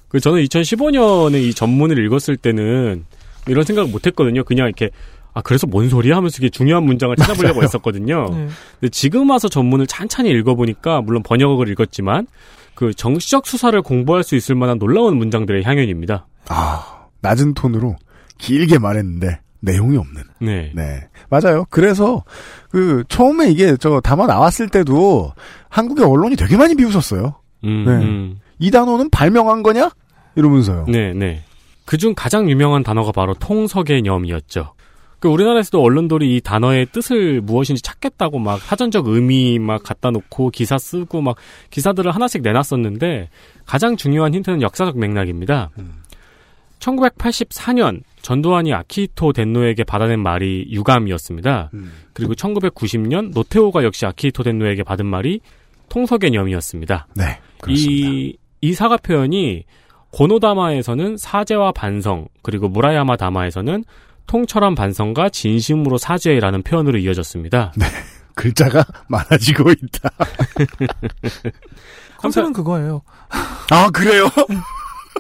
그 0.09 0.21
저는 0.21 0.43
2015년에 0.45 1.43
이 1.43 1.55
전문을 1.55 2.05
읽었을 2.05 2.37
때는 2.37 3.07
이런 3.47 3.65
생각을 3.65 3.91
못 3.91 4.07
했거든요. 4.07 4.45
그냥 4.45 4.67
이렇게 4.67 4.91
아 5.33 5.41
그래서 5.41 5.67
뭔 5.67 5.89
소리야 5.89 6.17
하면서 6.17 6.37
이게 6.39 6.51
중요한 6.51 6.85
문장을 6.85 7.17
찾아보려고 7.17 7.61
맞아요. 7.61 7.65
했었거든요. 7.65 8.29
네. 8.31 8.49
근데 8.79 8.91
지금 8.91 9.31
와서 9.31 9.49
전문을 9.49 9.87
찬찬히 9.87 10.29
읽어보니까 10.33 11.01
물론 11.01 11.23
번역어를 11.23 11.73
읽었지만 11.73 12.27
그 12.75 12.93
정치적 12.93 13.47
수사를 13.47 13.81
공부할 13.83 14.23
수 14.25 14.35
있을 14.37 14.55
만한 14.55 14.79
놀라운 14.79 15.17
문장들의 15.17 15.63
향연입니다. 15.65 16.27
아, 16.49 17.07
낮은 17.21 17.55
톤으로 17.55 17.97
길게 18.39 18.79
말했는데 18.79 19.41
내용이 19.61 19.97
없는. 19.97 20.23
네. 20.41 20.73
네. 20.75 21.09
맞아요. 21.31 21.65
그래서 21.71 22.23
그 22.69 23.03
처음에 23.09 23.51
이게 23.51 23.77
저 23.79 24.01
담아 24.01 24.27
나왔을 24.27 24.69
때도 24.69 25.33
한국의 25.69 26.05
언론이 26.05 26.37
되게 26.37 26.57
많이 26.57 26.75
비웃었어요. 26.75 27.35
음, 27.65 27.85
네. 27.87 27.93
음. 27.93 28.41
이 28.59 28.71
단어는 28.71 29.11
발명한 29.11 29.63
거냐? 29.63 29.91
이러면서요. 30.37 30.87
네, 30.89 31.15
네. 31.15 31.43
그중 31.87 32.15
가장 32.15 32.51
유명한 32.51 32.83
단어가 32.83 33.13
바로 33.13 33.35
통서개념이었죠. 33.35 34.74
그 35.25 35.29
우리나라에서도 35.31 35.81
언론들이 35.81 36.37
이 36.37 36.41
단어의 36.43 36.85
뜻을 36.93 37.41
무엇인지 37.41 37.81
찾겠다고 37.81 38.39
막 38.39 38.61
사전적 38.61 39.07
의미 39.09 39.59
막 39.59 39.83
갖다 39.83 40.11
놓고 40.11 40.51
기사 40.51 40.77
쓰고 40.77 41.23
막 41.23 41.37
기사들을 41.71 42.15
하나씩 42.15 42.43
내놨었는데 42.43 43.31
가장 43.65 43.97
중요한 43.97 44.35
힌트는 44.35 44.61
역사적 44.61 44.99
맥락입니다. 44.99 45.71
1984년 46.79 48.03
전두환이 48.21 48.75
아키히토 48.75 49.33
덴노에게 49.33 49.85
받아낸 49.85 50.21
말이 50.21 50.67
유감이었습니다. 50.69 51.71
그리고 52.13 52.35
1990년 52.35 53.33
노태우가 53.33 53.83
역시 53.83 54.05
아키히토 54.05 54.43
덴노에게 54.43 54.83
받은 54.83 55.07
말이 55.07 55.41
통서 55.89 56.19
개념이었습니다. 56.19 57.07
네. 57.15 57.41
이, 57.69 58.37
이 58.61 58.75
사과 58.75 58.99
표현이 58.99 59.65
고노다마에서는 60.11 61.17
사죄와 61.17 61.73
반성, 61.73 62.29
그리고 62.43 62.69
무라야마 62.69 63.17
다마에서는 63.17 63.85
통철한 64.27 64.75
반성과 64.75 65.29
진심으로 65.31 65.99
사죄라는 65.99 66.63
표현으로 66.63 66.99
이어졌습니다. 66.99 67.73
글자가 68.35 68.85
많아지고 69.09 69.71
있다. 69.71 70.11
컨셉은 72.19 72.53
그거예요. 72.53 73.03
아, 73.71 73.91
그래요? 73.91 74.29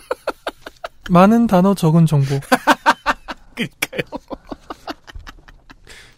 많은 1.11 1.47
단어 1.47 1.75
적은 1.75 2.07
정보. 2.07 2.41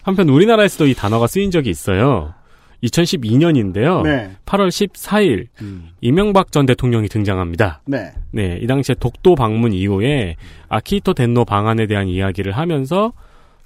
한편 0.03 0.29
우리나라에서도 0.29 0.87
이 0.87 0.95
단어가 0.95 1.27
쓰인 1.27 1.51
적이 1.51 1.71
있어요. 1.71 2.33
2012년인데요. 2.87 4.03
네. 4.03 4.31
8월 4.47 4.69
14일 4.69 5.49
음. 5.61 5.91
이명박 6.01 6.53
전 6.53 6.67
대통령이 6.67 7.09
등장합니다. 7.09 7.83
네. 7.87 8.13
네, 8.33 8.59
이 8.61 8.67
당시에 8.67 8.95
독도 8.99 9.35
방문 9.35 9.73
이후에 9.73 10.37
아키히토 10.69 11.15
덴노 11.15 11.45
방안에 11.45 11.87
대한 11.87 12.09
이야기를 12.09 12.53
하면서 12.53 13.13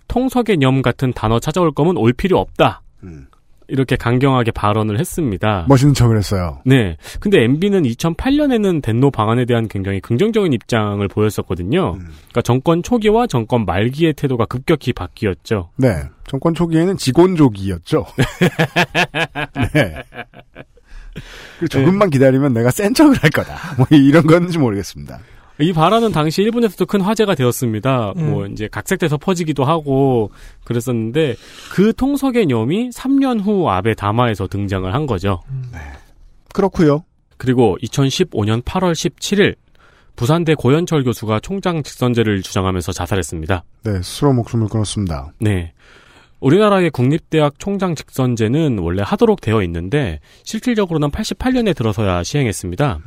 통석의념 0.09 0.83
같은 0.83 1.13
단어 1.13 1.39
찾아올 1.39 1.73
거면 1.73 1.97
올 1.97 2.13
필요 2.13 2.39
없다. 2.39 2.83
음. 3.05 3.27
이렇게 3.71 3.97
강경하게 3.97 4.51
발언을 4.51 4.99
했습니다. 4.99 5.67
멋있는 5.69 5.95
척을 5.95 6.17
했어요. 6.17 6.61
네. 6.65 6.97
근데 7.21 7.43
MB는 7.45 7.83
2008년에는 7.83 8.83
덴노 8.83 9.11
방안에 9.11 9.45
대한 9.45 9.69
굉장히 9.69 10.01
긍정적인 10.01 10.53
입장을 10.53 11.07
보였었거든요. 11.09 11.95
음. 11.95 12.09
그러니까 12.29 12.43
정권 12.43 12.83
초기와 12.83 13.27
정권 13.27 13.65
말기의 13.65 14.15
태도가 14.15 14.47
급격히 14.47 14.93
바뀌었죠. 14.93 15.71
네. 15.77 16.03
정권 16.27 16.55
초기에는 16.55 16.97
직원족이었죠. 16.97 18.07
네. 19.75 20.03
그리고 21.59 21.69
조금만 21.69 22.11
기다리면 22.11 22.53
내가 22.53 22.71
센 22.71 22.95
척을 22.95 23.17
할 23.17 23.31
거다. 23.31 23.75
뭐 23.77 23.87
이런 23.91 24.27
건지 24.27 24.59
모르겠습니다. 24.59 25.19
이 25.61 25.73
발언은 25.73 26.13
당시 26.13 26.43
일본에서도 26.43 26.87
큰 26.87 27.01
화제가 27.01 27.35
되었습니다. 27.35 28.13
음. 28.17 28.31
뭐 28.31 28.47
이제 28.47 28.69
각색돼서 28.69 29.19
퍼지기도 29.19 29.65
하고 29.65 30.31
그랬었는데 30.65 31.37
그 31.73 31.93
통서 31.93 32.31
개념이 32.31 32.91
3년 32.91 33.43
후 33.43 33.69
아베 33.69 33.95
다마에서 33.95 34.47
등장을 34.47 34.93
한 34.93 35.07
거죠. 35.07 35.41
그렇고요. 36.53 37.05
그리고 37.37 37.77
2015년 37.83 38.63
8월 38.63 38.93
17일 38.93 39.57
부산대 40.17 40.55
고현철 40.55 41.05
교수가 41.05 41.41
총장 41.41 41.83
직선제를 41.83 42.43
주장하면서 42.43 42.93
자살했습니다. 42.93 43.65
네, 43.85 44.03
스스로 44.03 44.33
목숨을 44.35 44.69
끊었습니다. 44.69 45.33
네. 45.39 45.73
우리나라의 46.41 46.91
국립대학 46.91 47.59
총장 47.59 47.95
직선제는 47.95 48.79
원래 48.79 49.03
하도록 49.05 49.41
되어 49.41 49.63
있는데 49.63 50.21
실질적으로는 50.45 51.11
88년에 51.11 51.77
들어서야 51.77 52.23
시행했습니다. 52.23 52.99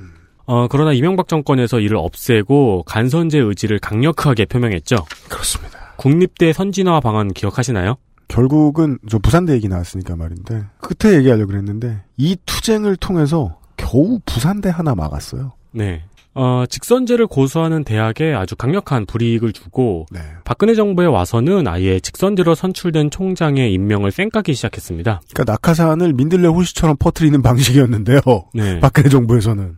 어, 0.46 0.68
그러나 0.68 0.94
이명박 0.94 1.28
정권에서 1.28 1.80
이를 1.80 1.98
없애고 1.98 2.84
간선제 2.84 3.39
의지를 3.39 3.80
강력하게 3.80 4.46
표명했죠. 4.46 4.98
그렇습니다. 5.30 5.94
국립대 5.98 6.54
선진화 6.54 7.00
방안 7.00 7.34
기억하시나요? 7.34 7.96
결국은 8.28 8.98
저 9.10 9.20
부산대 9.20 9.54
얘기 9.54 9.68
나왔으니까 9.68 10.16
말인데 10.16 10.64
끝에 10.80 11.16
얘기하려고 11.18 11.52
그랬는데 11.52 12.02
이 12.18 12.36
투쟁을 12.46 12.96
통해서 12.96 13.60
겨우 13.78 14.20
부산대 14.26 14.70
하나 14.70 14.96
막았어요. 14.96 15.54
네. 15.72 16.04
어, 16.36 16.64
직선제를 16.68 17.28
고수하는 17.28 17.84
대학에 17.84 18.34
아주 18.34 18.56
강력한 18.56 19.06
불이익을 19.06 19.54
주고 19.54 20.08
네. 20.10 20.20
박근혜 20.44 20.74
정부에 20.74 21.06
와서는 21.06 21.68
아예 21.68 22.00
직선제로 22.00 22.56
선출된 22.56 23.12
총장의 23.12 23.72
임명을 23.72 24.12
쌩까기 24.12 24.56
시작했습니다. 24.56 25.22
그러니까 25.32 25.52
낙하산을 25.52 26.14
민들레 26.14 26.48
호시처럼 26.48 26.98
퍼뜨리는 26.98 27.39
방식이었는데요. 27.41 28.20
네. 28.56 28.80
박근혜 28.82 29.10
정부에서는 29.10 29.78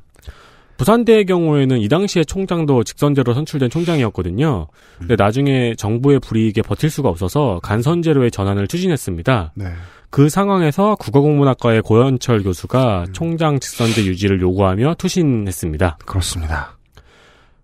부산대의 0.77 1.25
경우에는 1.25 1.79
이 1.79 1.87
당시에 1.87 2.23
총장도 2.23 2.83
직선제로 2.83 3.33
선출된 3.33 3.69
총장이었거든요. 3.69 4.67
근데 4.97 5.15
나중에 5.15 5.75
정부의 5.75 6.19
불이익에 6.19 6.61
버틸 6.61 6.89
수가 6.89 7.09
없어서 7.09 7.59
간선제로의 7.63 8.31
전환을 8.31 8.67
추진했습니다. 8.67 9.53
네. 9.55 9.65
그 10.09 10.29
상황에서 10.29 10.95
국어국문학과의 10.95 11.81
고현철 11.81 12.43
교수가 12.43 13.07
총장 13.11 13.59
직선제 13.59 14.05
유지를 14.05 14.41
요구하며 14.41 14.95
투신했습니다. 14.97 15.97
그렇습니다. 16.05 16.74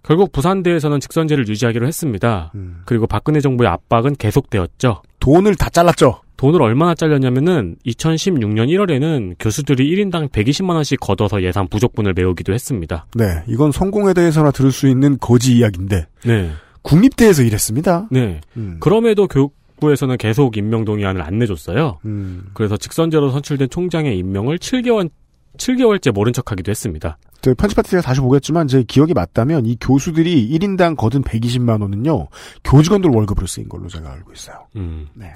결국 0.04 0.32
부산대에서는 0.32 1.00
직선제를 1.00 1.48
유지하기로 1.48 1.88
했습니다. 1.88 2.52
음. 2.56 2.82
그리고 2.86 3.08
박근혜 3.08 3.40
정부의 3.40 3.70
압박은 3.70 4.16
계속되었죠. 4.16 5.02
돈을 5.20 5.56
다 5.56 5.70
잘랐죠. 5.70 6.22
돈을 6.38 6.60
얼마나 6.60 6.96
잘렸냐면은 6.96 7.76
2016년 7.86 8.68
1월에는 8.68 9.36
교수들이 9.40 9.96
1인당 9.96 10.32
120만 10.32 10.72
원씩 10.72 11.00
걷어서 11.00 11.44
예산 11.44 11.68
부족분을 11.68 12.14
메우기도 12.14 12.52
했습니다. 12.52 13.06
네, 13.14 13.44
이건 13.48 13.72
성공에 13.72 14.14
대해서나 14.14 14.50
들을 14.50 14.72
수 14.72 14.88
있는 14.88 15.20
거지 15.20 15.56
이야기인데 15.56 16.08
네. 16.26 16.52
국립대에서 16.82 17.44
일했습니다. 17.44 18.08
네. 18.10 18.42
음. 18.58 18.78
그럼에도 18.80 19.28
교육부에서는 19.28 20.18
계속 20.18 20.58
임명 20.58 20.84
동의안을 20.84 21.22
안 21.22 21.38
내줬어요. 21.38 22.00
음. 22.06 22.46
그래서 22.56 22.76
직선제로 22.76 23.30
선출된 23.30 23.70
총장의 23.70 24.18
임명을 24.18 24.58
7개월 24.58 25.12
7개월째 25.58 26.12
모른 26.12 26.34
척하기도 26.34 26.72
했습니다. 26.72 27.20
제가 27.42 28.02
다시 28.02 28.22
보겠지만 28.22 28.68
제 28.68 28.84
기억이 28.84 29.14
맞다면 29.14 29.66
이 29.66 29.78
교수들이 29.80 30.50
1인당 30.50 30.96
거둔 30.96 31.24
120만 31.24 31.82
원은요 31.82 32.28
교직원들 32.64 33.10
월급으로 33.10 33.48
쓰인 33.48 33.68
걸로 33.70 33.88
제가 33.88 34.12
알고 34.12 34.32
있어요. 34.34 34.68
음. 34.76 35.08
네. 35.14 35.32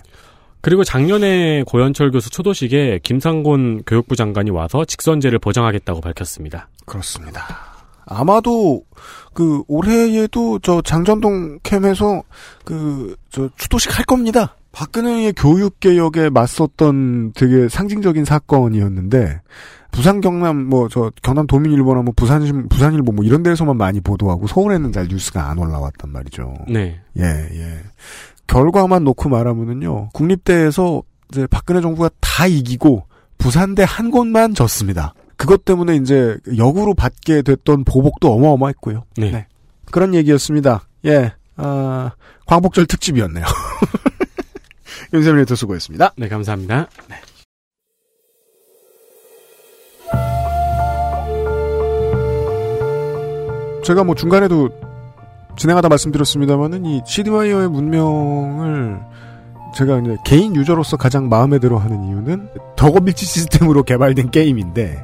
그리고 0.62 0.84
작년에 0.84 1.64
고현철 1.64 2.12
교수 2.12 2.29
초도식에 2.32 3.00
김상곤 3.04 3.84
교육부 3.86 4.16
장관이 4.16 4.50
와서 4.50 4.84
직선제를 4.84 5.39
보장하겠다고 5.39 6.01
밝혔습니다. 6.01 6.70
그렇습니다. 6.86 7.43
아마도 8.08 8.84
그 9.34 9.63
올해에도 9.67 10.59
저 10.59 10.82
장전동 10.82 11.59
캠에서 11.63 12.24
그 12.63 13.16
저 13.36 13.50
추도식 13.58 13.97
할 13.97 14.05
겁니다. 14.05 14.55
박근혜의 14.76 15.34
교육 15.38 15.80
개혁에 15.80 16.30
맞섰던 16.30 17.32
되게 17.34 17.70
상징적인 17.70 18.26
사건이었는데 18.26 19.39
부산 19.92 20.20
경남 20.20 20.66
뭐 20.66 20.89
저 20.89 21.10
경남 21.24 21.47
도민일보나 21.47 22.02
뭐 22.02 22.14
부산 22.16 22.68
부산일보 22.68 23.14
뭐 23.14 23.24
이런 23.24 23.42
데서만 23.42 23.78
많이 23.78 24.02
보도하고 24.02 24.47
서울에는 24.47 24.92
잘 24.92 25.08
뉴스가 25.08 25.50
안 25.50 25.58
올라왔단 25.58 26.12
말이죠. 26.12 26.54
네. 26.68 27.00
예, 27.18 27.24
예. 27.24 27.80
결과만 28.47 29.06
놓고 29.06 29.30
말하면은요. 29.30 30.10
국립대에서 30.14 31.02
이제 31.32 31.47
박근혜 31.47 31.80
정부가 31.80 32.10
다 32.20 32.46
이기고 32.46 33.08
부산대 33.38 33.86
한 33.88 34.12
곳만 34.12 34.56
졌습니다. 34.56 35.14
그것 35.38 35.64
때문에 35.64 35.96
이제 35.96 36.38
역으로 36.58 36.93
받게 36.96 37.43
됐던 37.43 37.86
보복도 37.86 38.34
어마어마했고요. 38.34 39.04
네. 39.18 39.47
그런 39.89 40.14
얘기였습니다. 40.14 40.82
예. 41.06 41.32
아, 41.56 42.12
광복절 42.46 42.86
특집이었네요. 42.86 43.46
윤세민 45.16 45.42
리터 45.42 45.55
수고했습니다. 45.55 46.13
네, 46.17 46.28
감사합니다. 46.28 46.87
제가 53.83 54.04
뭐 54.04 54.16
중간에도 54.16 54.70
진행하다 55.58 55.89
말씀드렸습니다만은 55.89 56.86
이 56.86 57.01
시드마이어의 57.05 57.70
문명을 57.70 59.00
제가 59.75 60.00
이제 60.00 60.17
개인 60.25 60.55
유저로서 60.55 60.97
가장 60.97 61.29
마음에 61.29 61.59
들어 61.59 61.78
하는 61.78 62.04
이유는 62.05 62.50
덕업일치 62.75 63.25
시스템으로 63.25 63.83
개발된 63.83 64.32
게임인데 64.32 65.04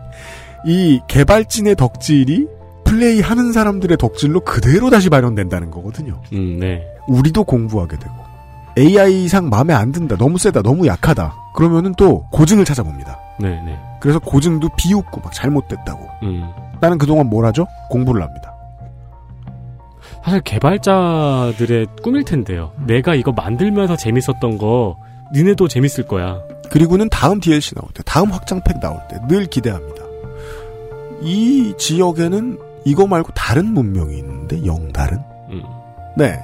이 0.65 0.99
개발진의 1.07 1.75
덕질이 1.75 2.47
플레이 2.85 3.21
하는 3.21 3.51
사람들의 3.51 3.97
덕질로 3.97 4.41
그대로 4.41 4.89
다시 4.89 5.09
발현된다는 5.09 5.71
거거든요. 5.71 6.21
음, 6.33 6.59
네. 6.59 6.85
우리도 7.07 7.43
공부하게 7.43 7.97
되고. 7.97 8.20
AI상 8.77 9.49
마음에 9.49 9.73
안 9.73 9.91
든다. 9.91 10.15
너무 10.17 10.37
세다. 10.37 10.61
너무 10.61 10.87
약하다. 10.87 11.33
그러면은 11.55 11.93
또 11.97 12.25
고증을 12.31 12.63
찾아봅니다. 12.65 13.17
네, 13.39 13.61
네. 13.65 13.77
그래서 13.99 14.19
고증도 14.19 14.69
비웃고 14.77 15.21
막 15.21 15.33
잘못됐다고. 15.33 16.07
음. 16.23 16.49
나는 16.79 16.97
그동안 16.97 17.27
뭘 17.29 17.45
하죠? 17.45 17.67
공부를 17.89 18.21
합니다. 18.23 18.53
사실 20.23 20.41
개발자들의 20.41 21.87
꿈일 22.03 22.23
텐데요. 22.23 22.71
내가 22.85 23.15
이거 23.15 23.31
만들면서 23.31 23.95
재밌었던 23.95 24.57
거 24.57 24.97
니네도 25.33 25.67
재밌을 25.67 26.07
거야. 26.07 26.39
그리고는 26.69 27.09
다음 27.09 27.39
DLC 27.39 27.75
나올 27.75 27.89
때, 27.93 28.01
다음 28.05 28.31
확장팩 28.31 28.79
나올 28.79 28.99
때 29.09 29.17
늘 29.27 29.45
기대합니다. 29.47 30.01
이 31.21 31.73
지역에는 31.77 32.57
이거 32.85 33.05
말고 33.07 33.31
다른 33.33 33.73
문명이 33.73 34.17
있는데 34.17 34.65
영다른? 34.65 35.19
음. 35.49 35.63
네. 36.15 36.39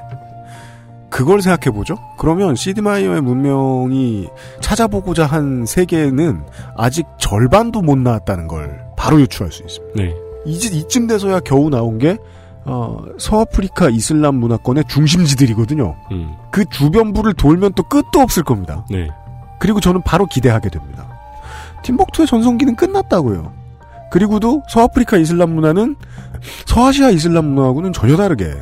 그걸 1.09 1.41
생각해 1.41 1.73
보죠. 1.75 1.95
그러면 2.17 2.55
시드마이어의 2.55 3.21
문명이 3.21 4.27
찾아보고자 4.61 5.25
한 5.25 5.65
세계는 5.65 6.43
아직 6.75 7.05
절반도 7.17 7.81
못 7.81 7.97
나왔다는 7.97 8.47
걸 8.47 8.85
바로 8.97 9.19
유추할 9.21 9.51
수 9.51 9.63
있습니다. 9.63 10.01
네. 10.01 10.13
이제 10.45 10.75
이쯤 10.75 11.07
돼서야 11.07 11.39
겨우 11.41 11.69
나온 11.69 11.97
게 11.97 12.17
어, 12.65 12.97
서아프리카 13.17 13.89
이슬람 13.89 14.35
문화권의 14.35 14.85
중심지들이거든요. 14.89 15.95
음. 16.11 16.35
그 16.51 16.65
주변부를 16.65 17.34
돌면 17.34 17.73
또 17.73 17.84
끝도 17.84 18.19
없을 18.19 18.43
겁니다. 18.43 18.85
네. 18.89 19.07
그리고 19.59 19.79
저는 19.79 20.01
바로 20.01 20.25
기대하게 20.25 20.69
됩니다. 20.69 21.07
팀벅투의 21.84 22.27
전성기는 22.27 22.75
끝났다고요. 22.75 23.53
그리고도 24.11 24.63
서아프리카 24.69 25.17
이슬람 25.17 25.51
문화는 25.51 25.95
서아시아 26.65 27.09
이슬람 27.09 27.45
문화하고는 27.45 27.93
전혀 27.93 28.17
다르게 28.17 28.53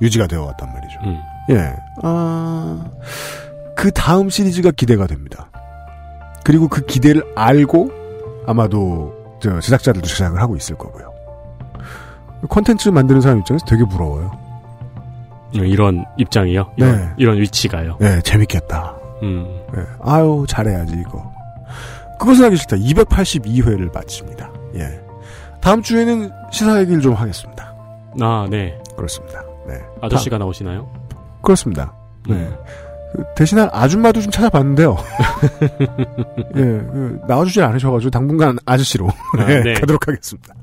유지가 0.00 0.26
되어 0.26 0.44
왔단 0.44 0.72
말이죠. 0.72 0.98
음. 1.04 1.18
예. 1.50 1.74
아, 2.02 2.84
그 3.76 3.90
다음 3.90 4.28
시리즈가 4.30 4.70
기대가 4.70 5.06
됩니다. 5.06 5.50
그리고 6.44 6.68
그 6.68 6.84
기대를 6.84 7.22
알고 7.36 7.90
아마도 8.46 9.14
저 9.40 9.60
제작자들도 9.60 10.06
제작을 10.06 10.40
하고 10.40 10.56
있을 10.56 10.76
거고요. 10.76 11.12
콘텐츠 12.48 12.88
만드는 12.88 13.20
사람 13.20 13.38
입장에서 13.38 13.66
되게 13.66 13.84
부러워요. 13.84 14.30
이런 15.52 16.04
입장이요? 16.18 16.72
이런, 16.76 16.96
네. 16.96 17.08
이런 17.16 17.38
위치가요? 17.38 17.96
예, 18.00 18.20
재밌겠다. 18.22 18.96
음. 19.22 19.60
예, 19.76 19.82
아유, 20.02 20.44
잘해야지, 20.48 20.94
이거. 21.00 21.32
그것은 22.18 22.44
하기 22.44 22.56
싫다. 22.56 22.76
282회를 22.76 23.92
마칩니다. 23.92 24.50
예. 24.76 25.00
다음 25.60 25.82
주에는 25.82 26.30
시사 26.50 26.80
얘기를 26.80 27.00
좀 27.00 27.14
하겠습니다. 27.14 27.74
아, 28.20 28.46
네. 28.50 28.78
그렇습니다. 28.96 29.42
네. 29.66 29.80
아저씨가 30.00 30.38
나오시나요? 30.38 30.88
그렇습니다. 31.42 31.92
네. 32.28 32.34
음. 32.34 32.56
그 33.12 33.24
대신한 33.34 33.70
아줌마도 33.72 34.20
좀 34.20 34.30
찾아봤는데요. 34.30 34.96
예, 36.56 36.60
그 36.60 37.20
나와주질 37.26 37.62
않으셔가지고 37.62 38.10
당분간 38.10 38.58
아저씨로 38.66 39.08
아, 39.38 39.44
네, 39.46 39.62
네. 39.62 39.74
가도록 39.74 40.06
하겠습니다. 40.06 40.54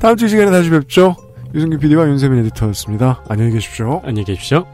다음 0.00 0.16
주 0.16 0.26
이 0.26 0.28
시간에 0.28 0.50
다시 0.50 0.70
뵙죠. 0.70 1.14
유승규 1.54 1.78
PD와 1.78 2.06
윤세민 2.08 2.40
에디터였습니다. 2.40 3.22
안녕히 3.28 3.52
계십시오. 3.52 4.00
안녕히 4.04 4.24
계십시오. 4.24 4.64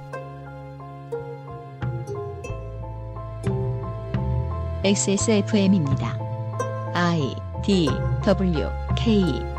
XSFM입니다. 4.84 6.16
I 6.94 7.34
D 7.64 7.90
W 8.24 8.68
K 8.96 9.57